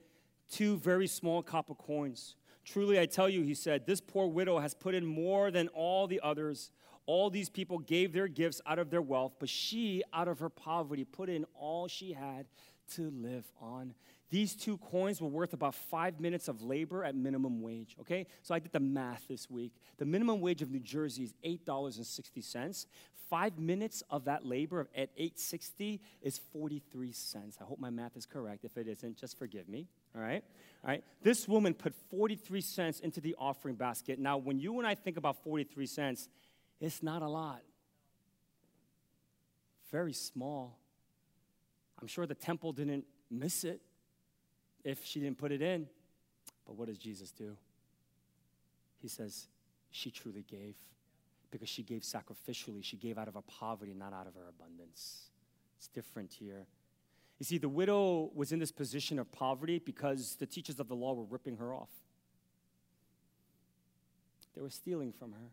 two 0.49 0.77
very 0.77 1.08
small 1.08 1.43
copper 1.43 1.75
coins. 1.75 2.36
Truly, 2.63 2.99
I 2.99 3.05
tell 3.05 3.29
you, 3.29 3.43
he 3.43 3.53
said, 3.53 3.86
this 3.86 4.01
poor 4.01 4.27
widow 4.27 4.60
has 4.60 4.73
put 4.73 4.95
in 4.95 5.05
more 5.05 5.51
than 5.51 5.67
all 5.69 6.08
the 6.08 6.19
others. 6.23 6.71
All 7.05 7.29
these 7.29 7.49
people 7.49 7.77
gave 7.77 8.13
their 8.13 8.27
gifts 8.27 8.62
out 8.65 8.79
of 8.79 8.89
their 8.89 9.01
wealth, 9.01 9.34
but 9.39 9.49
she, 9.49 10.01
out 10.13 10.27
of 10.27 10.39
her 10.39 10.49
poverty, 10.49 11.03
put 11.03 11.29
in 11.29 11.45
all 11.53 11.88
she 11.88 12.13
had 12.13 12.47
to 12.93 13.12
live 13.12 13.45
on. 13.62 13.93
These 14.29 14.55
two 14.55 14.77
coins 14.77 15.21
were 15.21 15.29
worth 15.29 15.53
about 15.53 15.75
five 15.75 16.19
minutes 16.19 16.47
of 16.47 16.61
labor 16.61 17.03
at 17.03 17.15
minimum 17.15 17.61
wage, 17.61 17.95
okay? 18.01 18.25
So 18.41 18.55
I 18.55 18.59
did 18.59 18.71
the 18.71 18.79
math 18.79 19.27
this 19.27 19.49
week. 19.49 19.73
The 19.97 20.05
minimum 20.05 20.41
wage 20.41 20.61
of 20.61 20.71
New 20.71 20.79
Jersey 20.79 21.23
is 21.23 21.33
$8.60 21.45 22.85
five 23.29 23.57
minutes 23.57 24.03
of 24.09 24.25
that 24.25 24.45
labor 24.45 24.88
at 24.95 25.09
860 25.17 26.01
is 26.21 26.39
43 26.53 27.11
cents. 27.11 27.57
I 27.59 27.63
hope 27.63 27.79
my 27.79 27.89
math 27.89 28.15
is 28.15 28.25
correct. 28.25 28.65
If 28.65 28.77
it 28.77 28.88
isn't, 28.88 29.17
just 29.17 29.38
forgive 29.38 29.67
me. 29.67 29.88
All 30.15 30.21
right? 30.21 30.43
All 30.83 30.89
right. 30.89 31.03
This 31.21 31.47
woman 31.47 31.73
put 31.73 31.93
43 32.09 32.61
cents 32.61 32.99
into 32.99 33.21
the 33.21 33.35
offering 33.38 33.75
basket. 33.75 34.19
Now, 34.19 34.38
when 34.38 34.59
you 34.59 34.77
and 34.77 34.88
I 34.88 34.95
think 34.95 35.17
about 35.17 35.43
43 35.43 35.85
cents, 35.85 36.29
it's 36.79 37.01
not 37.01 37.21
a 37.21 37.27
lot. 37.27 37.61
Very 39.91 40.13
small. 40.13 40.79
I'm 42.01 42.07
sure 42.07 42.25
the 42.25 42.35
temple 42.35 42.73
didn't 42.73 43.05
miss 43.31 43.63
it 43.63 43.81
if 44.85 45.03
she 45.03 45.19
didn't 45.19 45.37
put 45.37 45.51
it 45.51 45.61
in. 45.61 45.87
But 46.65 46.77
what 46.77 46.87
does 46.87 46.97
Jesus 46.97 47.31
do? 47.31 47.57
He 49.01 49.09
says, 49.09 49.47
She 49.91 50.11
truly 50.11 50.45
gave 50.49 50.75
because 51.51 51.67
she 51.67 51.83
gave 51.83 52.03
sacrificially. 52.03 52.83
She 52.83 52.95
gave 52.95 53.17
out 53.17 53.27
of 53.27 53.33
her 53.33 53.41
poverty, 53.41 53.93
not 53.93 54.13
out 54.13 54.27
of 54.27 54.35
her 54.35 54.47
abundance. 54.47 55.29
It's 55.77 55.88
different 55.88 56.33
here. 56.33 56.67
You 57.39 57.45
see, 57.45 57.57
the 57.57 57.69
widow 57.69 58.31
was 58.33 58.51
in 58.51 58.59
this 58.59 58.71
position 58.71 59.19
of 59.19 59.31
poverty 59.31 59.79
because 59.79 60.36
the 60.36 60.45
teachers 60.45 60.79
of 60.79 60.88
the 60.88 60.95
law 60.95 61.13
were 61.13 61.25
ripping 61.25 61.57
her 61.57 61.73
off. 61.73 61.89
They 64.55 64.61
were 64.61 64.69
stealing 64.69 65.11
from 65.11 65.33
her. 65.33 65.49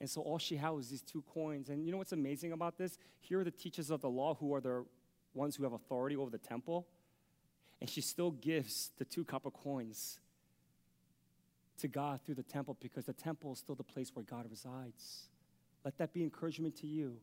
And 0.00 0.08
so 0.08 0.20
all 0.20 0.38
she 0.38 0.56
had 0.56 0.70
was 0.70 0.88
these 0.88 1.02
two 1.02 1.24
coins. 1.32 1.68
And 1.68 1.84
you 1.84 1.90
know 1.90 1.98
what's 1.98 2.12
amazing 2.12 2.52
about 2.52 2.78
this? 2.78 2.98
Here 3.20 3.40
are 3.40 3.44
the 3.44 3.50
teachers 3.50 3.90
of 3.90 4.00
the 4.00 4.08
law 4.08 4.34
who 4.34 4.54
are 4.54 4.60
the 4.60 4.84
ones 5.34 5.56
who 5.56 5.64
have 5.64 5.72
authority 5.72 6.16
over 6.16 6.30
the 6.30 6.38
temple. 6.38 6.86
And 7.84 7.90
she 7.90 8.00
still 8.00 8.30
gives 8.30 8.92
the 8.96 9.04
two 9.04 9.26
copper 9.26 9.50
coins 9.50 10.18
to 11.76 11.86
God 11.86 12.20
through 12.24 12.36
the 12.36 12.42
temple 12.42 12.78
because 12.80 13.04
the 13.04 13.12
temple 13.12 13.52
is 13.52 13.58
still 13.58 13.74
the 13.74 13.82
place 13.82 14.10
where 14.14 14.24
God 14.24 14.46
resides. 14.48 15.28
Let 15.84 15.98
that 15.98 16.14
be 16.14 16.22
encouragement 16.22 16.76
to 16.76 16.86
you 16.86 17.18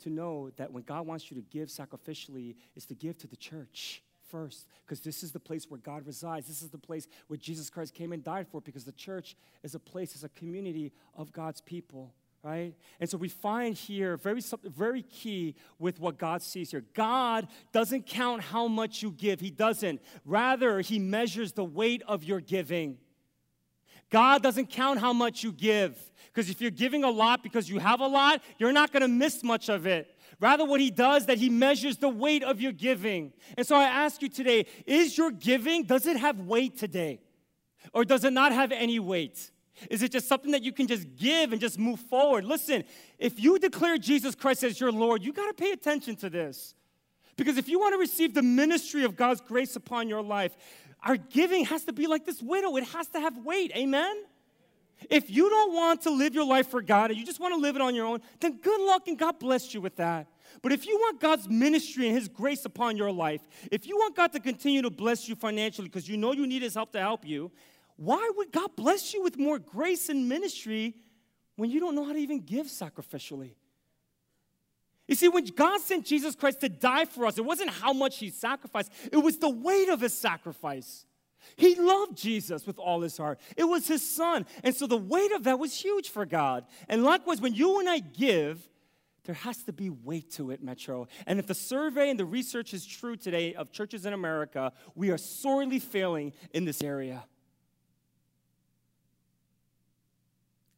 to 0.00 0.08
know 0.08 0.48
that 0.56 0.72
when 0.72 0.84
God 0.84 1.06
wants 1.06 1.30
you 1.30 1.36
to 1.36 1.42
give 1.50 1.68
sacrificially, 1.68 2.54
is 2.74 2.86
to 2.86 2.94
give 2.94 3.18
to 3.18 3.26
the 3.26 3.36
church 3.36 4.02
first 4.30 4.68
because 4.86 5.00
this 5.00 5.22
is 5.22 5.32
the 5.32 5.38
place 5.38 5.66
where 5.68 5.80
God 5.80 6.06
resides. 6.06 6.48
This 6.48 6.62
is 6.62 6.70
the 6.70 6.78
place 6.78 7.06
where 7.26 7.36
Jesus 7.36 7.68
Christ 7.68 7.92
came 7.92 8.12
and 8.12 8.24
died 8.24 8.46
for 8.48 8.62
because 8.62 8.84
the 8.84 8.92
church 8.92 9.36
is 9.62 9.74
a 9.74 9.78
place, 9.78 10.16
is 10.16 10.24
a 10.24 10.30
community 10.30 10.92
of 11.14 11.30
God's 11.30 11.60
people, 11.60 12.14
right? 12.44 12.74
And 13.00 13.08
so 13.08 13.16
we 13.16 13.30
find 13.30 13.74
here 13.74 14.18
very, 14.18 14.42
very 14.64 15.02
key 15.02 15.54
with 15.78 15.98
what 15.98 16.18
God 16.18 16.42
sees 16.42 16.70
here. 16.70 16.84
God 16.92 17.48
doesn't 17.72 18.06
count 18.06 18.42
how 18.42 18.68
much 18.68 19.02
you 19.02 19.10
give, 19.10 19.40
He 19.40 19.50
doesn't. 19.50 20.02
Rather, 20.26 20.80
He 20.82 20.98
measures 20.98 21.52
the 21.52 21.64
weight 21.64 22.02
of 22.06 22.22
your 22.22 22.40
giving. 22.40 22.98
God 24.10 24.42
doesn't 24.42 24.66
count 24.66 25.00
how 25.00 25.12
much 25.12 25.42
you 25.42 25.50
give. 25.50 25.98
Because 26.26 26.50
if 26.50 26.60
you're 26.60 26.70
giving 26.70 27.02
a 27.02 27.10
lot 27.10 27.42
because 27.42 27.68
you 27.68 27.78
have 27.78 28.00
a 28.00 28.06
lot, 28.06 28.42
you're 28.58 28.72
not 28.72 28.92
going 28.92 29.00
to 29.00 29.08
miss 29.08 29.42
much 29.42 29.68
of 29.68 29.86
it. 29.86 30.14
Rather, 30.38 30.64
what 30.64 30.80
he 30.80 30.90
does 30.90 31.26
that 31.26 31.38
he 31.38 31.48
measures 31.48 31.96
the 31.96 32.08
weight 32.08 32.42
of 32.42 32.60
your 32.60 32.72
giving. 32.72 33.32
And 33.56 33.66
so 33.66 33.76
I 33.76 33.84
ask 33.84 34.20
you 34.20 34.28
today, 34.28 34.66
is 34.84 35.16
your 35.16 35.30
giving, 35.30 35.84
does 35.84 36.06
it 36.06 36.16
have 36.18 36.40
weight 36.40 36.76
today? 36.76 37.20
Or 37.92 38.04
does 38.04 38.24
it 38.24 38.32
not 38.32 38.52
have 38.52 38.70
any 38.72 38.98
weight? 38.98 39.50
Is 39.90 40.02
it 40.02 40.12
just 40.12 40.28
something 40.28 40.52
that 40.52 40.62
you 40.62 40.72
can 40.72 40.86
just 40.86 41.16
give 41.16 41.52
and 41.52 41.60
just 41.60 41.78
move 41.78 42.00
forward? 42.00 42.44
Listen, 42.44 42.84
if 43.18 43.42
you 43.42 43.58
declare 43.58 43.98
Jesus 43.98 44.34
Christ 44.34 44.62
as 44.64 44.78
your 44.78 44.92
Lord, 44.92 45.22
you 45.22 45.32
got 45.32 45.46
to 45.46 45.54
pay 45.54 45.72
attention 45.72 46.16
to 46.16 46.30
this. 46.30 46.74
Because 47.36 47.58
if 47.58 47.68
you 47.68 47.80
want 47.80 47.94
to 47.94 47.98
receive 47.98 48.34
the 48.34 48.42
ministry 48.42 49.04
of 49.04 49.16
God's 49.16 49.40
grace 49.40 49.74
upon 49.74 50.08
your 50.08 50.22
life, 50.22 50.56
our 51.02 51.16
giving 51.16 51.64
has 51.66 51.84
to 51.84 51.92
be 51.92 52.06
like 52.06 52.24
this 52.24 52.40
widow, 52.40 52.76
it 52.76 52.84
has 52.84 53.08
to 53.08 53.20
have 53.20 53.36
weight. 53.38 53.72
Amen? 53.76 54.24
If 55.10 55.28
you 55.28 55.50
don't 55.50 55.74
want 55.74 56.02
to 56.02 56.10
live 56.10 56.34
your 56.34 56.46
life 56.46 56.68
for 56.68 56.80
God 56.80 57.10
and 57.10 57.18
you 57.18 57.26
just 57.26 57.40
want 57.40 57.52
to 57.54 57.60
live 57.60 57.76
it 57.76 57.82
on 57.82 57.94
your 57.94 58.06
own, 58.06 58.20
then 58.40 58.58
good 58.58 58.80
luck 58.80 59.08
and 59.08 59.18
God 59.18 59.38
bless 59.38 59.74
you 59.74 59.80
with 59.80 59.96
that. 59.96 60.28
But 60.62 60.72
if 60.72 60.86
you 60.86 60.96
want 60.96 61.20
God's 61.20 61.48
ministry 61.48 62.06
and 62.06 62.16
His 62.16 62.28
grace 62.28 62.64
upon 62.64 62.96
your 62.96 63.10
life, 63.10 63.42
if 63.70 63.86
you 63.86 63.96
want 63.96 64.16
God 64.16 64.32
to 64.32 64.40
continue 64.40 64.82
to 64.82 64.90
bless 64.90 65.28
you 65.28 65.34
financially 65.34 65.88
because 65.88 66.08
you 66.08 66.16
know 66.16 66.32
you 66.32 66.46
need 66.46 66.62
His 66.62 66.74
help 66.74 66.92
to 66.92 67.00
help 67.00 67.26
you, 67.26 67.50
why 67.96 68.30
would 68.36 68.52
God 68.52 68.74
bless 68.76 69.14
you 69.14 69.22
with 69.22 69.38
more 69.38 69.58
grace 69.58 70.08
and 70.08 70.28
ministry 70.28 70.94
when 71.56 71.70
you 71.70 71.80
don't 71.80 71.94
know 71.94 72.04
how 72.04 72.12
to 72.12 72.18
even 72.18 72.40
give 72.40 72.66
sacrificially? 72.66 73.54
You 75.06 75.14
see, 75.14 75.28
when 75.28 75.44
God 75.44 75.80
sent 75.80 76.06
Jesus 76.06 76.34
Christ 76.34 76.60
to 76.60 76.68
die 76.68 77.04
for 77.04 77.26
us, 77.26 77.36
it 77.36 77.44
wasn't 77.44 77.70
how 77.70 77.92
much 77.92 78.18
He 78.18 78.30
sacrificed, 78.30 78.90
it 79.12 79.18
was 79.18 79.38
the 79.38 79.50
weight 79.50 79.88
of 79.88 80.00
His 80.00 80.16
sacrifice. 80.16 81.04
He 81.56 81.74
loved 81.74 82.16
Jesus 82.16 82.66
with 82.66 82.78
all 82.78 83.02
his 83.02 83.16
heart. 83.16 83.38
It 83.56 83.64
was 83.64 83.86
his 83.86 84.08
son. 84.08 84.46
And 84.62 84.74
so 84.74 84.86
the 84.86 84.96
weight 84.96 85.32
of 85.32 85.44
that 85.44 85.58
was 85.58 85.78
huge 85.78 86.08
for 86.08 86.24
God. 86.24 86.64
And 86.88 87.04
likewise, 87.04 87.40
when 87.40 87.54
you 87.54 87.80
and 87.80 87.88
I 87.88 87.98
give, 87.98 88.66
there 89.24 89.34
has 89.34 89.62
to 89.64 89.72
be 89.72 89.90
weight 89.90 90.30
to 90.32 90.50
it, 90.50 90.62
Metro. 90.62 91.06
And 91.26 91.38
if 91.38 91.46
the 91.46 91.54
survey 91.54 92.10
and 92.10 92.18
the 92.18 92.24
research 92.24 92.74
is 92.74 92.84
true 92.84 93.16
today 93.16 93.54
of 93.54 93.72
churches 93.72 94.06
in 94.06 94.12
America, 94.12 94.72
we 94.94 95.10
are 95.10 95.18
sorely 95.18 95.78
failing 95.78 96.32
in 96.52 96.64
this 96.64 96.82
area. 96.82 97.24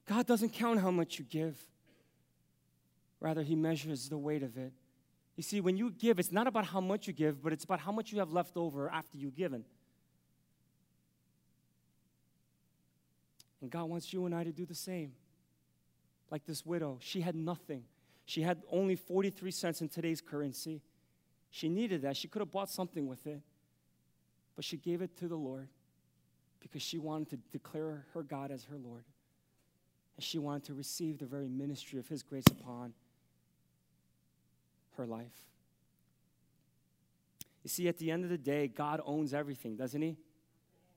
God 0.07 0.27
doesn't 0.27 0.51
count 0.51 0.81
how 0.81 0.91
much 0.91 1.19
you 1.19 1.25
give, 1.25 1.59
rather, 3.21 3.43
He 3.43 3.57
measures 3.57 4.09
the 4.09 4.19
weight 4.19 4.43
of 4.43 4.57
it. 4.57 4.73
You 5.37 5.43
see, 5.43 5.61
when 5.61 5.77
you 5.77 5.91
give, 5.91 6.19
it's 6.19 6.33
not 6.33 6.47
about 6.47 6.65
how 6.65 6.81
much 6.81 7.07
you 7.07 7.13
give, 7.13 7.43
but 7.43 7.53
it's 7.53 7.65
about 7.65 7.81
how 7.81 7.93
much 7.93 8.13
you 8.13 8.19
have 8.21 8.33
left 8.33 8.57
over 8.57 8.89
after 8.89 9.19
you've 9.19 9.35
given. 9.35 9.65
And 13.61 13.71
God 13.71 13.85
wants 13.85 14.13
you 14.13 14.25
and 14.27 14.35
I 14.35 14.45
to 14.45 14.53
do 14.53 14.65
the 14.65 14.75
same. 14.75 15.13
Like 16.31 16.45
this 16.47 16.65
widow, 16.65 16.99
she 17.01 17.21
had 17.21 17.35
nothing. 17.35 17.85
She 18.25 18.43
had 18.43 18.63
only 18.71 18.97
43 18.97 19.51
cents 19.51 19.81
in 19.81 19.89
today's 19.89 20.21
currency. 20.21 20.83
She 21.51 21.69
needed 21.69 22.03
that. 22.03 22.17
She 22.17 22.29
could 22.29 22.41
have 22.41 22.51
bought 22.51 22.71
something 22.71 23.07
with 23.07 23.27
it. 23.27 23.41
But 24.55 24.65
she 24.65 24.77
gave 24.77 25.03
it 25.03 25.17
to 25.19 25.29
the 25.29 25.37
Lord 25.37 25.69
because 26.61 26.83
she 26.83 26.99
wanted 26.99 27.31
to 27.31 27.37
declare 27.53 28.07
her 28.15 28.23
God 28.23 28.51
as 28.51 28.65
her 28.65 28.77
Lord. 28.77 29.05
And 30.17 30.25
she 30.25 30.39
wanted 30.39 30.65
to 30.65 30.75
receive 30.75 31.19
the 31.19 31.27
very 31.27 31.49
ministry 31.49 31.99
of 31.99 32.09
His 32.09 32.23
grace 32.23 32.47
upon 32.51 32.95
her 34.97 35.07
life. 35.07 35.45
You 37.63 37.69
see, 37.69 37.89
at 37.89 37.99
the 37.99 38.11
end 38.11 38.25
of 38.25 38.31
the 38.31 38.39
day, 38.39 38.69
God 38.69 39.01
owns 39.05 39.35
everything, 39.35 39.77
doesn't 39.77 40.01
He? 40.01 40.17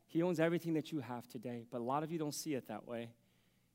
He 0.07 0.24
owns 0.24 0.39
everything 0.39 0.74
that 0.74 0.91
you 0.91 0.99
have 1.01 1.28
today. 1.28 1.65
But 1.70 1.82
a 1.82 1.84
lot 1.84 2.03
of 2.03 2.11
you 2.11 2.17
don't 2.17 2.34
see 2.34 2.53
it 2.55 2.67
that 2.67 2.88
way. 2.88 3.09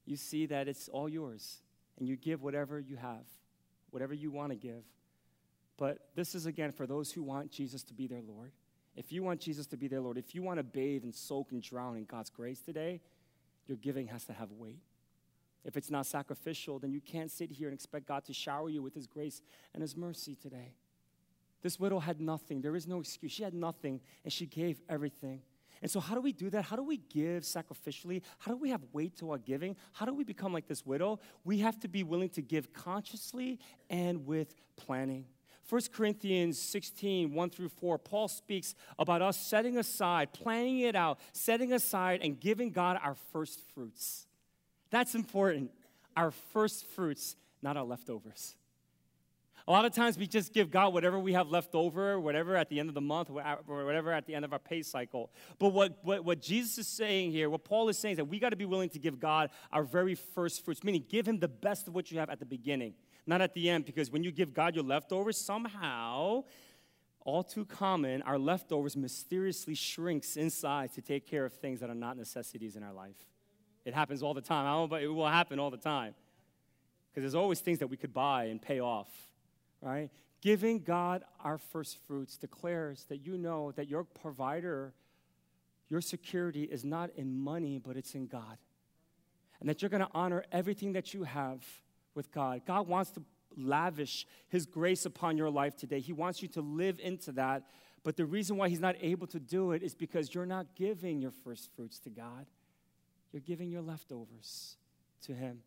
You 0.07 0.17
see 0.17 0.47
that 0.47 0.69
it's 0.69 0.89
all 0.89 1.09
yours, 1.09 1.59
and 1.99 2.09
you 2.09 2.17
give 2.17 2.43
whatever 2.43 2.79
you 2.79 2.97
have, 2.97 3.25
whatever 3.91 4.15
you 4.15 4.31
want 4.31 4.51
to 4.51 4.57
give. 4.57 4.85
But 5.77 5.99
this 6.15 6.35
is 6.35 6.47
again 6.47 6.73
for 6.73 6.87
those 6.87 7.11
who 7.13 7.23
want 7.23 7.51
Jesus 7.51 7.83
to 7.85 7.95
be 7.95 8.07
their 8.07 8.23
Lord. 8.23 8.53
If 8.97 9.13
you 9.13 9.23
want 9.23 9.41
Jesus 9.41 9.67
to 9.69 9.77
be 9.77 9.89
their 9.89 10.01
Lord, 10.01 10.19
if 10.19 10.35
you 10.35 10.43
want 10.43 10.59
to 10.59 10.63
bathe 10.63 11.03
and 11.03 11.15
soak 11.15 11.53
and 11.53 11.63
drown 11.63 11.97
in 11.97 12.05
God's 12.05 12.31
grace 12.31 12.61
today, 12.61 13.01
your 13.67 13.77
giving 13.79 14.07
has 14.09 14.25
to 14.27 14.33
have 14.33 14.53
weight. 14.53 14.79
If 15.65 15.77
it's 15.77 15.91
not 15.91 16.07
sacrificial, 16.07 16.79
then 16.79 16.93
you 16.93 17.01
can't 17.01 17.31
sit 17.31 17.51
here 17.51 17.69
and 17.69 17.75
expect 17.75 18.07
God 18.07 18.25
to 18.27 18.33
shower 18.33 18.69
you 18.69 18.83
with 18.83 18.95
His 18.95 19.07
grace 19.07 19.43
and 19.73 19.83
His 19.83 19.97
mercy 19.97 20.35
today. 20.35 20.75
This 21.63 21.81
widow 21.81 21.99
had 21.99 22.21
nothing. 22.21 22.61
There 22.61 22.77
is 22.77 22.87
no 22.87 23.01
excuse. 23.01 23.33
She 23.33 23.43
had 23.43 23.55
nothing, 23.55 24.01
and 24.23 24.33
she 24.33 24.45
gave 24.45 24.83
everything. 24.89 25.41
And 25.81 25.91
so, 25.91 25.99
how 26.01 26.15
do 26.15 26.21
we 26.21 26.33
do 26.33 26.51
that? 26.51 26.65
How 26.65 26.77
do 26.77 26.83
we 26.83 26.99
give 26.99 27.43
sacrificially? 27.43 28.23
How 28.39 28.53
do 28.53 28.59
we 28.59 28.71
have 28.71 28.83
weight 28.93 29.17
to 29.19 29.31
our 29.31 29.39
giving? 29.39 29.77
How 29.93 30.07
do 30.07 30.15
we 30.15 30.25
become 30.25 30.53
like 30.53 30.67
this 30.67 30.85
widow? 30.85 31.21
We 31.45 31.59
have 31.59 31.81
to 31.81 31.89
be 31.89 32.03
willing 32.03 32.29
to 32.31 32.43
give 32.43 32.73
consciously 32.73 33.59
and 33.91 34.27
with 34.27 34.55
planning. 34.77 35.27
1 35.69 35.81
Corinthians 35.95 36.61
16, 36.61 37.33
1 37.33 37.51
through 37.51 37.71
4, 37.71 37.99
Paul 37.99 38.29
speaks 38.29 38.75
about 38.99 39.23
us 39.23 39.39
setting 39.39 39.79
aside, 39.79 40.33
planning 40.35 40.81
it 40.81 40.95
out, 40.95 41.19
setting 41.33 41.73
aside, 41.73 42.21
and 42.23 42.39
giving 42.39 42.71
God 42.71 42.99
our 43.03 43.15
first 43.33 43.61
fruits. 43.75 44.27
That's 44.95 45.17
important. 45.17 45.73
Our 46.17 46.31
first 46.31 46.87
fruits, 46.87 47.35
not 47.63 47.77
our 47.77 47.83
leftovers. 47.83 48.55
A 49.67 49.73
lot 49.73 49.85
of 49.85 49.93
times 49.93 50.17
we 50.17 50.29
just 50.29 50.55
give 50.55 50.71
God 50.71 50.95
whatever 50.95 51.19
we 51.19 51.33
have 51.33 51.49
left 51.49 51.75
over, 51.75 52.21
whatever 52.21 52.55
at 52.55 52.69
the 52.69 52.79
end 52.79 52.91
of 52.91 52.95
the 52.95 53.01
month, 53.01 53.29
or 53.29 53.85
whatever 53.85 54.13
at 54.13 54.25
the 54.25 54.37
end 54.37 54.45
of 54.45 54.53
our 54.53 54.61
pay 54.61 54.83
cycle. 54.83 55.33
But 55.59 55.71
what, 55.71 55.99
what, 56.05 56.25
what 56.25 56.41
Jesus 56.41 56.79
is 56.79 56.87
saying 56.87 57.33
here, 57.33 57.51
what 57.51 57.65
Paul 57.65 57.89
is 57.89 57.99
saying 57.99 58.13
is 58.13 58.17
that 58.19 58.27
we 58.27 58.39
got 58.39 58.51
to 58.51 58.57
be 58.57 58.67
willing 58.67 58.89
to 58.91 59.01
give 59.01 59.19
God 59.19 59.51
our 59.73 59.83
very 59.83 60.15
first 60.15 60.65
fruits, 60.65 60.85
meaning 60.85 61.05
give 61.09 61.27
Him 61.27 61.41
the 61.41 61.49
best 61.49 61.89
of 61.89 61.95
what 61.97 62.13
you 62.13 62.21
have 62.21 62.31
at 62.31 62.39
the 62.39 62.47
beginning, 62.47 62.95
not 63.27 63.41
at 63.41 63.53
the 63.53 63.69
end, 63.69 63.87
because 63.87 64.13
when 64.13 64.23
you 64.23 64.31
give 64.31 64.55
God 64.55 64.77
your 64.77 64.85
leftovers, 64.85 65.37
somehow, 65.37 66.45
all 67.25 67.43
too 67.43 67.65
common, 67.65 68.23
our 68.23 68.39
leftovers 68.39 68.97
mysteriously 68.97 69.75
shrinks 69.75 70.37
inside 70.37 70.93
to 70.93 71.03
take 71.03 71.27
care 71.27 71.45
of 71.45 71.53
things 71.53 71.81
that 71.81 71.91
are 71.91 71.97
not 71.97 72.17
necessities 72.17 72.77
in 72.77 72.85
our 72.85 72.93
life. 72.93 73.17
It 73.85 73.95
happens 73.95 74.23
all 74.23 74.35
the 74.35 74.41
time. 74.41 74.67
I 74.67 74.71
don't 74.71 74.83
know, 74.83 74.89
but 74.89 75.03
it 75.03 75.09
will 75.09 75.29
happen 75.29 75.59
all 75.59 75.71
the 75.71 75.77
time. 75.77 76.15
Because 77.11 77.23
there's 77.23 77.35
always 77.35 77.61
things 77.61 77.79
that 77.79 77.87
we 77.89 77.97
could 77.97 78.13
buy 78.13 78.45
and 78.45 78.61
pay 78.61 78.81
off 78.81 79.09
right? 79.85 80.11
Giving 80.41 80.81
God 80.81 81.23
our 81.43 81.59
first 81.59 81.99
fruits 82.07 82.37
declares 82.37 83.05
that 83.09 83.25
you 83.25 83.39
know 83.39 83.71
that 83.73 83.89
your 83.89 84.03
provider, 84.03 84.95
your 85.89 86.01
security 86.01 86.65
is 86.65 86.85
not 86.85 87.11
in 87.17 87.39
money, 87.39 87.79
but 87.79 87.97
it's 87.97 88.15
in 88.15 88.27
God. 88.27 88.59
And 89.61 89.69
that 89.69 89.81
you're 89.81 89.91
going 89.91 90.03
to 90.05 90.11
honor 90.13 90.45
everything 90.51 90.95
that 90.95 91.15
you 91.15 91.25
have 91.25 91.63
with 92.15 92.33
God. 92.33 92.63
God 92.67 92.89
wants 92.89 93.11
to 93.13 93.23
lavish 93.57 94.27
His 94.49 94.67
grace 94.67 95.07
upon 95.07 95.37
your 95.37 95.51
life 95.51 95.77
today. 95.77 96.01
He 96.01 96.13
wants 96.13 96.43
you 96.43 96.49
to 96.49 96.61
live 96.61 96.99
into 96.99 97.33
that. 97.33 97.65
But 98.03 98.17
the 98.17 98.27
reason 98.27 98.57
why 98.57 98.69
He's 98.69 98.81
not 98.81 98.97
able 99.01 99.27
to 99.29 99.41
do 99.41 99.73
it 99.73 99.83
is 99.83 99.95
because 99.95 100.35
you're 100.35 100.47
not 100.47 100.75
giving 100.75 101.21
your 101.21 101.31
first 101.31 101.71
fruits 101.77 101.99
to 102.01 102.11
God, 102.11 102.47
you're 103.35 103.41
giving 103.41 103.69
your 103.69 103.83
leftovers 103.83 104.77
to 105.23 105.35
Him. 105.35 105.59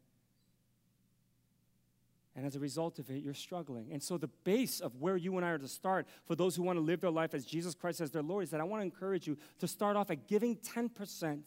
And 2.33 2.45
as 2.45 2.55
a 2.55 2.61
result 2.61 2.97
of 2.97 3.09
it, 3.09 3.21
you're 3.21 3.33
struggling. 3.33 3.89
And 3.91 4.01
so, 4.01 4.17
the 4.17 4.29
base 4.45 4.79
of 4.79 4.95
where 5.01 5.17
you 5.17 5.35
and 5.35 5.45
I 5.45 5.49
are 5.49 5.57
to 5.57 5.67
start 5.67 6.07
for 6.25 6.33
those 6.33 6.55
who 6.55 6.63
want 6.63 6.77
to 6.77 6.81
live 6.81 7.01
their 7.01 7.11
life 7.11 7.33
as 7.33 7.43
Jesus 7.43 7.75
Christ 7.75 7.99
as 7.99 8.11
their 8.11 8.21
Lord 8.21 8.45
is 8.45 8.51
that 8.51 8.61
I 8.61 8.63
want 8.63 8.79
to 8.79 8.85
encourage 8.85 9.27
you 9.27 9.37
to 9.59 9.67
start 9.67 9.97
off 9.97 10.09
at 10.11 10.27
giving 10.29 10.55
10% 10.55 11.41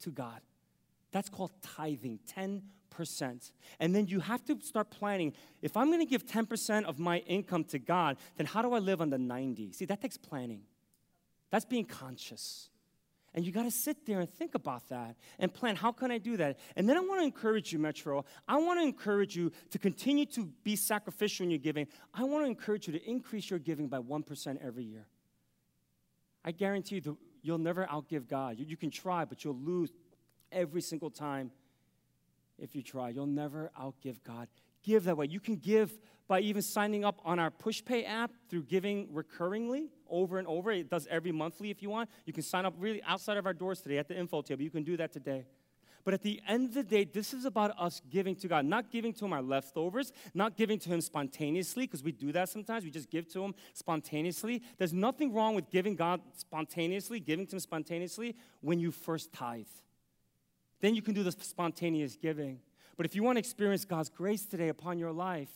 to 0.00 0.10
God. 0.10 0.40
That's 1.10 1.30
called 1.30 1.52
tithing, 1.62 2.18
10%. 2.36 3.52
And 3.80 3.94
then 3.94 4.08
you 4.08 4.20
have 4.20 4.44
to 4.44 4.58
start 4.60 4.90
planning 4.90 5.32
if 5.62 5.74
I'm 5.74 5.86
going 5.86 6.00
to 6.00 6.06
give 6.06 6.26
10% 6.26 6.84
of 6.84 6.98
my 6.98 7.20
income 7.20 7.64
to 7.64 7.78
God, 7.78 8.18
then 8.36 8.44
how 8.44 8.60
do 8.60 8.74
I 8.74 8.78
live 8.78 9.00
on 9.00 9.08
the 9.08 9.16
90? 9.16 9.72
See, 9.72 9.86
that 9.86 10.02
takes 10.02 10.18
planning. 10.18 10.62
That's 11.50 11.64
being 11.64 11.86
conscious. 11.86 12.68
And 13.34 13.46
you 13.46 13.52
got 13.52 13.62
to 13.62 13.70
sit 13.70 14.04
there 14.04 14.20
and 14.20 14.28
think 14.28 14.54
about 14.54 14.88
that 14.90 15.16
and 15.38 15.52
plan 15.52 15.74
how 15.74 15.90
can 15.90 16.10
I 16.10 16.18
do 16.18 16.36
that? 16.36 16.58
And 16.76 16.86
then 16.86 16.98
I 16.98 17.00
want 17.00 17.20
to 17.20 17.24
encourage 17.24 17.72
you, 17.72 17.78
Metro. 17.78 18.24
I 18.46 18.58
want 18.58 18.78
to 18.78 18.84
encourage 18.84 19.34
you 19.34 19.52
to 19.70 19.78
continue 19.78 20.26
to 20.26 20.46
be 20.62 20.76
sacrificial 20.76 21.44
in 21.44 21.50
your 21.50 21.58
giving. 21.58 21.86
I 22.12 22.24
want 22.24 22.44
to 22.44 22.48
encourage 22.48 22.86
you 22.86 22.92
to 22.92 23.02
increase 23.08 23.48
your 23.48 23.58
giving 23.58 23.88
by 23.88 23.98
1% 23.98 24.58
every 24.62 24.84
year. 24.84 25.06
I 26.44 26.50
guarantee 26.52 27.00
you, 27.02 27.16
you'll 27.40 27.58
never 27.58 27.86
outgive 27.86 28.28
God. 28.28 28.58
You, 28.58 28.66
you 28.66 28.76
can 28.76 28.90
try, 28.90 29.24
but 29.24 29.44
you'll 29.44 29.56
lose 29.56 29.90
every 30.50 30.82
single 30.82 31.10
time 31.10 31.52
if 32.58 32.76
you 32.76 32.82
try. 32.82 33.08
You'll 33.08 33.26
never 33.26 33.70
outgive 33.80 34.22
God. 34.22 34.48
Give 34.82 35.04
that 35.04 35.16
way. 35.16 35.26
You 35.26 35.40
can 35.40 35.56
give 35.56 35.96
by 36.28 36.40
even 36.40 36.60
signing 36.60 37.04
up 37.04 37.20
on 37.24 37.38
our 37.38 37.50
PushPay 37.50 38.06
app 38.06 38.32
through 38.48 38.64
giving 38.64 39.08
recurringly 39.08 39.88
over 40.12 40.38
and 40.38 40.46
over. 40.46 40.70
It 40.70 40.88
does 40.88 41.08
every 41.10 41.32
monthly 41.32 41.70
if 41.70 41.82
you 41.82 41.90
want. 41.90 42.08
You 42.24 42.32
can 42.32 42.44
sign 42.44 42.64
up 42.64 42.74
really 42.78 43.02
outside 43.02 43.36
of 43.36 43.46
our 43.46 43.54
doors 43.54 43.80
today 43.80 43.98
at 43.98 44.06
the 44.06 44.16
info 44.16 44.42
table. 44.42 44.62
You 44.62 44.70
can 44.70 44.84
do 44.84 44.96
that 44.98 45.12
today. 45.12 45.46
But 46.04 46.14
at 46.14 46.22
the 46.22 46.40
end 46.48 46.70
of 46.70 46.74
the 46.74 46.82
day, 46.82 47.04
this 47.04 47.32
is 47.32 47.44
about 47.44 47.78
us 47.78 48.02
giving 48.10 48.34
to 48.36 48.48
God, 48.48 48.64
not 48.64 48.90
giving 48.90 49.12
to 49.14 49.24
Him 49.24 49.32
our 49.32 49.42
leftovers, 49.42 50.12
not 50.34 50.56
giving 50.56 50.78
to 50.80 50.88
Him 50.88 51.00
spontaneously, 51.00 51.84
because 51.84 52.02
we 52.02 52.10
do 52.12 52.32
that 52.32 52.48
sometimes. 52.48 52.84
We 52.84 52.90
just 52.90 53.08
give 53.08 53.28
to 53.32 53.44
Him 53.44 53.54
spontaneously. 53.72 54.62
There's 54.78 54.92
nothing 54.92 55.32
wrong 55.32 55.54
with 55.54 55.70
giving 55.70 55.94
God 55.94 56.20
spontaneously, 56.36 57.20
giving 57.20 57.46
to 57.48 57.56
Him 57.56 57.60
spontaneously 57.60 58.34
when 58.60 58.80
you 58.80 58.90
first 58.90 59.32
tithe. 59.32 59.66
Then 60.80 60.96
you 60.96 61.02
can 61.02 61.14
do 61.14 61.22
the 61.22 61.30
spontaneous 61.30 62.16
giving. 62.16 62.58
But 62.96 63.06
if 63.06 63.14
you 63.14 63.22
want 63.22 63.36
to 63.36 63.40
experience 63.40 63.84
God's 63.84 64.08
grace 64.08 64.44
today 64.44 64.68
upon 64.68 64.98
your 64.98 65.12
life, 65.12 65.52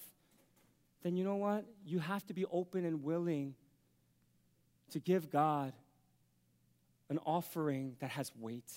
then 1.02 1.16
you 1.16 1.24
know 1.24 1.36
what? 1.36 1.64
You 1.84 1.98
have 1.98 2.24
to 2.26 2.34
be 2.34 2.44
open 2.46 2.84
and 2.84 3.02
willing 3.02 3.54
to 4.90 5.00
give 5.00 5.30
God 5.30 5.72
an 7.08 7.18
offering 7.24 7.96
that 8.00 8.10
has 8.10 8.32
weight. 8.38 8.72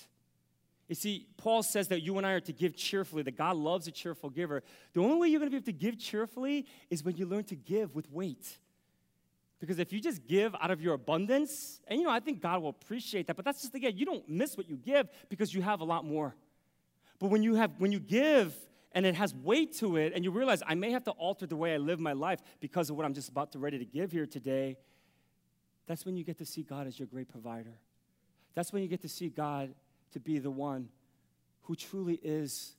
You 0.88 0.96
see, 0.96 1.28
Paul 1.38 1.62
says 1.62 1.88
that 1.90 2.02
you 2.02 2.18
and 2.18 2.26
I 2.26 2.32
are 2.32 2.40
to 2.42 2.54
give 2.54 2.76
cheerfully, 2.76 3.22
that 3.24 3.38
God 3.38 3.56
loves 3.56 3.88
a 3.88 3.92
cheerful 3.92 4.30
giver. 4.30 4.64
The 4.94 5.02
only 5.02 5.18
way 5.18 5.28
you're 5.28 5.40
going 5.40 5.52
to 5.52 5.52
be 5.52 5.58
able 5.58 5.66
to 5.68 5.72
give 5.72 6.00
cheerfully 6.00 6.66
is 6.90 7.04
when 7.04 7.16
you 7.16 7.28
learn 7.28 7.44
to 7.46 7.56
give 7.56 7.96
with 7.96 8.12
weight. 8.12 8.58
Because 9.60 9.78
if 9.78 9.94
you 9.94 10.00
just 10.00 10.26
give 10.26 10.56
out 10.60 10.72
of 10.72 10.82
your 10.82 10.96
abundance, 10.96 11.80
and 11.88 12.00
you 12.00 12.06
know, 12.06 12.12
I 12.12 12.20
think 12.20 12.42
God 12.42 12.62
will 12.62 12.70
appreciate 12.70 13.28
that, 13.28 13.36
but 13.36 13.46
that's 13.46 13.62
just 13.62 13.76
again, 13.76 13.98
you 13.98 14.06
don't 14.06 14.28
miss 14.28 14.58
what 14.58 14.70
you 14.70 14.78
give 14.78 15.10
because 15.28 15.54
you 15.54 15.62
have 15.62 15.82
a 15.82 15.84
lot 15.84 16.06
more. 16.06 16.34
But 17.20 17.30
when 17.30 17.44
you 17.44 17.56
have 17.56 17.72
when 17.78 17.92
you 17.92 18.00
give 18.00 18.56
and 18.94 19.06
it 19.06 19.16
has 19.16 19.36
weight 19.36 19.78
to 19.78 19.98
it, 19.98 20.14
and 20.16 20.24
you 20.24 20.32
realize 20.32 20.64
I 20.66 20.74
may 20.74 20.92
have 20.92 21.04
to 21.04 21.12
alter 21.12 21.46
the 21.46 21.56
way 21.56 21.76
I 21.76 21.78
live 21.78 22.00
my 22.00 22.14
life 22.14 22.40
because 22.60 22.90
of 22.90 22.96
what 22.96 23.06
I'm 23.06 23.14
just 23.14 23.30
about 23.30 23.52
to 23.52 23.60
ready 23.60 23.78
to 23.78 23.86
give 23.86 24.12
here 24.12 24.26
today, 24.26 24.78
that's 25.90 26.06
when 26.06 26.16
you 26.16 26.24
get 26.24 26.38
to 26.38 26.46
see 26.46 26.62
God 26.62 26.86
as 26.86 27.00
your 27.00 27.08
great 27.08 27.30
provider. 27.30 27.74
That's 28.54 28.72
when 28.72 28.84
you 28.84 28.88
get 28.88 29.02
to 29.02 29.10
see 29.10 29.28
God 29.28 29.74
to 30.12 30.20
be 30.20 30.38
the 30.38 30.52
one 30.52 30.90
who 31.64 31.76
truly 31.76 32.20
is 32.22 32.74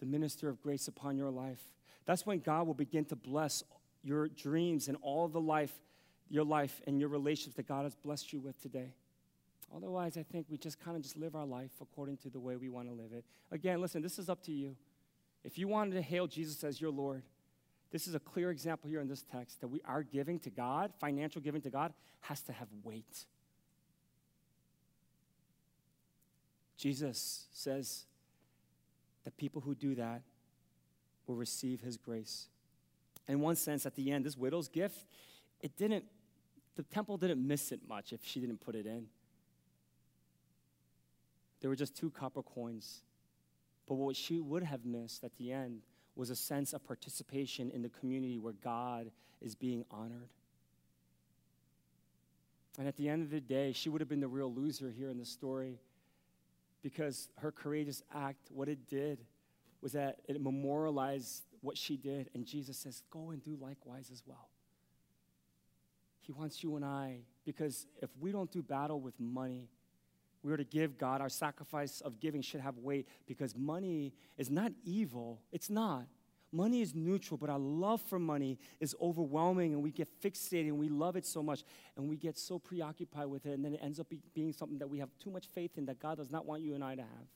the 0.00 0.06
minister 0.06 0.48
of 0.48 0.60
grace 0.60 0.88
upon 0.88 1.16
your 1.16 1.30
life. 1.30 1.60
That's 2.06 2.26
when 2.26 2.40
God 2.40 2.66
will 2.66 2.74
begin 2.74 3.04
to 3.06 3.16
bless 3.16 3.62
your 4.02 4.26
dreams 4.26 4.88
and 4.88 4.96
all 5.02 5.28
the 5.28 5.40
life, 5.40 5.72
your 6.28 6.42
life 6.42 6.80
and 6.84 6.98
your 6.98 7.08
relationships 7.08 7.54
that 7.54 7.68
God 7.68 7.84
has 7.84 7.94
blessed 7.94 8.32
you 8.32 8.40
with 8.40 8.60
today. 8.60 8.92
Otherwise, 9.72 10.16
I 10.16 10.24
think 10.24 10.46
we 10.50 10.58
just 10.58 10.80
kind 10.80 10.96
of 10.96 11.04
just 11.04 11.16
live 11.16 11.36
our 11.36 11.46
life 11.46 11.70
according 11.80 12.16
to 12.18 12.28
the 12.28 12.40
way 12.40 12.56
we 12.56 12.68
want 12.68 12.88
to 12.88 12.92
live 12.92 13.12
it. 13.12 13.24
Again, 13.52 13.80
listen, 13.80 14.02
this 14.02 14.18
is 14.18 14.28
up 14.28 14.42
to 14.46 14.52
you. 14.52 14.74
If 15.44 15.58
you 15.58 15.68
wanted 15.68 15.94
to 15.94 16.02
hail 16.02 16.26
Jesus 16.26 16.64
as 16.64 16.80
your 16.80 16.90
Lord, 16.90 17.22
this 17.90 18.06
is 18.06 18.14
a 18.14 18.20
clear 18.20 18.50
example 18.50 18.88
here 18.88 19.00
in 19.00 19.08
this 19.08 19.22
text 19.22 19.60
that 19.60 19.68
we 19.68 19.80
are 19.84 20.02
giving 20.02 20.38
to 20.40 20.50
God, 20.50 20.92
financial 21.00 21.40
giving 21.40 21.60
to 21.62 21.70
God, 21.70 21.92
has 22.20 22.40
to 22.42 22.52
have 22.52 22.68
weight. 22.84 23.26
Jesus 26.76 27.46
says 27.52 28.04
that 29.24 29.36
people 29.36 29.60
who 29.60 29.74
do 29.74 29.94
that 29.96 30.22
will 31.26 31.34
receive 31.34 31.80
his 31.80 31.96
grace. 31.96 32.46
In 33.28 33.40
one 33.40 33.56
sense, 33.56 33.86
at 33.86 33.94
the 33.94 34.10
end, 34.10 34.24
this 34.24 34.36
widow's 34.36 34.68
gift, 34.68 35.04
it 35.60 35.76
didn't, 35.76 36.04
the 36.76 36.82
temple 36.84 37.16
didn't 37.16 37.46
miss 37.46 37.70
it 37.70 37.80
much 37.88 38.12
if 38.12 38.20
she 38.24 38.40
didn't 38.40 38.60
put 38.60 38.74
it 38.74 38.86
in. 38.86 39.06
There 41.60 41.68
were 41.68 41.76
just 41.76 41.94
two 41.94 42.10
copper 42.10 42.42
coins. 42.42 43.02
But 43.86 43.94
what 43.94 44.16
she 44.16 44.40
would 44.40 44.62
have 44.62 44.84
missed 44.84 45.24
at 45.24 45.36
the 45.36 45.52
end 45.52 45.82
was 46.20 46.28
a 46.28 46.36
sense 46.36 46.74
of 46.74 46.84
participation 46.84 47.70
in 47.70 47.80
the 47.80 47.88
community 47.88 48.38
where 48.38 48.52
God 48.62 49.10
is 49.40 49.54
being 49.54 49.86
honored. 49.90 50.28
And 52.78 52.86
at 52.86 52.98
the 52.98 53.08
end 53.08 53.22
of 53.22 53.30
the 53.30 53.40
day, 53.40 53.72
she 53.72 53.88
would 53.88 54.02
have 54.02 54.08
been 54.08 54.20
the 54.20 54.28
real 54.28 54.52
loser 54.52 54.90
here 54.90 55.08
in 55.08 55.16
the 55.16 55.24
story 55.24 55.78
because 56.82 57.30
her 57.38 57.50
courageous 57.50 58.02
act, 58.14 58.50
what 58.52 58.68
it 58.68 58.86
did 58.86 59.18
was 59.80 59.92
that 59.92 60.18
it 60.28 60.38
memorialized 60.42 61.44
what 61.62 61.78
she 61.78 61.96
did. 61.96 62.28
And 62.34 62.44
Jesus 62.44 62.76
says, 62.76 63.02
Go 63.10 63.30
and 63.30 63.42
do 63.42 63.56
likewise 63.58 64.10
as 64.12 64.22
well. 64.26 64.50
He 66.20 66.32
wants 66.32 66.62
you 66.62 66.76
and 66.76 66.84
I, 66.84 67.20
because 67.46 67.86
if 68.02 68.10
we 68.20 68.30
don't 68.30 68.52
do 68.52 68.62
battle 68.62 69.00
with 69.00 69.18
money, 69.18 69.70
we 70.42 70.52
are 70.52 70.56
to 70.56 70.64
give 70.64 70.96
God, 70.96 71.20
our 71.20 71.28
sacrifice 71.28 72.00
of 72.00 72.18
giving 72.18 72.40
should 72.40 72.60
have 72.60 72.78
weight 72.78 73.06
because 73.26 73.54
money 73.54 74.14
is 74.38 74.50
not 74.50 74.72
evil. 74.84 75.40
It's 75.52 75.68
not. 75.68 76.06
Money 76.52 76.80
is 76.80 76.94
neutral, 76.94 77.38
but 77.38 77.48
our 77.48 77.58
love 77.58 78.00
for 78.02 78.18
money 78.18 78.58
is 78.80 78.94
overwhelming 79.00 79.72
and 79.72 79.82
we 79.82 79.92
get 79.92 80.08
fixated 80.20 80.66
and 80.66 80.78
we 80.78 80.88
love 80.88 81.14
it 81.14 81.24
so 81.24 81.42
much 81.42 81.62
and 81.96 82.08
we 82.08 82.16
get 82.16 82.36
so 82.36 82.58
preoccupied 82.58 83.26
with 83.26 83.46
it 83.46 83.52
and 83.52 83.64
then 83.64 83.74
it 83.74 83.80
ends 83.82 84.00
up 84.00 84.08
be, 84.08 84.18
being 84.34 84.52
something 84.52 84.78
that 84.78 84.88
we 84.88 84.98
have 84.98 85.10
too 85.22 85.30
much 85.30 85.46
faith 85.46 85.78
in 85.78 85.86
that 85.86 86.00
God 86.00 86.16
does 86.16 86.30
not 86.30 86.46
want 86.46 86.62
you 86.62 86.74
and 86.74 86.82
I 86.82 86.96
to 86.96 87.02
have. 87.02 87.28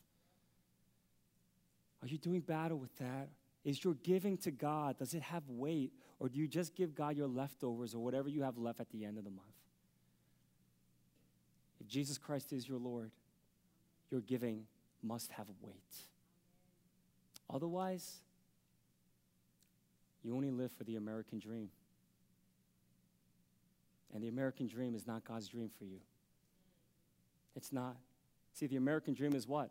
Are 2.03 2.09
you 2.09 2.19
doing 2.19 2.41
battle 2.41 2.79
with 2.79 2.97
that? 2.97 3.29
Is 3.65 3.85
your 3.85 3.95
giving 3.95 4.37
to 4.39 4.51
God, 4.51 4.99
does 4.99 5.15
it 5.15 5.23
have 5.23 5.49
weight 5.49 5.93
or 6.19 6.29
do 6.29 6.39
you 6.39 6.49
just 6.49 6.75
give 6.75 6.95
God 6.95 7.17
your 7.17 7.29
leftovers 7.29 7.95
or 7.95 8.03
whatever 8.03 8.29
you 8.29 8.43
have 8.43 8.59
left 8.59 8.81
at 8.81 8.91
the 8.91 9.05
end 9.05 9.17
of 9.17 9.25
the 9.25 9.31
month? 9.31 9.64
Jesus 11.89 12.19
Christ 12.19 12.53
is 12.53 12.69
your 12.69 12.79
Lord, 12.79 13.11
your 14.11 14.21
giving 14.21 14.67
must 15.03 15.33
have 15.33 15.47
weight. 15.63 15.75
Otherwise, 17.53 18.21
you 20.23 20.35
only 20.35 20.51
live 20.51 20.73
for 20.73 20.85
the 20.85 20.97
American 20.97 21.39
dream. 21.39 21.69
And 24.15 24.23
the 24.23 24.29
American 24.29 24.67
dream 24.67 24.95
is 24.95 25.07
not 25.07 25.25
God's 25.25 25.49
dream 25.49 25.71
for 25.77 25.85
you. 25.85 25.99
It's 27.57 27.73
not. 27.73 27.97
See, 28.53 28.67
the 28.67 28.77
American 28.77 29.15
dream 29.15 29.35
is 29.35 29.47
what? 29.47 29.71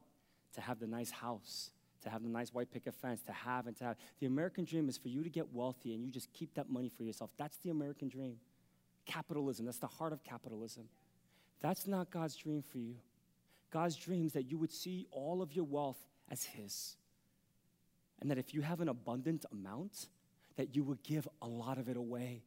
To 0.56 0.62
have 0.62 0.80
the 0.80 0.88
nice 0.88 1.10
house, 1.10 1.72
to 2.04 2.10
have 2.10 2.22
the 2.22 2.30
nice 2.30 2.54
white 2.54 2.72
picket 2.72 2.94
fence, 2.94 3.22
to 3.24 3.32
have 3.32 3.68
and 3.68 3.76
to 3.78 3.84
have. 3.86 3.98
The 4.20 4.28
American 4.28 4.66
dream 4.66 4.90
is 4.90 4.98
for 4.98 5.08
you 5.08 5.24
to 5.24 5.30
get 5.30 5.54
wealthy 5.54 5.96
and 5.96 6.04
you 6.04 6.12
just 6.12 6.32
keep 6.34 6.54
that 6.56 6.70
money 6.70 6.92
for 6.96 7.04
yourself. 7.04 7.32
That's 7.38 7.58
the 7.58 7.70
American 7.70 8.10
dream. 8.10 8.36
Capitalism, 9.06 9.66
that's 9.66 9.80
the 9.80 9.88
heart 9.88 10.14
of 10.14 10.24
capitalism. 10.24 10.84
That's 11.64 11.88
not 11.88 12.12
God's 12.12 12.36
dream 12.36 12.62
for 12.62 12.78
you. 12.78 12.96
God's 13.72 13.96
dream 13.96 14.26
is 14.26 14.34
that 14.34 14.52
you 14.52 14.58
would 14.60 14.72
see 14.72 15.08
all 15.12 15.42
of 15.42 15.54
your 15.54 15.66
wealth 15.66 15.98
as 16.30 16.44
His. 16.44 16.98
And 18.22 18.30
that 18.30 18.38
if 18.38 18.54
you 18.54 18.62
have 18.62 18.82
an 18.82 18.90
abundant 18.90 19.46
amount, 19.52 20.08
that 20.58 20.76
you 20.76 20.84
would 20.84 21.02
give 21.02 21.28
a 21.42 21.48
lot 21.48 21.78
of 21.80 21.90
it 21.90 21.98
away 21.98 22.44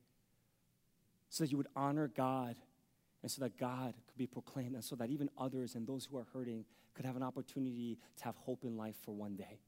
so 1.31 1.43
that 1.43 1.51
you 1.51 1.57
would 1.57 1.67
honor 1.75 2.09
God 2.15 2.57
and 3.23 3.31
so 3.31 3.41
that 3.41 3.59
God 3.59 3.95
could 4.07 4.19
be 4.19 4.27
proclaimed 4.27 4.75
and 4.75 4.85
so 4.85 4.95
that 4.97 5.11
even 5.11 5.29
others 5.37 5.75
and 5.75 5.87
those 5.87 6.05
who 6.05 6.19
are 6.19 6.27
hurting 6.33 6.65
could 6.95 7.05
have 7.05 7.17
an 7.17 7.23
opportunity 7.23 7.99
to 8.19 8.25
have 8.25 8.37
hope 8.37 8.65
in 8.65 8.77
life 8.77 8.95
for 9.03 9.13
one 9.13 9.35
day. 9.35 9.59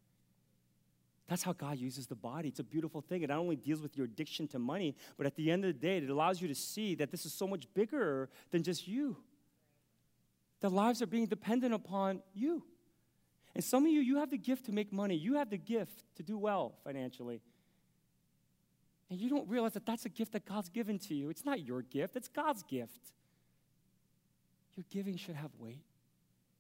That's 1.26 1.42
how 1.42 1.52
God 1.52 1.78
uses 1.78 2.06
the 2.06 2.14
body. 2.14 2.48
It's 2.48 2.60
a 2.60 2.64
beautiful 2.64 3.00
thing. 3.00 3.22
It 3.22 3.28
not 3.28 3.38
only 3.38 3.56
deals 3.56 3.80
with 3.82 3.96
your 3.96 4.06
addiction 4.06 4.46
to 4.48 4.58
money, 4.58 4.94
but 5.16 5.26
at 5.26 5.36
the 5.36 5.50
end 5.50 5.64
of 5.64 5.74
the 5.74 5.78
day, 5.78 5.98
it 5.98 6.08
allows 6.08 6.40
you 6.40 6.48
to 6.48 6.54
see 6.54 6.94
that 6.96 7.10
this 7.10 7.26
is 7.26 7.32
so 7.34 7.46
much 7.46 7.66
bigger 7.74 8.30
than 8.50 8.62
just 8.62 8.86
you. 8.86 9.16
That 10.60 10.70
lives 10.70 11.02
are 11.02 11.06
being 11.06 11.26
dependent 11.26 11.74
upon 11.74 12.22
you. 12.34 12.64
And 13.54 13.64
some 13.64 13.84
of 13.84 13.92
you, 13.92 14.00
you 14.00 14.18
have 14.18 14.30
the 14.30 14.38
gift 14.38 14.66
to 14.66 14.72
make 14.72 14.92
money. 14.92 15.16
You 15.16 15.34
have 15.34 15.50
the 15.50 15.58
gift 15.58 16.04
to 16.16 16.22
do 16.22 16.38
well 16.38 16.74
financially. 16.84 17.40
And 19.10 19.18
you 19.18 19.30
don't 19.30 19.48
realize 19.48 19.72
that 19.72 19.86
that's 19.86 20.04
a 20.04 20.08
gift 20.08 20.32
that 20.32 20.44
God's 20.44 20.68
given 20.68 20.98
to 21.00 21.14
you. 21.14 21.30
It's 21.30 21.44
not 21.44 21.60
your 21.60 21.82
gift, 21.82 22.16
it's 22.16 22.28
God's 22.28 22.62
gift. 22.62 23.12
Your 24.76 24.84
giving 24.90 25.16
should 25.16 25.34
have 25.34 25.50
weight 25.58 25.82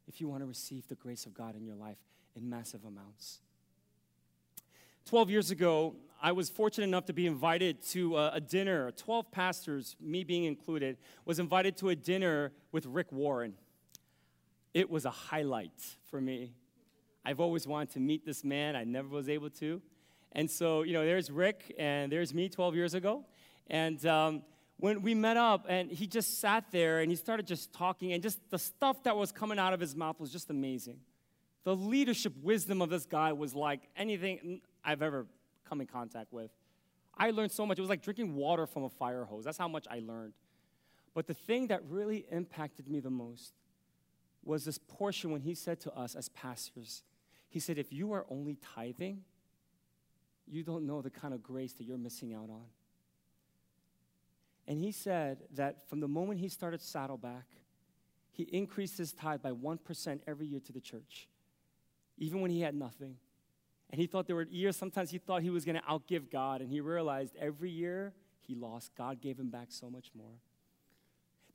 if 0.08 0.20
you 0.20 0.28
want 0.28 0.42
to 0.42 0.46
receive 0.46 0.88
the 0.88 0.94
grace 0.94 1.26
of 1.26 1.34
God 1.34 1.54
in 1.54 1.64
your 1.64 1.76
life 1.76 1.98
in 2.34 2.48
massive 2.48 2.84
amounts. 2.84 3.40
12 5.04 5.30
years 5.30 5.50
ago, 5.50 5.94
I 6.20 6.32
was 6.32 6.50
fortunate 6.50 6.86
enough 6.86 7.06
to 7.06 7.12
be 7.12 7.26
invited 7.26 7.82
to 7.90 8.16
a, 8.16 8.32
a, 8.34 8.40
dinner. 8.40 8.90
12 8.90 9.30
pastors, 9.30 9.96
me 10.00 10.24
being 10.24 10.44
included, 10.44 10.98
was 11.24 11.38
invited 11.38 11.76
to 11.78 11.90
a 11.90 11.96
dinner 11.96 12.52
with 12.72 12.84
Rick 12.86 13.12
Warren. 13.12 13.54
It 14.74 14.90
was 14.90 15.04
a 15.04 15.10
highlight 15.10 15.72
for 16.10 16.20
me. 16.20 16.52
I've 17.24 17.40
always 17.40 17.66
wanted 17.66 17.90
to 17.90 18.00
meet 18.00 18.24
this 18.24 18.44
man, 18.44 18.76
I 18.76 18.84
never 18.84 19.08
was 19.08 19.28
able 19.28 19.50
to. 19.50 19.82
And 20.32 20.50
so, 20.50 20.82
you 20.82 20.92
know, 20.92 21.04
there's 21.04 21.30
Rick 21.30 21.74
and 21.78 22.12
there's 22.12 22.34
me 22.34 22.48
12 22.48 22.74
years 22.74 22.94
ago. 22.94 23.24
And 23.68 24.04
um, 24.06 24.42
when 24.78 25.02
we 25.02 25.14
met 25.14 25.36
up, 25.36 25.66
and 25.68 25.90
he 25.90 26.06
just 26.06 26.40
sat 26.40 26.70
there 26.70 27.00
and 27.00 27.10
he 27.10 27.16
started 27.16 27.46
just 27.46 27.72
talking, 27.72 28.12
and 28.12 28.22
just 28.22 28.38
the 28.50 28.58
stuff 28.58 29.02
that 29.04 29.16
was 29.16 29.32
coming 29.32 29.58
out 29.58 29.72
of 29.72 29.80
his 29.80 29.96
mouth 29.96 30.20
was 30.20 30.30
just 30.30 30.50
amazing. 30.50 31.00
The 31.64 31.74
leadership 31.74 32.32
wisdom 32.42 32.80
of 32.80 32.88
this 32.88 33.04
guy 33.04 33.32
was 33.32 33.54
like 33.54 33.82
anything 33.96 34.60
I've 34.84 35.02
ever 35.02 35.26
come 35.68 35.80
in 35.80 35.86
contact 35.86 36.32
with. 36.32 36.50
I 37.16 37.30
learned 37.30 37.50
so 37.50 37.66
much. 37.66 37.78
It 37.78 37.82
was 37.82 37.90
like 37.90 38.02
drinking 38.02 38.36
water 38.36 38.66
from 38.66 38.84
a 38.84 38.88
fire 38.88 39.24
hose. 39.24 39.44
That's 39.44 39.58
how 39.58 39.68
much 39.68 39.86
I 39.90 39.98
learned. 39.98 40.34
But 41.14 41.26
the 41.26 41.34
thing 41.34 41.66
that 41.66 41.82
really 41.88 42.26
impacted 42.30 42.88
me 42.88 43.00
the 43.00 43.10
most 43.10 43.52
was 44.48 44.64
this 44.64 44.78
portion 44.78 45.30
when 45.30 45.42
he 45.42 45.54
said 45.54 45.78
to 45.80 45.92
us 45.92 46.14
as 46.14 46.28
pastors, 46.30 47.02
he 47.48 47.60
said, 47.60 47.78
If 47.78 47.92
you 47.92 48.12
are 48.12 48.24
only 48.30 48.56
tithing, 48.74 49.22
you 50.46 50.62
don't 50.62 50.86
know 50.86 51.02
the 51.02 51.10
kind 51.10 51.34
of 51.34 51.42
grace 51.42 51.74
that 51.74 51.84
you're 51.84 51.98
missing 51.98 52.32
out 52.32 52.48
on. 52.48 52.64
And 54.66 54.78
he 54.78 54.90
said 54.90 55.44
that 55.54 55.88
from 55.88 56.00
the 56.00 56.08
moment 56.08 56.40
he 56.40 56.48
started 56.48 56.80
Saddleback, 56.80 57.46
he 58.30 58.44
increased 58.44 58.98
his 58.98 59.12
tithe 59.12 59.42
by 59.42 59.50
1% 59.50 60.20
every 60.26 60.46
year 60.46 60.60
to 60.60 60.72
the 60.72 60.80
church. 60.80 61.28
even 62.20 62.40
when 62.40 62.50
he 62.50 62.60
had 62.62 62.74
nothing. 62.74 63.16
And 63.90 64.00
he 64.00 64.06
thought 64.06 64.26
there 64.26 64.36
were 64.36 64.42
years, 64.50 64.76
sometimes 64.76 65.10
he 65.10 65.18
thought 65.18 65.42
he 65.42 65.50
was 65.50 65.64
going 65.64 65.76
to 65.76 65.82
outgive 65.82 66.30
God, 66.30 66.60
and 66.60 66.70
he 66.70 66.80
realized 66.80 67.36
every 67.40 67.70
year 67.70 68.12
he 68.40 68.54
lost, 68.54 68.90
God 68.96 69.20
gave 69.20 69.38
him 69.38 69.50
back 69.50 69.68
so 69.70 69.88
much 69.88 70.10
more. 70.16 70.40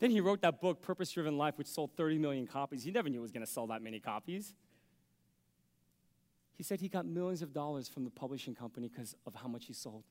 Then 0.04 0.12
he 0.12 0.20
wrote 0.20 0.42
that 0.42 0.60
book, 0.60 0.82
Purpose 0.82 1.12
Driven 1.12 1.38
Life, 1.38 1.58
which 1.58 1.68
sold 1.68 1.92
30 1.96 2.18
million 2.18 2.46
copies. 2.46 2.84
He 2.84 2.92
never 2.92 3.08
knew 3.08 3.20
it 3.20 3.22
was 3.22 3.32
going 3.32 3.46
to 3.46 3.50
sell 3.50 3.68
that 3.68 3.82
many 3.82 4.02
copies. 4.02 4.54
He 6.58 6.64
said 6.64 6.82
he 6.82 6.90
got 6.90 7.06
millions 7.06 7.42
of 7.42 7.54
dollars 7.54 7.88
from 7.88 8.04
the 8.04 8.10
publishing 8.10 8.54
company 8.54 8.90
because 8.90 9.16
of 9.26 9.34
how 9.34 9.48
much 9.48 9.66
he 9.66 9.72
sold. 9.72 10.04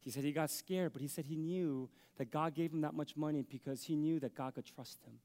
He 0.00 0.10
said 0.10 0.24
he 0.24 0.32
got 0.32 0.50
scared, 0.50 0.92
but 0.92 1.02
he 1.02 1.06
said 1.06 1.24
he 1.24 1.36
knew 1.36 1.88
that 2.18 2.32
God 2.32 2.56
gave 2.56 2.72
him 2.72 2.80
that 2.80 2.94
much 2.94 3.16
money 3.16 3.44
because 3.48 3.84
he 3.84 3.94
knew 3.94 4.18
that 4.18 4.34
God 4.34 4.56
could 4.56 4.66
trust 4.66 4.98
him. 5.04 5.20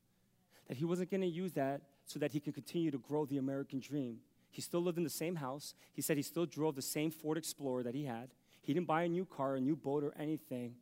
That 0.67 0.77
he 0.77 0.85
wasn't 0.85 1.09
going 1.09 1.21
to 1.21 1.27
use 1.27 1.53
that 1.53 1.81
so 2.05 2.19
that 2.19 2.33
he 2.33 2.39
could 2.39 2.53
continue 2.53 2.91
to 2.91 2.99
grow 2.99 3.25
the 3.25 3.39
American 3.39 3.79
dream. 3.79 4.19
He 4.51 4.61
still 4.61 4.83
lived 4.83 4.99
in 4.99 5.03
the 5.03 5.09
same 5.09 5.37
house. 5.37 5.73
He 5.91 6.03
said 6.03 6.17
he 6.17 6.23
still 6.23 6.45
drove 6.45 6.75
the 6.75 6.83
same 6.83 7.09
Ford 7.09 7.35
Explorer 7.35 7.81
that 7.81 7.95
he 7.95 8.05
had. 8.05 8.29
He 8.61 8.75
didn't 8.75 8.85
buy 8.85 9.01
a 9.01 9.09
new 9.09 9.25
car, 9.25 9.55
a 9.55 9.59
new 9.59 9.75
boat, 9.75 10.03
or 10.03 10.13
anything, 10.19 10.75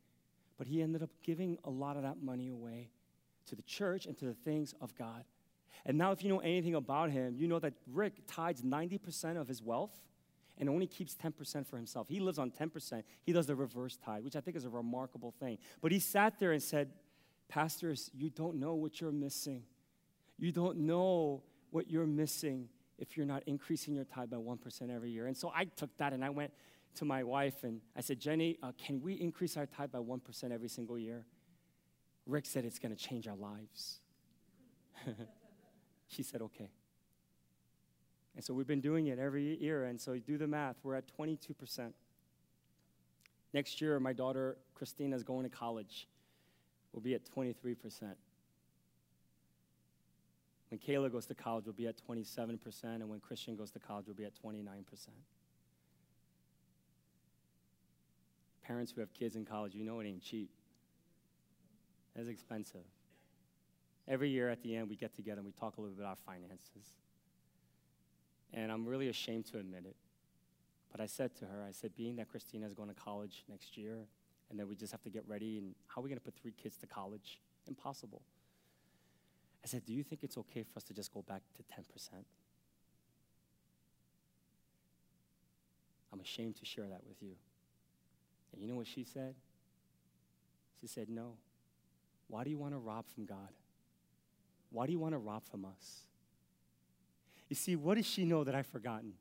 but 0.60 0.68
he 0.68 0.84
ended 0.84 1.01
up 1.01 1.10
giving 1.24 1.57
a 1.64 1.70
lot 1.70 1.95
of 1.95 2.03
that 2.03 2.22
money 2.22 2.49
away 2.49 2.91
to 3.47 3.55
the 3.55 3.62
church 3.64 4.05
and 4.05 4.16
to 4.20 4.26
the 4.26 4.34
things 4.34 4.76
of 4.82 4.93
God. 4.95 5.24
And 5.86 5.97
now, 5.97 6.12
if 6.12 6.22
you 6.22 6.30
know 6.30 6.39
anything 6.39 6.76
about 6.76 7.10
him, 7.10 7.38
you 7.38 7.47
know 7.47 7.60
that 7.60 7.74
Rick 7.88 8.28
tithes 8.28 8.62
90% 8.62 9.39
of 9.39 9.47
his 9.47 9.64
wealth 9.64 10.01
and 10.57 10.70
only 10.70 10.86
keeps 10.86 11.16
10% 11.16 11.66
for 11.66 11.78
himself. 11.78 12.10
He 12.10 12.20
lives 12.20 12.38
on 12.38 12.51
10%. 12.51 13.03
He 13.24 13.32
does 13.32 13.47
the 13.47 13.55
reverse 13.55 13.97
tithe, 14.05 14.26
which 14.26 14.36
I 14.36 14.41
think 14.41 14.57
is 14.57 14.66
a 14.66 14.70
remarkable 14.70 15.34
thing. 15.39 15.57
But 15.82 15.93
he 15.93 15.99
sat 15.99 16.38
there 16.38 16.51
and 16.51 16.62
said, 16.62 16.91
Pastors, 17.47 18.12
you 18.14 18.30
don't 18.30 18.60
know 18.60 18.76
what 18.76 18.99
you're 18.99 19.14
missing. 19.14 19.64
You 20.38 20.51
don't 20.51 20.80
know 20.80 21.41
what 21.72 21.89
you're 21.89 22.05
missing 22.05 22.68
if 22.97 23.16
you're 23.16 23.26
not 23.26 23.43
increasing 23.47 23.95
your 23.95 24.03
tithe 24.03 24.30
by 24.30 24.38
1% 24.38 24.93
every 24.93 25.10
year. 25.10 25.28
And 25.28 25.38
so 25.38 25.51
I 25.55 25.64
took 25.64 25.95
that 25.97 26.12
and 26.12 26.24
I 26.24 26.30
went 26.30 26.51
to 26.95 27.05
my 27.05 27.23
wife 27.23 27.63
and 27.63 27.81
I 27.95 28.01
said, 28.01 28.19
Jenny, 28.19 28.57
uh, 28.61 28.71
can 28.77 29.01
we 29.01 29.13
increase 29.13 29.57
our 29.57 29.65
tithe 29.65 29.91
by 29.91 29.99
1% 29.99 30.51
every 30.51 30.67
single 30.67 30.97
year? 30.97 31.25
Rick 32.25 32.45
said 32.45 32.65
it's 32.65 32.79
going 32.79 32.95
to 32.95 33.01
change 33.01 33.27
our 33.27 33.35
lives. 33.35 33.99
she 36.07 36.23
said, 36.23 36.41
okay. 36.41 36.69
And 38.35 38.43
so 38.43 38.53
we've 38.53 38.67
been 38.67 38.81
doing 38.81 39.07
it 39.07 39.19
every 39.19 39.57
year. 39.61 39.85
And 39.85 39.99
so 39.99 40.13
you 40.13 40.21
do 40.21 40.37
the 40.37 40.47
math, 40.47 40.77
we're 40.83 40.95
at 40.95 41.05
22%. 41.17 41.93
Next 43.53 43.81
year, 43.81 43.99
my 43.99 44.13
daughter 44.13 44.57
Christina 44.75 45.15
is 45.15 45.23
going 45.23 45.43
to 45.43 45.49
college. 45.49 46.07
We'll 46.93 47.01
be 47.01 47.15
at 47.15 47.21
23%. 47.25 47.75
When 50.69 50.79
Kayla 50.79 51.11
goes 51.11 51.25
to 51.25 51.35
college, 51.35 51.65
we'll 51.65 51.73
be 51.73 51.87
at 51.87 51.95
27%, 52.07 52.83
and 52.83 53.09
when 53.09 53.19
Christian 53.19 53.55
goes 53.55 53.71
to 53.71 53.79
college, 53.79 54.05
we'll 54.05 54.15
be 54.15 54.25
at 54.25 54.33
29%. 54.35 54.83
Parents 58.70 58.91
who 58.91 59.01
have 59.01 59.11
kids 59.15 59.36
in 59.36 59.45
college, 59.45 59.74
you 59.74 59.84
know 59.84 59.99
it 59.99 60.05
ain't 60.05 60.22
cheap. 60.22 60.51
It's 62.15 62.30
expensive. 62.30 62.86
Every 64.07 64.30
year 64.30 64.47
at 64.47 64.61
the 64.61 64.76
end, 64.76 64.89
we 64.89 64.95
get 64.95 65.15
together 65.15 65.39
and 65.39 65.45
we 65.47 65.53
talk 65.53 65.78
a 65.78 65.82
little 65.82 65.95
bit 65.95 66.03
about 66.03 66.20
finances. 66.20 66.86
And 68.53 68.72
I'm 68.72 68.86
really 68.86 69.09
ashamed 69.09 69.47
to 69.47 69.57
admit 69.57 69.86
it. 69.86 69.95
But 70.91 71.01
I 71.01 71.07
said 71.07 71.36
to 71.38 71.45
her, 71.45 71.65
I 71.67 71.72
said, 71.72 71.95
being 71.95 72.17
that 72.17 72.30
Christina 72.30 72.67
is 72.67 72.76
going 72.76 72.89
to 72.89 72.95
college 72.95 73.43
next 73.49 73.76
year, 73.76 74.05
and 74.51 74.59
that 74.59 74.67
we 74.67 74.76
just 74.76 74.91
have 74.91 75.01
to 75.01 75.09
get 75.09 75.24
ready, 75.28 75.57
and 75.57 75.74
how 75.88 76.01
are 76.01 76.03
we 76.03 76.09
going 76.09 76.20
to 76.20 76.24
put 76.24 76.36
three 76.39 76.53
kids 76.61 76.78
to 76.78 76.86
college? 76.86 77.39
Impossible. 77.67 78.22
I 79.63 79.67
said, 79.67 79.84
Do 79.84 79.93
you 79.93 80.03
think 80.03 80.24
it's 80.24 80.38
okay 80.38 80.61
for 80.61 80.78
us 80.78 80.84
to 80.84 80.93
just 80.93 81.11
go 81.11 81.24
back 81.24 81.41
to 81.57 81.63
10%? 81.63 81.84
I'm 86.13 86.20
ashamed 86.20 86.57
to 86.57 86.65
share 86.65 86.88
that 86.88 87.01
with 87.07 87.17
you. 87.22 87.36
And 88.54 88.62
you 88.62 88.68
know 88.68 88.76
what 88.76 88.88
she 88.88 89.04
said? 89.04 89.36
She 90.82 90.88
said, 90.88 91.10
No. 91.10 91.34
Why 92.28 92.43
do 92.43 92.50
you 92.50 92.58
want 92.58 92.74
to 92.74 92.78
rob 92.78 93.06
from 93.14 93.26
God? 93.26 93.50
Why 94.72 94.86
do 94.86 94.91
you 94.91 95.00
want 95.00 95.14
to 95.14 95.18
rob 95.18 95.43
from 95.43 95.66
us? 95.66 96.02
You 97.50 97.56
see, 97.56 97.76
what 97.76 97.97
does 97.97 98.06
she 98.06 98.24
know 98.24 98.43
that 98.43 98.54
I've 98.54 98.68
forgotten? 98.68 99.14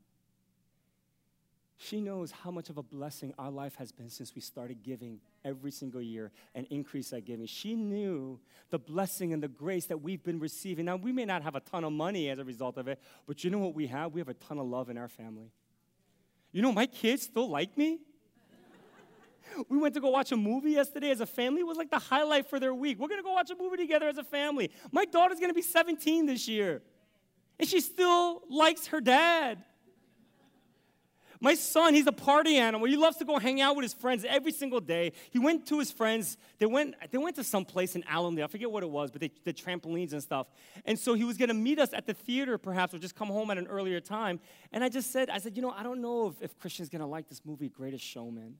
She 1.81 2.01
knows 2.01 2.29
how 2.29 2.51
much 2.51 2.69
of 2.69 2.77
a 2.77 2.83
blessing 2.83 3.33
our 3.39 3.49
life 3.49 3.75
has 3.77 3.93
been 3.93 4.09
since 4.09 4.35
we 4.35 4.41
started 4.41 4.83
giving 4.83 5.21
every 5.45 5.71
single 5.71 6.01
year 6.01 6.29
and 6.53 6.67
increase 6.69 7.11
that 7.11 7.25
giving. 7.25 7.45
She 7.45 7.73
knew 7.73 8.37
the 8.69 8.77
blessing 8.77 9.31
and 9.31 9.41
the 9.41 9.47
grace 9.47 9.85
that 9.85 10.01
we've 10.01 10.21
been 10.21 10.39
receiving. 10.39 10.85
Now, 10.85 10.97
we 10.97 11.13
may 11.13 11.23
not 11.23 11.41
have 11.41 11.55
a 11.55 11.61
ton 11.61 11.85
of 11.85 11.93
money 11.93 12.29
as 12.29 12.37
a 12.37 12.43
result 12.43 12.77
of 12.77 12.89
it, 12.89 12.99
but 13.25 13.45
you 13.45 13.49
know 13.49 13.59
what 13.59 13.73
we 13.73 13.87
have? 13.87 14.11
We 14.11 14.19
have 14.19 14.27
a 14.27 14.33
ton 14.33 14.59
of 14.59 14.67
love 14.67 14.89
in 14.89 14.97
our 14.97 15.07
family. 15.07 15.51
You 16.51 16.61
know, 16.61 16.73
my 16.73 16.85
kids 16.85 17.23
still 17.23 17.49
like 17.49 17.77
me. 17.77 17.99
We 19.67 19.77
went 19.77 19.93
to 19.95 20.01
go 20.01 20.09
watch 20.09 20.31
a 20.31 20.37
movie 20.37 20.71
yesterday 20.71 21.11
as 21.11 21.21
a 21.21 21.25
family. 21.25 21.61
It 21.61 21.67
was 21.67 21.77
like 21.77 21.91
the 21.91 21.99
highlight 21.99 22.49
for 22.49 22.59
their 22.59 22.73
week. 22.73 22.99
We're 22.99 23.07
going 23.07 23.19
to 23.19 23.23
go 23.23 23.33
watch 23.33 23.49
a 23.49 23.55
movie 23.55 23.77
together 23.77 24.07
as 24.07 24.17
a 24.17 24.23
family. 24.23 24.71
My 24.91 25.05
daughter's 25.05 25.39
going 25.39 25.49
to 25.49 25.55
be 25.55 25.61
17 25.61 26.25
this 26.25 26.47
year, 26.47 26.81
and 27.59 27.67
she 27.67 27.81
still 27.81 28.43
likes 28.49 28.87
her 28.87 29.01
dad. 29.01 29.63
My 31.41 31.53
son, 31.53 31.93
he's 31.93 32.07
a 32.07 32.11
party 32.11 32.57
animal. 32.57 32.85
He 32.85 32.97
loves 32.97 33.15
to 33.17 33.25
go 33.25 33.39
hang 33.39 33.61
out 33.61 33.77
with 33.77 33.83
his 33.83 33.93
friends 33.93 34.25
every 34.27 34.51
single 34.51 34.81
day. 34.81 35.13
He 35.31 35.39
went 35.39 35.65
to 35.67 35.79
his 35.79 35.89
friends. 35.89 36.37
They 36.57 36.65
went, 36.65 36.95
they 37.11 37.17
went 37.17 37.37
to 37.37 37.45
some 37.45 37.63
place 37.63 37.95
in 37.95 38.03
Allendale. 38.09 38.43
I 38.43 38.47
forget 38.47 38.69
what 38.69 38.83
it 38.83 38.89
was, 38.89 39.09
but 39.09 39.21
they 39.21 39.31
did 39.45 39.55
trampolines 39.55 40.11
and 40.11 40.21
stuff. 40.21 40.47
And 40.83 40.99
so 40.99 41.13
he 41.13 41.23
was 41.23 41.37
going 41.37 41.47
to 41.47 41.53
meet 41.53 41.79
us 41.79 41.93
at 41.93 42.05
the 42.05 42.13
theater, 42.13 42.57
perhaps, 42.57 42.93
or 42.93 42.99
just 42.99 43.15
come 43.15 43.29
home 43.29 43.51
at 43.51 43.57
an 43.57 43.67
earlier 43.67 44.01
time. 44.01 44.41
And 44.73 44.83
I 44.83 44.89
just 44.89 45.11
said, 45.11 45.29
I 45.29 45.37
said, 45.37 45.55
you 45.55 45.61
know, 45.61 45.71
I 45.71 45.81
don't 45.81 46.01
know 46.01 46.27
if, 46.27 46.41
if 46.41 46.59
Christian's 46.59 46.89
going 46.89 47.01
to 47.01 47.07
like 47.07 47.29
this 47.29 47.41
movie, 47.45 47.69
Greatest 47.69 48.03
Showman. 48.03 48.55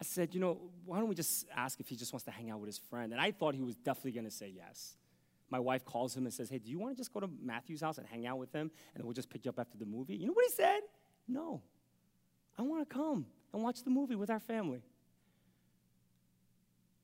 I 0.00 0.04
said, 0.04 0.32
you 0.34 0.40
know, 0.40 0.58
why 0.86 0.98
don't 0.98 1.08
we 1.08 1.14
just 1.14 1.46
ask 1.54 1.78
if 1.78 1.88
he 1.88 1.94
just 1.94 2.12
wants 2.12 2.24
to 2.24 2.30
hang 2.30 2.50
out 2.50 2.58
with 2.58 2.68
his 2.68 2.78
friend? 2.78 3.12
And 3.12 3.20
I 3.20 3.32
thought 3.32 3.54
he 3.54 3.62
was 3.62 3.74
definitely 3.76 4.12
going 4.12 4.24
to 4.24 4.30
say 4.30 4.50
yes. 4.54 4.96
My 5.50 5.58
wife 5.58 5.84
calls 5.84 6.16
him 6.16 6.24
and 6.24 6.32
says, 6.32 6.48
hey, 6.48 6.58
do 6.58 6.70
you 6.70 6.78
want 6.78 6.94
to 6.94 6.96
just 6.96 7.12
go 7.12 7.20
to 7.20 7.28
Matthew's 7.42 7.82
house 7.82 7.98
and 7.98 8.06
hang 8.06 8.26
out 8.26 8.38
with 8.38 8.52
him? 8.52 8.70
And 8.94 9.04
we'll 9.04 9.12
just 9.12 9.28
pick 9.28 9.44
you 9.44 9.50
up 9.50 9.58
after 9.58 9.76
the 9.76 9.84
movie. 9.84 10.16
You 10.16 10.26
know 10.26 10.32
what 10.32 10.46
he 10.46 10.52
said? 10.52 10.80
No. 11.28 11.60
I 12.56 12.62
want 12.62 12.88
to 12.88 12.94
come 12.94 13.26
and 13.52 13.62
watch 13.62 13.82
the 13.82 13.90
movie 13.90 14.14
with 14.14 14.30
our 14.30 14.40
family. 14.40 14.82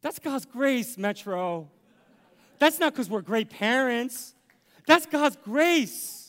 That's 0.01 0.19
God's 0.19 0.47
grace, 0.47 0.97
Metro. 0.97 1.69
That's 2.59 2.79
not 2.79 2.93
because 2.93 3.11
we're 3.11 3.21
great 3.21 3.51
parents. 3.51 4.35
That's 4.87 5.05
God's 5.05 5.37
grace. 5.37 6.26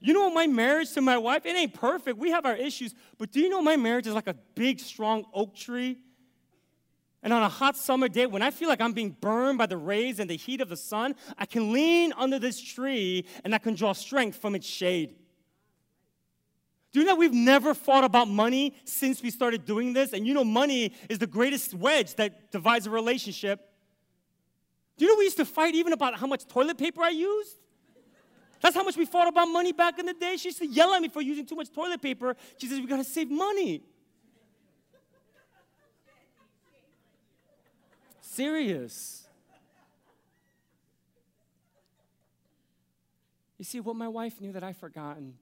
You 0.00 0.12
know 0.12 0.30
my 0.30 0.46
marriage 0.46 0.92
to 0.92 1.00
my 1.00 1.18
wife? 1.18 1.44
It 1.44 1.56
ain't 1.56 1.74
perfect. 1.74 2.18
We 2.18 2.30
have 2.30 2.46
our 2.46 2.54
issues. 2.54 2.94
But 3.18 3.32
do 3.32 3.40
you 3.40 3.48
know 3.48 3.60
my 3.60 3.76
marriage 3.76 4.06
is 4.06 4.14
like 4.14 4.28
a 4.28 4.36
big, 4.54 4.78
strong 4.78 5.24
oak 5.34 5.56
tree? 5.56 5.98
And 7.22 7.32
on 7.32 7.42
a 7.42 7.48
hot 7.48 7.76
summer 7.76 8.08
day, 8.08 8.26
when 8.26 8.42
I 8.42 8.52
feel 8.52 8.68
like 8.68 8.80
I'm 8.80 8.92
being 8.92 9.10
burned 9.10 9.58
by 9.58 9.66
the 9.66 9.76
rays 9.76 10.20
and 10.20 10.30
the 10.30 10.36
heat 10.36 10.60
of 10.60 10.68
the 10.68 10.76
sun, 10.76 11.16
I 11.36 11.46
can 11.46 11.72
lean 11.72 12.12
under 12.16 12.38
this 12.38 12.60
tree 12.60 13.26
and 13.44 13.54
I 13.54 13.58
can 13.58 13.74
draw 13.74 13.92
strength 13.92 14.38
from 14.38 14.54
its 14.54 14.66
shade. 14.66 15.16
Do 16.92 17.00
you 17.00 17.06
know 17.06 17.16
we've 17.16 17.34
never 17.34 17.74
fought 17.74 18.04
about 18.04 18.28
money 18.28 18.74
since 18.84 19.20
we 19.20 19.30
started 19.30 19.64
doing 19.64 19.92
this? 19.92 20.12
And 20.12 20.26
you 20.26 20.32
know, 20.32 20.44
money 20.44 20.92
is 21.08 21.18
the 21.18 21.26
greatest 21.26 21.74
wedge 21.74 22.14
that 22.14 22.52
divides 22.52 22.86
a 22.86 22.90
relationship. 22.90 23.60
Do 24.96 25.04
you 25.04 25.12
know 25.12 25.18
we 25.18 25.24
used 25.24 25.36
to 25.36 25.44
fight 25.44 25.74
even 25.74 25.92
about 25.92 26.18
how 26.18 26.26
much 26.26 26.46
toilet 26.46 26.78
paper 26.78 27.02
I 27.02 27.10
used? 27.10 27.56
That's 28.60 28.74
how 28.74 28.82
much 28.82 28.96
we 28.96 29.04
fought 29.04 29.28
about 29.28 29.46
money 29.46 29.72
back 29.72 29.98
in 29.98 30.06
the 30.06 30.14
day. 30.14 30.36
She 30.36 30.48
used 30.48 30.58
to 30.58 30.66
yell 30.66 30.92
at 30.92 31.00
me 31.00 31.08
for 31.08 31.22
using 31.22 31.46
too 31.46 31.54
much 31.54 31.72
toilet 31.72 32.02
paper. 32.02 32.36
She 32.58 32.66
says, 32.66 32.80
We 32.80 32.86
gotta 32.86 33.04
save 33.04 33.30
money. 33.30 33.82
Serious. 38.20 39.26
You 43.58 43.64
see, 43.64 43.80
what 43.80 43.96
my 43.96 44.06
wife 44.06 44.40
knew 44.40 44.52
that 44.52 44.62
I've 44.62 44.76
forgotten 44.76 45.34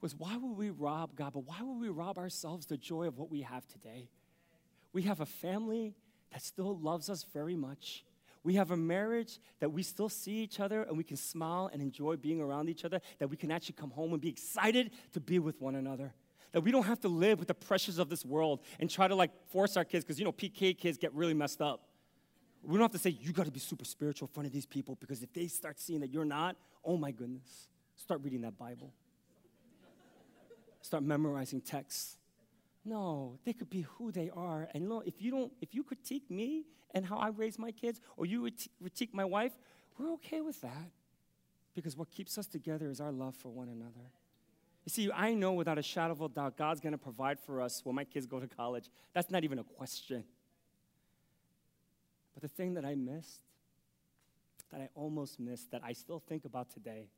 was 0.00 0.14
why 0.14 0.36
would 0.36 0.56
we 0.56 0.70
rob 0.70 1.14
God? 1.16 1.32
But 1.32 1.46
why 1.46 1.62
would 1.62 1.80
we 1.80 1.88
rob 1.88 2.18
ourselves 2.18 2.66
the 2.66 2.76
joy 2.76 3.06
of 3.06 3.16
what 3.16 3.30
we 3.30 3.42
have 3.42 3.66
today? 3.68 4.08
We 4.92 5.02
have 5.02 5.20
a 5.20 5.26
family 5.26 5.94
that 6.32 6.42
still 6.42 6.76
loves 6.76 7.08
us 7.08 7.24
very 7.32 7.54
much. 7.54 8.04
We 8.44 8.54
have 8.54 8.70
a 8.70 8.76
marriage 8.76 9.40
that 9.58 9.72
we 9.72 9.82
still 9.82 10.08
see 10.08 10.36
each 10.42 10.60
other 10.60 10.82
and 10.82 10.96
we 10.96 11.02
can 11.02 11.16
smile 11.16 11.68
and 11.72 11.82
enjoy 11.82 12.16
being 12.16 12.40
around 12.40 12.68
each 12.68 12.84
other, 12.84 13.00
that 13.18 13.28
we 13.28 13.36
can 13.36 13.50
actually 13.50 13.74
come 13.74 13.90
home 13.90 14.12
and 14.12 14.20
be 14.20 14.28
excited 14.28 14.92
to 15.14 15.20
be 15.20 15.38
with 15.40 15.60
one 15.60 15.74
another. 15.74 16.14
That 16.52 16.60
we 16.60 16.70
don't 16.70 16.84
have 16.84 17.00
to 17.00 17.08
live 17.08 17.40
with 17.40 17.48
the 17.48 17.54
pressures 17.54 17.98
of 17.98 18.08
this 18.08 18.24
world 18.24 18.60
and 18.78 18.88
try 18.88 19.08
to 19.08 19.14
like 19.14 19.30
force 19.48 19.76
our 19.76 19.84
kids, 19.84 20.04
because 20.04 20.18
you 20.18 20.24
know, 20.24 20.32
PK 20.32 20.78
kids 20.78 20.98
get 20.98 21.12
really 21.14 21.34
messed 21.34 21.60
up. 21.60 21.88
We 22.62 22.74
don't 22.74 22.82
have 22.82 22.92
to 22.92 22.98
say, 22.98 23.10
you 23.10 23.32
got 23.32 23.46
to 23.46 23.52
be 23.52 23.60
super 23.60 23.84
spiritual 23.84 24.28
in 24.28 24.32
front 24.32 24.46
of 24.46 24.52
these 24.52 24.66
people, 24.66 24.96
because 25.00 25.22
if 25.22 25.32
they 25.32 25.48
start 25.48 25.80
seeing 25.80 26.00
that 26.00 26.10
you're 26.10 26.24
not, 26.24 26.56
oh 26.84 26.96
my 26.96 27.10
goodness, 27.10 27.68
start 27.96 28.22
reading 28.22 28.42
that 28.42 28.56
Bible 28.56 28.92
start 30.84 31.02
memorizing 31.02 31.62
texts. 31.62 32.18
No, 32.84 33.38
they 33.44 33.52
could 33.52 33.70
be 33.70 33.82
who 33.82 34.12
they 34.12 34.30
are. 34.34 34.68
And 34.74 34.88
look, 34.88 35.06
if 35.06 35.22
you 35.22 35.30
don't, 35.30 35.52
if 35.60 35.74
you 35.74 35.82
critique 35.82 36.30
me 36.30 36.64
and 36.92 37.04
how 37.04 37.16
I 37.16 37.28
raise 37.28 37.58
my 37.58 37.70
kids, 37.70 38.00
or 38.16 38.26
you 38.26 38.48
critique 38.80 39.14
my 39.14 39.24
wife, 39.24 39.52
we're 39.98 40.12
okay 40.14 40.40
with 40.40 40.60
that. 40.60 40.90
Because 41.74 41.96
what 41.96 42.10
keeps 42.10 42.36
us 42.38 42.46
together 42.46 42.88
is 42.90 43.00
our 43.00 43.10
love 43.10 43.34
for 43.34 43.48
one 43.48 43.68
another. 43.68 44.12
You 44.84 44.90
see, 44.90 45.10
I 45.10 45.34
know 45.34 45.54
without 45.54 45.78
a 45.78 45.82
shadow 45.82 46.12
of 46.12 46.20
a 46.20 46.28
doubt 46.28 46.56
God's 46.56 46.80
going 46.80 46.92
to 46.92 46.98
provide 46.98 47.40
for 47.40 47.60
us 47.60 47.80
when 47.84 47.96
my 47.96 48.04
kids 48.04 48.26
go 48.26 48.38
to 48.38 48.46
college. 48.46 48.90
That's 49.14 49.30
not 49.30 49.42
even 49.42 49.58
a 49.58 49.64
question. 49.64 50.24
But 52.34 52.42
the 52.42 52.48
thing 52.48 52.74
that 52.74 52.84
I 52.84 52.94
missed, 52.94 53.40
that 54.70 54.80
I 54.82 54.88
almost 54.94 55.40
missed, 55.40 55.70
that 55.70 55.80
I 55.82 55.94
still 55.94 56.20
think 56.20 56.44
about 56.44 56.70
today, 56.70 57.08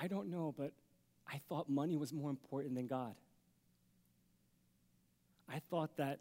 I 0.00 0.06
don't 0.06 0.30
know, 0.30 0.54
but 0.56 0.72
I 1.30 1.40
thought 1.48 1.68
money 1.68 1.96
was 1.96 2.12
more 2.12 2.30
important 2.30 2.74
than 2.74 2.86
God. 2.86 3.14
I 5.48 5.60
thought 5.70 5.96
that 5.96 6.20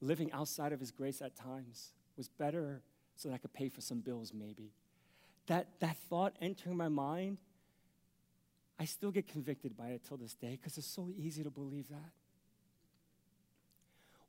living 0.00 0.32
outside 0.32 0.72
of 0.72 0.80
His 0.80 0.90
grace 0.90 1.22
at 1.22 1.36
times 1.36 1.90
was 2.16 2.28
better 2.28 2.82
so 3.16 3.28
that 3.28 3.34
I 3.34 3.38
could 3.38 3.52
pay 3.52 3.68
for 3.68 3.80
some 3.80 4.00
bills, 4.00 4.32
maybe. 4.34 4.72
That, 5.46 5.68
that 5.80 5.96
thought 6.08 6.34
entering 6.40 6.76
my 6.76 6.88
mind, 6.88 7.38
I 8.78 8.84
still 8.84 9.10
get 9.10 9.28
convicted 9.28 9.76
by 9.76 9.88
it 9.88 10.02
till 10.06 10.16
this 10.16 10.34
day 10.34 10.52
because 10.52 10.78
it's 10.78 10.86
so 10.86 11.10
easy 11.16 11.42
to 11.42 11.50
believe 11.50 11.88
that. 11.88 12.12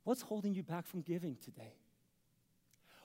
What's 0.04 0.22
holding 0.22 0.54
you 0.54 0.62
back 0.62 0.86
from 0.86 1.00
giving 1.02 1.36
today? 1.42 1.74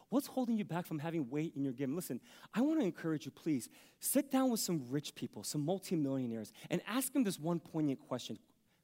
What's 0.09 0.27
holding 0.27 0.57
you 0.57 0.63
back 0.63 0.85
from 0.85 0.99
having 0.99 1.29
weight 1.29 1.53
in 1.55 1.63
your 1.63 1.73
giving? 1.73 1.95
Listen, 1.95 2.21
I 2.53 2.61
want 2.61 2.79
to 2.79 2.85
encourage 2.85 3.25
you, 3.25 3.31
please, 3.31 3.67
sit 3.99 4.31
down 4.31 4.49
with 4.49 4.61
some 4.61 4.85
rich 4.89 5.15
people, 5.15 5.43
some 5.43 5.65
multimillionaires, 5.65 6.53
and 6.69 6.81
ask 6.87 7.11
them 7.11 7.23
this 7.23 7.39
one 7.39 7.59
poignant 7.59 7.99
question 7.99 8.39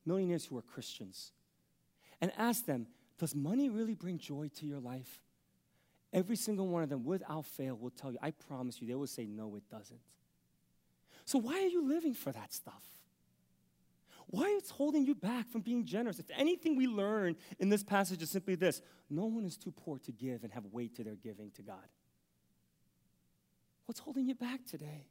millionaires 0.05 0.45
who 0.45 0.57
are 0.57 0.61
Christians. 0.61 1.32
And 2.19 2.32
ask 2.38 2.65
them, 2.65 2.88
does 3.19 3.34
money 3.34 3.69
really 3.69 3.95
bring 3.95 4.17
joy 4.17 4.49
to 4.57 4.65
your 4.65 4.80
life? 4.80 5.21
Every 6.11 6.36
single 6.36 6.67
one 6.67 6.84
of 6.84 6.89
them, 6.89 7.05
without 7.05 7.45
fail, 7.45 7.76
will 7.76 7.89
tell 7.89 8.11
you, 8.11 8.17
I 8.21 8.32
promise 8.32 8.82
you, 8.82 8.88
they 8.88 8.95
will 8.95 9.07
say, 9.07 9.26
no, 9.26 9.55
it 9.55 9.63
doesn't. 9.69 9.99
So 11.26 11.39
why 11.39 11.55
are 11.55 11.67
you 11.67 11.88
living 11.88 12.13
for 12.13 12.32
that 12.32 12.53
stuff? 12.53 12.84
Why 14.34 14.45
is 14.45 14.71
holding 14.71 15.05
you 15.05 15.13
back 15.13 15.47
from 15.51 15.61
being 15.61 15.86
generous? 15.86 16.17
If 16.17 16.25
anything 16.36 16.75
we 16.75 16.88
learn 16.88 17.36
in 17.59 17.69
this 17.69 17.84
passage 17.84 18.23
is 18.23 18.31
simply 18.31 18.55
this 18.55 18.81
no 19.07 19.25
one 19.25 19.45
is 19.45 19.55
too 19.55 19.71
poor 19.71 19.99
to 19.99 20.11
give 20.11 20.43
and 20.43 20.51
have 20.51 20.65
weight 20.71 20.95
to 20.95 21.03
their 21.03 21.13
giving 21.13 21.51
to 21.51 21.61
God. 21.61 21.88
What's 23.86 23.99
holding 23.99 24.25
you 24.25 24.34
back 24.34 24.65
today? 24.65 25.05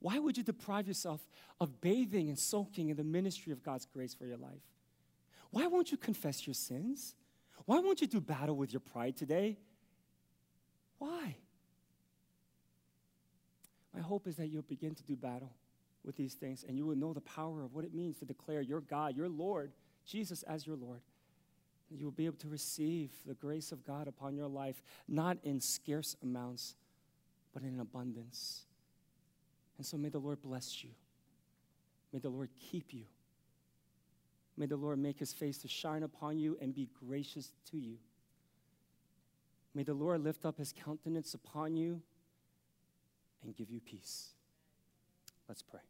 Why 0.00 0.18
would 0.18 0.36
you 0.36 0.42
deprive 0.42 0.86
yourself 0.86 1.26
of 1.62 1.80
bathing 1.80 2.28
and 2.28 2.38
soaking 2.38 2.90
in 2.90 2.98
the 2.98 3.04
ministry 3.04 3.54
of 3.54 3.62
God's 3.62 3.86
grace 3.86 4.12
for 4.12 4.26
your 4.26 4.36
life? 4.36 4.60
Why 5.48 5.66
won't 5.66 5.90
you 5.90 5.96
confess 5.96 6.46
your 6.46 6.52
sins? 6.52 7.14
Why 7.64 7.78
won't 7.78 8.02
you 8.02 8.06
do 8.06 8.20
battle 8.20 8.56
with 8.56 8.70
your 8.70 8.80
pride 8.80 9.16
today? 9.16 9.56
Why? 10.98 11.36
My 13.94 14.02
hope 14.02 14.26
is 14.26 14.36
that 14.36 14.48
you'll 14.48 14.60
begin 14.60 14.94
to 14.94 15.02
do 15.02 15.16
battle 15.16 15.54
with 16.04 16.16
these 16.16 16.34
things 16.34 16.64
and 16.68 16.76
you 16.76 16.86
will 16.86 16.96
know 16.96 17.12
the 17.12 17.20
power 17.20 17.62
of 17.62 17.74
what 17.74 17.84
it 17.84 17.94
means 17.94 18.18
to 18.18 18.24
declare 18.24 18.60
your 18.60 18.80
God, 18.80 19.16
your 19.16 19.28
Lord, 19.28 19.72
Jesus 20.06 20.42
as 20.44 20.66
your 20.66 20.76
Lord. 20.76 21.00
And 21.90 21.98
you 21.98 22.06
will 22.06 22.12
be 22.12 22.26
able 22.26 22.38
to 22.38 22.48
receive 22.48 23.10
the 23.26 23.34
grace 23.34 23.72
of 23.72 23.84
God 23.84 24.08
upon 24.08 24.36
your 24.36 24.48
life, 24.48 24.82
not 25.06 25.38
in 25.44 25.60
scarce 25.60 26.16
amounts, 26.22 26.74
but 27.52 27.62
in 27.62 27.78
abundance. 27.78 28.64
And 29.78 29.86
so 29.86 29.96
may 29.96 30.08
the 30.08 30.18
Lord 30.18 30.42
bless 30.42 30.82
you. 30.82 30.90
May 32.12 32.18
the 32.18 32.30
Lord 32.30 32.50
keep 32.58 32.92
you. 32.92 33.04
May 34.56 34.66
the 34.66 34.76
Lord 34.76 34.98
make 34.98 35.18
his 35.18 35.32
face 35.32 35.58
to 35.58 35.68
shine 35.68 36.04
upon 36.04 36.38
you 36.38 36.56
and 36.60 36.74
be 36.74 36.88
gracious 37.06 37.52
to 37.70 37.76
you. 37.76 37.96
May 39.74 39.82
the 39.82 39.94
Lord 39.94 40.22
lift 40.22 40.44
up 40.46 40.58
his 40.58 40.72
countenance 40.72 41.34
upon 41.34 41.76
you 41.76 42.00
and 43.42 43.56
give 43.56 43.70
you 43.70 43.80
peace. 43.80 44.28
Let's 45.48 45.62
pray. 45.62 45.80